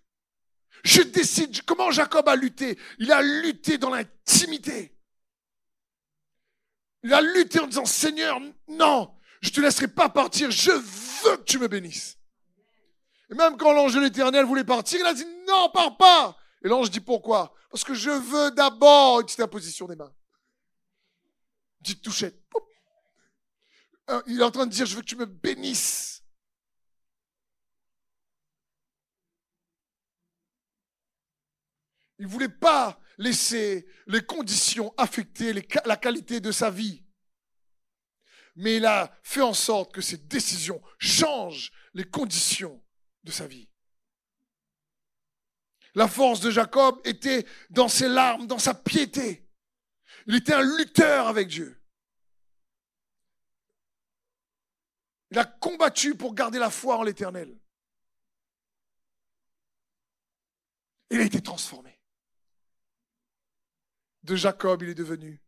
Je 0.83 1.01
décide. 1.01 1.61
Comment 1.63 1.91
Jacob 1.91 2.27
a 2.29 2.35
lutté? 2.35 2.77
Il 2.99 3.11
a 3.11 3.21
lutté 3.21 3.77
dans 3.77 3.89
l'intimité. 3.89 4.95
Il 7.03 7.13
a 7.13 7.21
lutté 7.21 7.59
en 7.59 7.67
disant, 7.67 7.85
Seigneur, 7.85 8.39
non, 8.67 9.15
je 9.41 9.51
te 9.51 9.61
laisserai 9.61 9.87
pas 9.87 10.09
partir, 10.09 10.49
je 10.49 10.71
veux 10.71 11.37
que 11.37 11.43
tu 11.43 11.59
me 11.59 11.67
bénisses. 11.67 12.17
Et 13.29 13.35
même 13.35 13.57
quand 13.57 13.73
l'ange 13.73 13.93
de 13.93 13.99
l'éternel 13.99 14.43
voulait 14.45 14.63
partir, 14.63 14.99
il 14.99 15.05
a 15.05 15.13
dit, 15.13 15.25
non, 15.47 15.69
pars 15.69 15.97
pas. 15.97 16.35
Et 16.63 16.67
l'ange 16.67 16.89
dit, 16.89 16.99
pourquoi? 16.99 17.53
Parce 17.69 17.83
que 17.83 17.93
je 17.93 18.09
veux 18.09 18.49
d'abord 18.51 19.19
une 19.19 19.25
petite 19.27 19.39
imposition 19.39 19.87
des 19.87 19.95
mains. 19.95 20.13
Petite 21.83 22.01
touchette. 22.01 22.41
Euh, 24.09 24.21
il 24.25 24.39
est 24.39 24.43
en 24.43 24.51
train 24.51 24.65
de 24.65 24.71
dire, 24.71 24.87
je 24.87 24.95
veux 24.95 25.01
que 25.01 25.07
tu 25.07 25.15
me 25.15 25.25
bénisses. 25.25 26.23
Il 32.19 32.25
ne 32.25 32.31
voulait 32.31 32.49
pas 32.49 32.99
laisser 33.17 33.87
les 34.07 34.21
conditions 34.25 34.93
affecter 34.97 35.53
la 35.85 35.97
qualité 35.97 36.39
de 36.39 36.51
sa 36.51 36.69
vie. 36.69 37.03
Mais 38.55 38.77
il 38.77 38.85
a 38.85 39.13
fait 39.23 39.41
en 39.41 39.53
sorte 39.53 39.93
que 39.93 40.01
ses 40.01 40.17
décisions 40.17 40.81
changent 40.97 41.71
les 41.93 42.05
conditions 42.05 42.81
de 43.23 43.31
sa 43.31 43.47
vie. 43.47 43.69
La 45.93 46.07
force 46.07 46.39
de 46.41 46.51
Jacob 46.51 46.99
était 47.05 47.45
dans 47.69 47.87
ses 47.87 48.07
larmes, 48.07 48.47
dans 48.47 48.59
sa 48.59 48.73
piété. 48.73 49.49
Il 50.27 50.35
était 50.35 50.53
un 50.53 50.77
lutteur 50.77 51.27
avec 51.27 51.47
Dieu. 51.47 51.81
Il 55.31 55.39
a 55.39 55.45
combattu 55.45 56.15
pour 56.15 56.33
garder 56.33 56.59
la 56.59 56.69
foi 56.69 56.97
en 56.97 57.03
l'éternel. 57.03 57.57
Il 61.09 61.19
a 61.19 61.23
été 61.23 61.41
transformé 61.41 61.94
de 64.25 64.35
Jacob, 64.35 64.81
il 64.81 64.89
est 64.89 64.95
devenu 64.95 65.41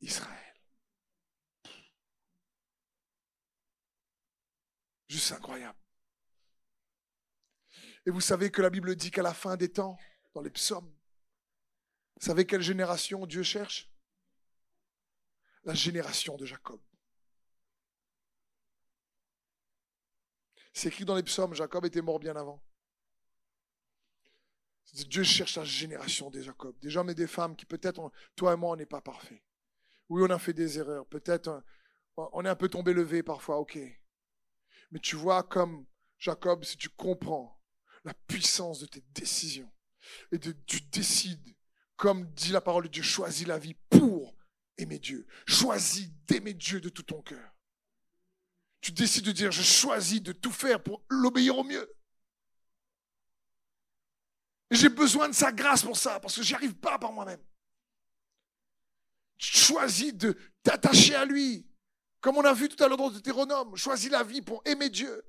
Israël. 0.00 0.54
Juste 5.08 5.32
incroyable. 5.32 5.78
Et 8.06 8.10
vous 8.10 8.20
savez 8.20 8.50
que 8.50 8.60
la 8.60 8.70
Bible 8.70 8.96
dit 8.96 9.10
qu'à 9.10 9.22
la 9.22 9.32
fin 9.32 9.56
des 9.56 9.72
temps, 9.72 9.96
dans 10.34 10.42
les 10.42 10.50
psaumes, 10.50 10.92
vous 12.16 12.26
savez 12.26 12.46
quelle 12.46 12.60
génération 12.60 13.26
Dieu 13.26 13.42
cherche? 13.42 13.90
La 15.62 15.74
génération 15.74 16.36
de 16.36 16.44
Jacob. 16.44 16.80
C'est 20.72 20.88
écrit 20.88 21.04
dans 21.04 21.14
les 21.14 21.22
psaumes, 21.22 21.54
Jacob 21.54 21.86
était 21.86 22.02
mort 22.02 22.18
bien 22.18 22.34
avant. 22.34 22.62
Dieu 24.92 25.24
cherche 25.24 25.56
la 25.56 25.64
génération 25.64 26.30
des 26.30 26.42
Jacob, 26.42 26.78
des 26.80 26.96
hommes 26.96 27.10
et 27.10 27.14
des 27.14 27.26
femmes 27.26 27.56
qui 27.56 27.64
peut-être, 27.64 28.12
toi 28.36 28.52
et 28.52 28.56
moi, 28.56 28.72
on 28.72 28.76
n'est 28.76 28.86
pas 28.86 29.00
parfaits. 29.00 29.42
Oui, 30.08 30.22
on 30.24 30.30
a 30.30 30.38
fait 30.38 30.52
des 30.52 30.78
erreurs. 30.78 31.06
Peut-être 31.06 31.62
on 32.16 32.44
est 32.44 32.48
un 32.48 32.56
peu 32.56 32.68
tombé 32.68 32.92
levé 32.92 33.22
parfois, 33.22 33.58
ok. 33.58 33.78
Mais 34.90 34.98
tu 35.00 35.16
vois, 35.16 35.42
comme 35.42 35.86
Jacob, 36.18 36.64
si 36.64 36.76
tu 36.76 36.88
comprends 36.88 37.60
la 38.04 38.14
puissance 38.14 38.80
de 38.80 38.86
tes 38.86 39.02
décisions 39.14 39.70
et 40.30 40.38
de, 40.38 40.52
tu 40.66 40.80
décides, 40.80 41.56
comme 41.96 42.26
dit 42.32 42.52
la 42.52 42.60
parole 42.60 42.84
de 42.84 42.88
Dieu, 42.88 43.02
choisis 43.02 43.46
la 43.46 43.58
vie 43.58 43.74
pour 43.90 44.36
aimer 44.78 44.98
Dieu. 44.98 45.26
Choisis 45.46 46.10
d'aimer 46.26 46.54
Dieu 46.54 46.80
de 46.80 46.88
tout 46.88 47.02
ton 47.02 47.22
cœur. 47.22 47.50
Tu 48.80 48.92
décides 48.92 49.24
de 49.24 49.32
dire, 49.32 49.50
je 49.50 49.62
choisis 49.62 50.22
de 50.22 50.32
tout 50.32 50.52
faire 50.52 50.82
pour 50.82 51.02
l'obéir 51.08 51.56
au 51.58 51.64
mieux. 51.64 51.90
J'ai 54.74 54.88
besoin 54.88 55.28
de 55.28 55.34
sa 55.34 55.52
grâce 55.52 55.82
pour 55.82 55.96
ça, 55.96 56.18
parce 56.20 56.36
que 56.36 56.42
j'y 56.42 56.54
arrive 56.54 56.74
pas 56.74 56.98
par 56.98 57.12
moi-même. 57.12 57.42
Choisis 59.38 60.12
de 60.14 60.36
t'attacher 60.62 61.14
à 61.14 61.24
lui. 61.24 61.68
Comme 62.20 62.38
on 62.38 62.44
a 62.44 62.52
vu 62.52 62.68
tout 62.68 62.82
à 62.82 62.88
l'heure 62.88 62.96
dans 62.96 63.10
Deutéronome, 63.10 63.76
choisis 63.76 64.10
la 64.10 64.22
vie 64.22 64.42
pour 64.42 64.62
aimer 64.64 64.88
Dieu, 64.88 65.24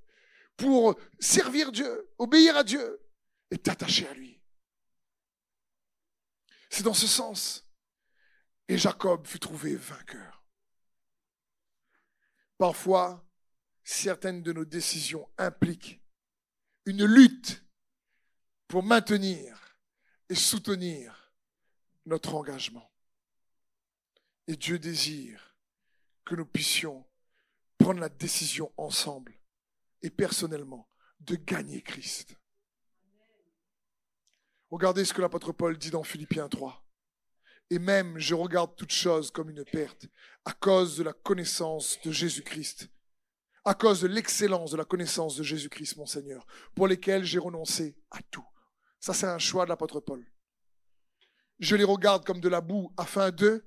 pour 0.55 0.97
servir 1.19 1.71
Dieu, 1.71 2.09
obéir 2.17 2.55
à 2.57 2.63
Dieu 2.63 3.01
et 3.51 3.57
t'attacher 3.57 4.07
à 4.07 4.13
lui. 4.13 4.41
C'est 6.69 6.83
dans 6.83 6.93
ce 6.93 7.07
sens. 7.07 7.67
Et 8.67 8.77
Jacob 8.77 9.27
fut 9.27 9.39
trouvé 9.39 9.75
vainqueur. 9.75 10.43
Parfois, 12.57 13.23
certaines 13.83 14.41
de 14.41 14.53
nos 14.53 14.65
décisions 14.65 15.29
impliquent 15.37 16.01
une 16.85 17.05
lutte 17.05 17.64
pour 18.67 18.83
maintenir 18.83 19.77
et 20.29 20.35
soutenir 20.35 21.33
notre 22.05 22.35
engagement. 22.35 22.91
Et 24.47 24.55
Dieu 24.55 24.79
désire 24.79 25.55
que 26.23 26.35
nous 26.35 26.45
puissions 26.45 27.05
prendre 27.77 27.99
la 27.99 28.09
décision 28.09 28.71
ensemble 28.77 29.37
et 30.01 30.09
personnellement 30.09 30.87
de 31.19 31.35
gagner 31.35 31.81
Christ. 31.81 32.35
Regardez 34.69 35.05
ce 35.05 35.13
que 35.13 35.21
l'apôtre 35.21 35.51
Paul 35.51 35.77
dit 35.77 35.91
dans 35.91 36.03
Philippiens 36.03 36.49
3. 36.49 36.83
Et 37.71 37.79
même 37.79 38.17
je 38.19 38.35
regarde 38.35 38.75
toute 38.75 38.91
chose 38.91 39.31
comme 39.31 39.49
une 39.49 39.65
perte 39.65 40.07
à 40.43 40.53
cause 40.53 40.97
de 40.97 41.03
la 41.03 41.13
connaissance 41.13 41.99
de 42.03 42.11
Jésus-Christ, 42.11 42.89
à 43.63 43.73
cause 43.73 44.01
de 44.01 44.07
l'excellence 44.07 44.71
de 44.71 44.77
la 44.77 44.85
connaissance 44.85 45.35
de 45.35 45.43
Jésus-Christ, 45.43 45.97
mon 45.97 46.05
Seigneur, 46.05 46.45
pour 46.75 46.87
lesquels 46.87 47.23
j'ai 47.23 47.39
renoncé 47.39 47.95
à 48.11 48.21
tout 48.29 48.45
ça, 49.05 49.13
c'est 49.13 49.27
un 49.27 49.37
choix 49.37 49.65
de 49.65 49.69
l'apôtre 49.69 49.99
Paul. 49.99 50.25
Je 51.59 51.75
les 51.75 51.83
regarde 51.83 52.25
comme 52.25 52.39
de 52.39 52.49
la 52.49 52.59
boue 52.59 52.91
afin 52.97 53.29
de 53.29 53.63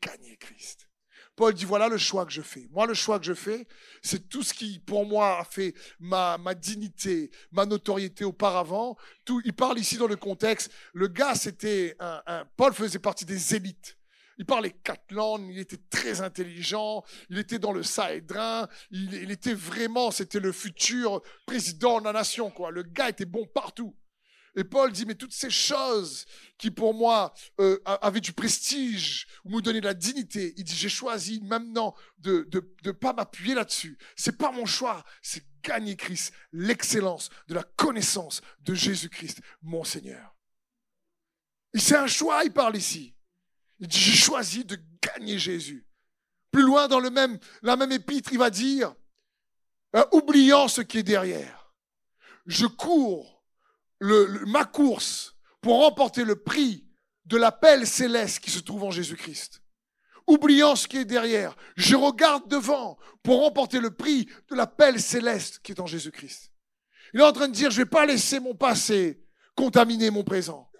gagner 0.00 0.38
Christ. 0.38 0.88
Paul 1.36 1.52
dit, 1.52 1.66
voilà 1.66 1.90
le 1.90 1.98
choix 1.98 2.24
que 2.24 2.32
je 2.32 2.40
fais. 2.40 2.66
Moi, 2.70 2.86
le 2.86 2.94
choix 2.94 3.18
que 3.18 3.26
je 3.26 3.34
fais, 3.34 3.68
c'est 4.00 4.30
tout 4.30 4.42
ce 4.42 4.54
qui, 4.54 4.78
pour 4.78 5.04
moi, 5.04 5.40
a 5.40 5.44
fait 5.44 5.74
ma, 6.00 6.38
dignité, 6.54 7.30
ma 7.52 7.66
notoriété 7.66 8.24
auparavant. 8.24 8.96
Tout, 9.26 9.42
il 9.44 9.52
parle 9.52 9.78
ici 9.78 9.98
dans 9.98 10.06
le 10.06 10.16
contexte. 10.16 10.72
Le 10.94 11.08
gars, 11.08 11.34
c'était 11.34 11.94
un, 12.00 12.46
Paul 12.56 12.72
faisait 12.72 12.98
partie 12.98 13.26
des 13.26 13.54
élites. 13.54 13.98
Il 14.38 14.46
parlait 14.46 14.70
quatre 14.82 15.12
langues, 15.12 15.46
il 15.50 15.58
était 15.58 15.80
très 15.90 16.22
intelligent, 16.22 17.04
il 17.28 17.38
était 17.38 17.58
dans 17.58 17.72
le 17.72 17.82
Sahédrin, 17.82 18.66
il, 18.90 19.12
il 19.12 19.30
était 19.30 19.52
vraiment, 19.52 20.10
c'était 20.10 20.40
le 20.40 20.52
futur 20.52 21.20
président 21.44 22.00
de 22.00 22.06
la 22.06 22.14
nation, 22.14 22.50
quoi. 22.50 22.70
Le 22.70 22.82
gars 22.82 23.10
était 23.10 23.26
bon 23.26 23.44
partout. 23.44 23.94
Et 24.56 24.64
Paul 24.64 24.92
dit, 24.92 25.04
mais 25.04 25.16
toutes 25.16 25.32
ces 25.32 25.50
choses 25.50 26.26
qui 26.58 26.70
pour 26.70 26.94
moi 26.94 27.34
euh, 27.60 27.80
avaient 27.84 28.20
du 28.20 28.32
prestige 28.32 29.26
ou 29.44 29.50
me 29.50 29.60
donnaient 29.60 29.80
de 29.80 29.86
la 29.86 29.94
dignité, 29.94 30.54
il 30.56 30.64
dit, 30.64 30.76
j'ai 30.76 30.88
choisi 30.88 31.40
maintenant 31.42 31.94
de 32.18 32.38
ne 32.38 32.42
de, 32.44 32.74
de 32.82 32.90
pas 32.92 33.12
m'appuyer 33.12 33.54
là-dessus. 33.54 33.98
C'est 34.16 34.38
pas 34.38 34.52
mon 34.52 34.64
choix, 34.64 35.04
c'est 35.22 35.44
gagner 35.62 35.96
Christ, 35.96 36.32
l'excellence 36.52 37.30
de 37.48 37.54
la 37.54 37.64
connaissance 37.64 38.42
de 38.60 38.74
Jésus-Christ, 38.74 39.40
mon 39.62 39.82
Seigneur. 39.82 40.36
Et 41.72 41.80
c'est 41.80 41.96
un 41.96 42.06
choix, 42.06 42.44
il 42.44 42.52
parle 42.52 42.76
ici. 42.76 43.16
Il 43.80 43.88
dit, 43.88 43.98
j'ai 43.98 44.16
choisi 44.16 44.64
de 44.64 44.78
gagner 45.02 45.38
Jésus. 45.38 45.84
Plus 46.52 46.62
loin 46.62 46.86
dans 46.86 47.00
le 47.00 47.10
même, 47.10 47.38
la 47.62 47.74
même 47.74 47.90
épître, 47.90 48.32
il 48.32 48.38
va 48.38 48.50
dire, 48.50 48.94
euh, 49.96 50.04
oubliant 50.12 50.68
ce 50.68 50.80
qui 50.80 50.98
est 50.98 51.02
derrière, 51.02 51.72
je 52.46 52.66
cours 52.66 53.33
ma 54.46 54.64
course 54.64 55.36
pour 55.60 55.80
remporter 55.80 56.24
le 56.24 56.36
prix 56.36 56.86
de 57.24 57.36
l'appel 57.36 57.86
céleste 57.86 58.40
qui 58.40 58.50
se 58.50 58.60
trouve 58.60 58.84
en 58.84 58.90
Jésus-Christ. 58.90 59.62
Oubliant 60.26 60.74
ce 60.76 60.88
qui 60.88 60.98
est 60.98 61.04
derrière, 61.04 61.54
je 61.76 61.96
regarde 61.96 62.48
devant 62.48 62.98
pour 63.22 63.40
remporter 63.40 63.80
le 63.80 63.90
prix 63.90 64.28
de 64.50 64.54
l'appel 64.54 65.00
céleste 65.00 65.60
qui 65.62 65.72
est 65.72 65.80
en 65.80 65.86
Jésus-Christ. 65.86 66.50
Il 67.12 67.20
est 67.20 67.24
en 67.24 67.32
train 67.32 67.48
de 67.48 67.54
dire, 67.54 67.70
je 67.70 67.80
ne 67.80 67.84
vais 67.84 67.90
pas 67.90 68.06
laisser 68.06 68.40
mon 68.40 68.54
passé 68.54 69.22
contaminer 69.54 70.10
mon 70.10 70.24
présent. 70.24 70.70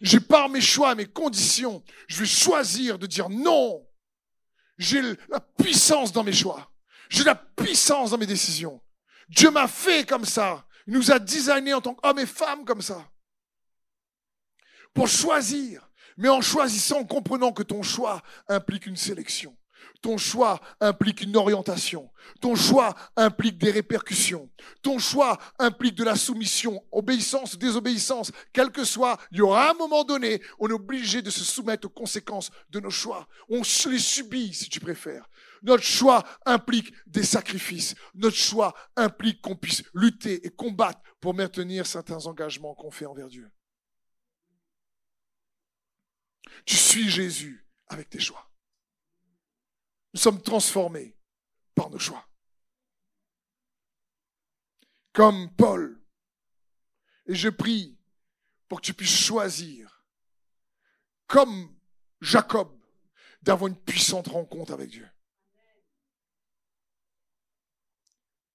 J'ai 0.00 0.20
par 0.20 0.48
mes 0.48 0.60
choix, 0.60 0.94
mes 0.94 1.06
conditions, 1.06 1.82
je 2.08 2.20
vais 2.20 2.26
choisir 2.26 2.98
de 2.98 3.06
dire 3.06 3.28
non. 3.28 3.86
J'ai 4.78 5.02
la 5.28 5.40
puissance 5.40 6.12
dans 6.12 6.24
mes 6.24 6.32
choix. 6.32 6.70
J'ai 7.08 7.24
la 7.24 7.34
puissance 7.34 8.10
dans 8.10 8.18
mes 8.18 8.26
décisions. 8.26 8.80
Dieu 9.28 9.50
m'a 9.50 9.68
fait 9.68 10.06
comme 10.06 10.24
ça. 10.24 10.66
Il 10.86 10.94
nous 10.94 11.10
a 11.10 11.18
designés 11.18 11.74
en 11.74 11.80
tant 11.80 11.94
qu'hommes 11.94 12.18
et 12.18 12.26
femmes 12.26 12.64
comme 12.64 12.82
ça. 12.82 13.08
Pour 14.92 15.08
choisir. 15.08 15.90
Mais 16.16 16.28
en 16.28 16.40
choisissant, 16.40 17.00
en 17.00 17.04
comprenant 17.04 17.52
que 17.52 17.62
ton 17.62 17.82
choix 17.82 18.22
implique 18.48 18.86
une 18.86 18.96
sélection. 18.96 19.56
Ton 20.00 20.18
choix 20.18 20.60
implique 20.80 21.22
une 21.22 21.36
orientation. 21.36 22.10
Ton 22.40 22.54
choix 22.54 22.94
implique 23.16 23.58
des 23.58 23.70
répercussions. 23.70 24.50
Ton 24.82 24.98
choix 24.98 25.38
implique 25.58 25.94
de 25.94 26.04
la 26.04 26.14
soumission, 26.14 26.84
obéissance, 26.92 27.56
désobéissance. 27.56 28.30
Quel 28.52 28.70
que 28.70 28.84
soit, 28.84 29.18
il 29.32 29.38
y 29.38 29.40
aura 29.40 29.70
un 29.70 29.74
moment 29.74 30.04
donné, 30.04 30.42
on 30.58 30.68
est 30.68 30.74
obligé 30.74 31.22
de 31.22 31.30
se 31.30 31.42
soumettre 31.42 31.86
aux 31.86 31.90
conséquences 31.90 32.50
de 32.70 32.80
nos 32.80 32.90
choix. 32.90 33.26
On 33.48 33.62
les 33.86 33.98
subit, 33.98 34.52
si 34.52 34.68
tu 34.68 34.78
préfères. 34.78 35.28
Notre 35.64 35.82
choix 35.82 36.22
implique 36.44 36.92
des 37.06 37.24
sacrifices. 37.24 37.94
Notre 38.14 38.36
choix 38.36 38.74
implique 38.96 39.40
qu'on 39.40 39.56
puisse 39.56 39.82
lutter 39.94 40.46
et 40.46 40.50
combattre 40.50 41.00
pour 41.20 41.32
maintenir 41.32 41.86
certains 41.86 42.26
engagements 42.26 42.74
qu'on 42.74 42.90
fait 42.90 43.06
envers 43.06 43.28
Dieu. 43.28 43.50
Tu 46.66 46.76
suis 46.76 47.08
Jésus 47.08 47.66
avec 47.86 48.10
tes 48.10 48.20
choix. 48.20 48.50
Nous 50.12 50.20
sommes 50.20 50.42
transformés 50.42 51.16
par 51.74 51.88
nos 51.88 51.98
choix. 51.98 52.28
Comme 55.14 55.50
Paul. 55.56 55.98
Et 57.24 57.34
je 57.34 57.48
prie 57.48 57.98
pour 58.68 58.82
que 58.82 58.86
tu 58.86 58.92
puisses 58.92 59.18
choisir, 59.18 60.04
comme 61.26 61.74
Jacob, 62.20 62.78
d'avoir 63.40 63.68
une 63.68 63.80
puissante 63.80 64.28
rencontre 64.28 64.74
avec 64.74 64.90
Dieu. 64.90 65.08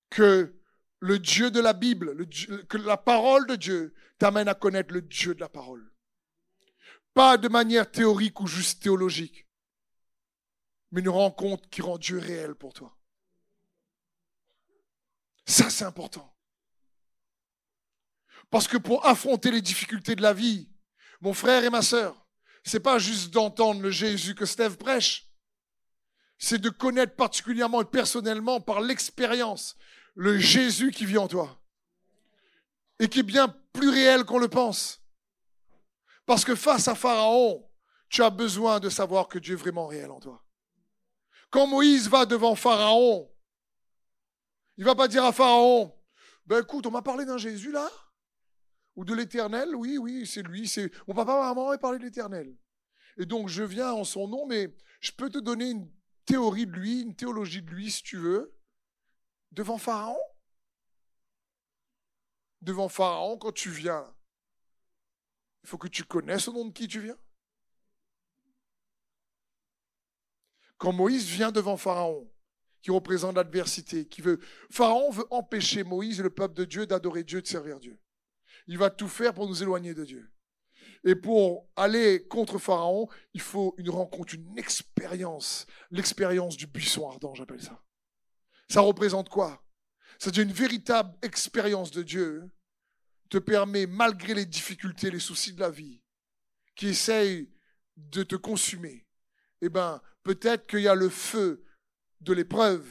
Que 0.10 0.56
le 1.00 1.20
Dieu 1.20 1.52
de 1.52 1.60
la 1.60 1.74
Bible, 1.74 2.28
que 2.68 2.78
la 2.78 2.98
parole 2.98 3.48
de 3.48 3.56
Dieu 3.56 3.94
t'amène 4.18 4.48
à 4.48 4.54
connaître 4.54 4.94
le 4.94 5.02
Dieu 5.02 5.34
de 5.34 5.40
la 5.40 5.50
parole. 5.50 5.92
Pas 7.14 7.38
de 7.38 7.48
manière 7.48 7.90
théorique 7.90 8.40
ou 8.40 8.48
juste 8.48 8.84
théologique, 8.84 9.48
mais 10.92 11.02
une 11.02 11.10
rencontre 11.10 11.70
qui 11.70 11.82
rend 11.82 11.98
Dieu 11.98 12.18
réel 12.18 12.56
pour 12.56 12.74
toi. 12.74 12.98
Ça, 15.46 15.70
c'est 15.70 15.86
important. 15.86 16.36
Parce 18.50 18.68
que 18.68 18.78
pour 18.78 19.06
affronter 19.06 19.52
les 19.52 19.62
difficultés 19.62 20.16
de 20.16 20.22
la 20.22 20.34
vie, 20.34 20.70
mon 21.22 21.34
frère 21.34 21.64
et 21.64 21.70
ma 21.70 21.82
sœur, 21.82 22.28
c'est 22.64 22.80
pas 22.80 23.00
juste 23.00 23.32
d'entendre 23.32 23.82
le 23.82 23.92
Jésus 23.92 24.36
que 24.36 24.46
Steve 24.46 24.78
prêche. 24.78 25.30
C'est 26.38 26.60
de 26.60 26.70
connaître 26.70 27.16
particulièrement 27.16 27.82
et 27.82 27.86
personnellement 27.86 28.62
par 28.62 28.82
l'expérience 28.82 29.76
le 30.20 30.38
Jésus 30.38 30.92
qui 30.92 31.06
vit 31.06 31.18
en 31.18 31.30
toi. 31.30 31.62
Et 33.00 33.08
qui 33.08 33.20
est 33.20 33.24
bien 33.24 33.48
plus 33.72 33.88
réel 33.88 34.26
qu'on 34.26 34.38
le 34.38 34.50
pense. 34.50 35.02
Parce 36.26 36.44
que 36.44 36.56
face 36.56 36.90
à 36.90 36.96
Pharaon, 36.96 37.66
tu 38.10 38.22
as 38.22 38.30
besoin 38.30 38.82
de 38.82 38.90
savoir 38.90 39.30
que 39.30 39.40
Dieu 39.40 39.54
est 39.54 39.58
vraiment 39.58 39.88
réel 39.88 40.12
en 40.12 40.20
toi. 40.20 40.44
Quand 41.50 41.68
Moïse 41.68 42.10
va 42.10 42.26
devant 42.26 42.56
Pharaon, 42.56 43.34
il 44.76 44.84
va 44.84 44.94
pas 44.94 45.08
dire 45.08 45.24
à 45.24 45.32
Pharaon, 45.32 45.98
ben 46.46 46.64
écoute, 46.64 46.86
on 46.86 46.92
m'a 46.92 47.02
parlé 47.02 47.24
d'un 47.24 47.38
Jésus 47.38 47.72
là, 47.72 47.90
ou 48.98 49.06
de 49.06 49.14
l'éternel, 49.14 49.74
oui, 49.74 49.98
oui, 49.98 50.28
c'est 50.28 50.44
lui, 50.44 50.68
c'est 50.68 50.92
mon 51.08 51.14
papa, 51.14 51.32
ma 51.40 51.54
maman 51.54 51.78
parlé 51.78 51.98
de 51.98 52.04
l'éternel. 52.04 52.54
Et 53.16 53.26
donc 53.26 53.48
je 53.48 53.64
viens 53.64 53.94
en 53.94 54.04
son 54.04 54.28
nom, 54.28 54.46
mais 54.46 54.76
je 55.00 55.14
peux 55.14 55.30
te 55.30 55.40
donner 55.40 55.70
une 55.70 55.90
théorie 56.26 56.68
de 56.68 56.74
lui, 56.74 57.04
une 57.04 57.16
théologie 57.16 57.62
de 57.62 57.72
lui, 57.72 57.90
si 57.90 58.04
tu 58.04 58.18
veux, 58.18 58.59
devant 59.52 59.78
Pharaon. 59.78 60.20
Devant 62.62 62.90
Pharaon, 62.90 63.38
quand 63.38 63.54
tu 63.54 63.70
viens, 63.70 64.14
il 65.64 65.70
faut 65.70 65.78
que 65.78 65.88
tu 65.88 66.04
connaisses 66.04 66.48
au 66.48 66.54
nom 66.54 66.66
de 66.66 66.74
qui 66.74 66.88
tu 66.88 67.00
viens. 67.00 67.18
Quand 70.78 70.94
Moïse 70.94 71.26
vient 71.28 71.52
devant 71.52 71.78
Pharaon, 71.78 72.30
qui 72.82 72.92
représente 72.92 73.36
l'adversité, 73.36 74.08
qui 74.08 74.22
veut. 74.22 74.40
Pharaon 74.72 75.12
veut 75.12 75.26
empêcher 75.32 75.84
Moïse 75.84 76.20
et 76.20 76.24
le 76.24 76.30
peuple 76.30 76.56
de 76.56 76.66
Dieu 76.66 76.86
d'adorer 76.86 77.24
Dieu, 77.24 77.42
de 77.42 77.48
servir 77.48 77.80
Dieu. 77.80 78.00
Il 78.68 78.78
va 78.78 78.90
tout 78.90 79.08
faire 79.08 79.34
pour 79.34 79.48
nous 79.48 79.62
éloigner 79.62 79.94
de 79.94 80.06
Dieu. 80.06 80.32
Et 81.04 81.16
pour 81.16 81.68
aller 81.76 82.28
contre 82.28 82.58
Pharaon, 82.58 83.08
il 83.34 83.42
faut 83.42 83.74
une 83.78 83.90
rencontre, 83.90 84.36
une 84.36 84.58
expérience. 84.58 85.66
L'expérience 85.92 86.58
du 86.58 86.68
buisson 86.68 87.10
ardent, 87.10 87.34
j'appelle 87.36 87.62
ça. 87.62 87.82
Ça 88.70 88.82
représente 88.82 89.30
quoi? 89.30 89.64
C'est 90.20 90.38
une 90.38 90.52
véritable 90.52 91.18
expérience 91.22 91.92
de 91.92 92.04
Dieu 92.04 92.52
te 93.30 93.38
permet, 93.38 93.86
malgré 93.86 94.34
les 94.34 94.46
difficultés, 94.46 95.12
les 95.12 95.20
soucis 95.20 95.54
de 95.54 95.60
la 95.60 95.70
vie, 95.70 96.02
qui 96.76 96.88
essayent 96.88 97.52
de 97.96 98.24
te 98.24 98.36
consumer, 98.36 99.08
eh 99.62 99.70
ben, 99.70 100.02
peut-être 100.24 100.68
qu'il 100.68 100.82
y 100.82 100.88
a 100.88 100.96
le 100.96 101.10
feu 101.10 101.64
de 102.22 102.34
l'épreuve, 102.34 102.88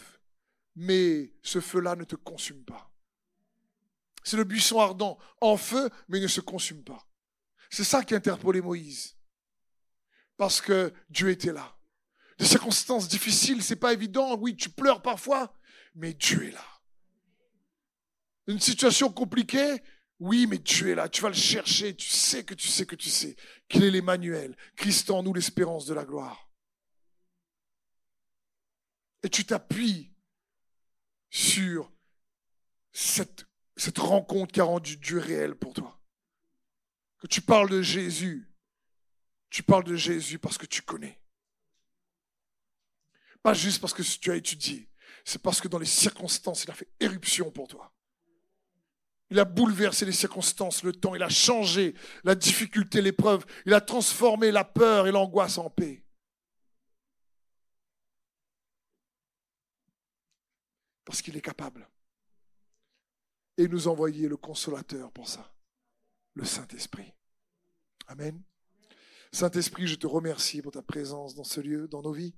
mais 0.77 1.33
ce 1.43 1.61
feu-là 1.61 1.97
ne 1.97 2.05
te 2.05 2.17
consume 2.17 2.65
pas. 2.65 2.91
C'est 4.23 4.37
le 4.37 4.45
buisson 4.45 4.81
ardent, 4.81 5.19
en 5.41 5.57
feu, 5.57 5.91
mais 6.09 6.21
ne 6.21 6.27
se 6.27 6.41
consume 6.41 6.85
pas. 6.85 7.07
C'est 7.71 7.85
ça 7.85 8.05
qui 8.05 8.15
interpellait 8.15 8.61
Moïse. 8.61 9.17
Parce 10.37 10.61
que 10.61 10.93
Dieu 11.11 11.31
était 11.31 11.53
là. 11.53 11.77
Des 12.39 12.45
circonstances 12.45 13.09
difficiles, 13.09 13.63
c'est 13.63 13.77
pas 13.77 13.93
évident. 13.93 14.37
Oui, 14.39 14.55
tu 14.55 14.71
pleures 14.71 15.03
parfois, 15.03 15.53
mais 15.99 16.15
Dieu 16.15 16.49
est 16.49 16.53
là. 16.53 16.65
Une 18.47 18.61
situation 18.61 19.13
compliquée, 19.13 19.83
oui, 20.19 20.47
mais 20.47 20.59
Dieu 20.59 20.89
est 20.89 20.95
là. 20.95 21.09
Tu 21.09 21.21
vas 21.21 21.29
le 21.29 21.35
chercher. 21.35 21.95
Tu 21.95 22.09
sais 22.09 22.45
que 22.45 22.55
tu 22.55 22.69
sais 22.69 22.87
que 22.87 22.97
tu 22.97 23.11
sais 23.11 23.37
qu'il 23.69 23.85
est 23.85 23.91
l'Emmanuel. 23.91 24.57
Christ 24.77 25.11
en 25.11 25.23
nous, 25.23 25.35
l'espérance 25.35 25.87
de 25.87 25.95
la 25.95 26.05
gloire 26.05 26.49
et 29.23 29.29
tu 29.29 29.45
t'appuies 29.45 30.13
sur 31.31 31.93
cette, 32.93 33.47
cette 33.77 33.99
rencontre 33.99 34.53
qui 34.53 34.61
a 34.61 34.65
rendu 34.65 34.97
Dieu 34.97 35.19
réel 35.19 35.55
pour 35.55 35.75
toi. 35.75 36.01
Que 37.19 37.27
tu 37.27 37.41
parles 37.41 37.69
de 37.69 37.83
Jésus, 37.83 38.51
tu 39.51 39.63
parles 39.63 39.85
de 39.85 39.97
Jésus 39.97 40.39
parce 40.39 40.59
que 40.59 40.67
tu 40.67 40.83
connais. 40.83 41.21
Pas 43.43 43.55
juste 43.55 43.81
parce 43.81 43.93
que 43.93 44.03
tu 44.03 44.31
as 44.31 44.37
étudié, 44.37 44.89
c'est 45.29 45.43
parce 45.43 45.61
que 45.61 45.69
dans 45.69 45.79
les 45.79 45.85
circonstances, 45.85 46.65
il 46.65 46.71
a 46.71 46.75
fait 46.75 46.89
éruption 47.01 47.51
pour 47.51 47.69
toi. 47.69 47.93
Il 49.29 49.39
a 49.39 49.45
bouleversé 49.45 50.07
les 50.07 50.13
circonstances, 50.13 50.83
le 50.83 50.95
temps, 50.95 51.15
il 51.15 51.23
a 51.23 51.29
changé 51.29 51.95
la 52.25 52.35
difficulté, 52.35 53.03
l'épreuve, 53.03 53.45
il 53.67 53.75
a 53.75 53.83
transformé 53.83 54.51
la 54.51 54.65
peur 54.65 55.07
et 55.07 55.11
l'angoisse 55.11 55.59
en 55.59 55.69
paix. 55.69 56.03
Parce 61.05 61.21
qu'il 61.21 61.37
est 61.37 61.43
capable. 61.43 61.87
Et 63.59 63.69
nous 63.69 63.87
envoyer 63.87 64.29
le 64.29 64.39
consolateur 64.39 65.13
pour 65.13 65.29
ça, 65.29 65.53
le 66.33 66.47
Saint-Esprit. 66.47 67.13
Amen. 68.07 68.43
Saint-Esprit, 69.31 69.89
je 69.89 69.97
te 69.97 70.07
remercie 70.07 70.63
pour 70.63 70.73
ta 70.73 70.81
présence 70.81 71.35
dans 71.35 71.45
ce 71.45 71.61
lieu, 71.61 71.87
dans 71.87 72.01
nos 72.01 72.13
vies. 72.13 72.35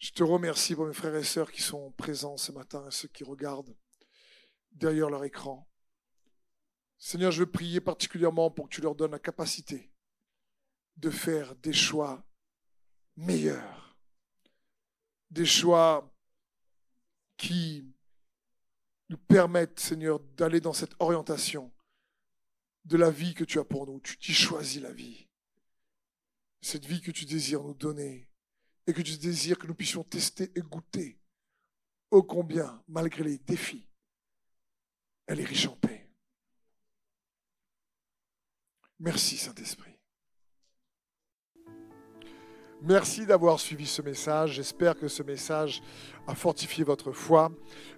Je 0.00 0.12
te 0.12 0.22
remercie 0.22 0.74
pour 0.74 0.86
mes 0.86 0.94
frères 0.94 1.14
et 1.14 1.22
sœurs 1.22 1.52
qui 1.52 1.60
sont 1.60 1.92
présents 1.92 2.38
ce 2.38 2.52
matin 2.52 2.86
et 2.88 2.90
ceux 2.90 3.08
qui 3.08 3.22
regardent 3.22 3.76
derrière 4.72 5.10
leur 5.10 5.24
écran. 5.24 5.68
Seigneur, 6.96 7.30
je 7.30 7.40
veux 7.40 7.50
prier 7.50 7.82
particulièrement 7.82 8.50
pour 8.50 8.68
que 8.68 8.74
tu 8.74 8.80
leur 8.80 8.94
donnes 8.94 9.10
la 9.10 9.18
capacité 9.18 9.92
de 10.96 11.10
faire 11.10 11.54
des 11.56 11.74
choix 11.74 12.26
meilleurs, 13.16 13.94
des 15.30 15.44
choix 15.44 16.10
qui 17.36 17.94
nous 19.10 19.18
permettent, 19.18 19.80
Seigneur, 19.80 20.18
d'aller 20.20 20.62
dans 20.62 20.72
cette 20.72 20.94
orientation 20.98 21.74
de 22.86 22.96
la 22.96 23.10
vie 23.10 23.34
que 23.34 23.44
tu 23.44 23.58
as 23.58 23.64
pour 23.64 23.86
nous. 23.86 24.00
Tu 24.00 24.16
t'y 24.16 24.32
choisis 24.32 24.80
la 24.80 24.92
vie. 24.92 25.28
Cette 26.62 26.86
vie 26.86 27.02
que 27.02 27.10
tu 27.10 27.26
désires 27.26 27.62
nous 27.62 27.74
donner 27.74 28.29
et 28.86 28.92
que 28.92 29.02
tu 29.02 29.16
désires 29.16 29.58
que 29.58 29.66
nous 29.66 29.74
puissions 29.74 30.04
tester 30.04 30.50
et 30.54 30.60
goûter. 30.60 31.18
Ô 32.10 32.22
combien, 32.22 32.82
malgré 32.88 33.22
les 33.22 33.38
défis, 33.38 33.88
elle 35.26 35.40
est 35.40 35.44
riche 35.44 35.66
en 35.66 35.76
paix. 35.76 36.10
Merci 38.98 39.36
Saint-Esprit. 39.36 39.90
Merci 42.82 43.26
d'avoir 43.26 43.60
suivi 43.60 43.86
ce 43.86 44.00
message. 44.00 44.54
J'espère 44.54 44.98
que 44.98 45.06
ce 45.06 45.22
message 45.22 45.82
a 46.26 46.34
fortifié 46.34 46.82
votre 46.82 47.12
foi. 47.12 47.52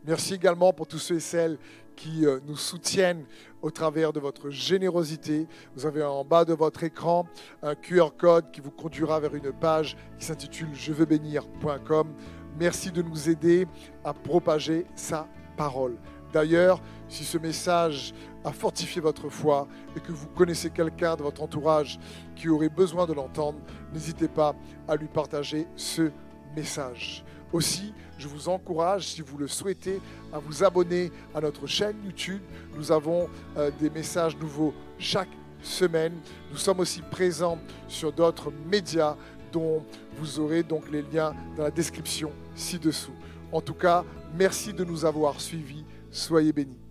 Merci 0.05 0.35
également 0.35 0.73
pour 0.73 0.89
tous 0.89 0.99
ceux 0.99 1.17
et 1.17 1.21
celles 1.21 1.59
qui 1.97 2.27
euh, 2.27 2.41
nous 2.47 2.57
soutiennent 2.57 3.25
au 3.63 3.71
travers 3.71 4.13
de 4.13 4.21
votre 4.21 4.51
générosité. 4.51 5.47
Vous 5.77 5.87
avez 5.87 6.03
en 6.03 6.25
bas 6.25 6.45
de 6.45 6.53
votre 6.53 6.83
écran 6.85 7.27
un 7.63 7.75
QR 7.75 8.11
code 8.19 8.51
qui 8.51 8.61
vous 8.61 8.71
conduira 8.71 9.21
vers 9.21 9.35
une 9.35 9.53
page 9.53 9.97
qui 10.19 10.25
s'intitule 10.25 10.69
je 10.75 10.93
veux 10.93 11.07
bénir.com. 11.07 12.15
Merci 12.59 12.91
de 12.91 13.03
nous 13.03 13.31
aider 13.31 13.67
à 14.05 14.13
propager 14.13 14.87
sa 14.95 15.27
parole. 15.57 15.97
D'ailleurs, 16.33 16.81
si 17.09 17.25
ce 17.25 17.39
message 17.39 18.15
a 18.45 18.53
fortifié 18.53 19.01
votre 19.01 19.29
foi 19.29 19.69
et 19.97 20.01
que 20.01 20.13
vous 20.13 20.27
connaissez 20.29 20.71
quelqu'un 20.71 21.15
de 21.15 21.23
votre 21.23 21.43
entourage 21.43 21.99
qui 22.35 22.49
aurait 22.49 22.71
besoin 22.71 23.07
de 23.07 23.13
l'entendre, 23.13 23.59
n'hésitez 23.93 24.29
pas 24.29 24.55
à 24.89 24.97
lui 24.97 25.09
partager 25.09 25.67
ce 25.77 26.11
message. 26.57 27.25
Aussi, 27.53 27.93
je 28.19 28.29
vous 28.29 28.49
encourage, 28.49 29.09
si 29.09 29.21
vous 29.21 29.37
le 29.37 29.49
souhaitez, 29.49 30.01
à 30.33 30.39
vous 30.39 30.65
abonner 30.65 31.11
à 31.35 31.41
notre 31.41 31.67
chaîne 31.67 31.97
YouTube. 32.05 32.41
Nous 32.77 32.93
avons 32.93 33.29
euh, 33.57 33.71
des 33.81 33.91
messages 33.91 34.37
nouveaux 34.37 34.73
chaque 34.99 35.29
semaine. 35.63 36.15
Nous 36.51 36.57
sommes 36.57 36.81
aussi 36.81 37.03
présents 37.03 37.59
sur 37.89 38.13
d'autres 38.13 38.53
médias 38.71 39.17
dont 39.53 39.85
vous 40.17 40.41
aurez 40.41 40.63
donc 40.63 40.91
les 40.91 41.03
liens 41.03 41.35
dans 41.57 41.65
la 41.65 41.71
description 41.71 42.33
ci-dessous. 42.55 43.15
En 43.51 43.61
tout 43.61 43.75
cas, 43.75 44.05
merci 44.35 44.73
de 44.73 44.85
nous 44.85 45.05
avoir 45.05 45.41
suivis. 45.41 45.85
Soyez 46.11 46.53
bénis. 46.53 46.82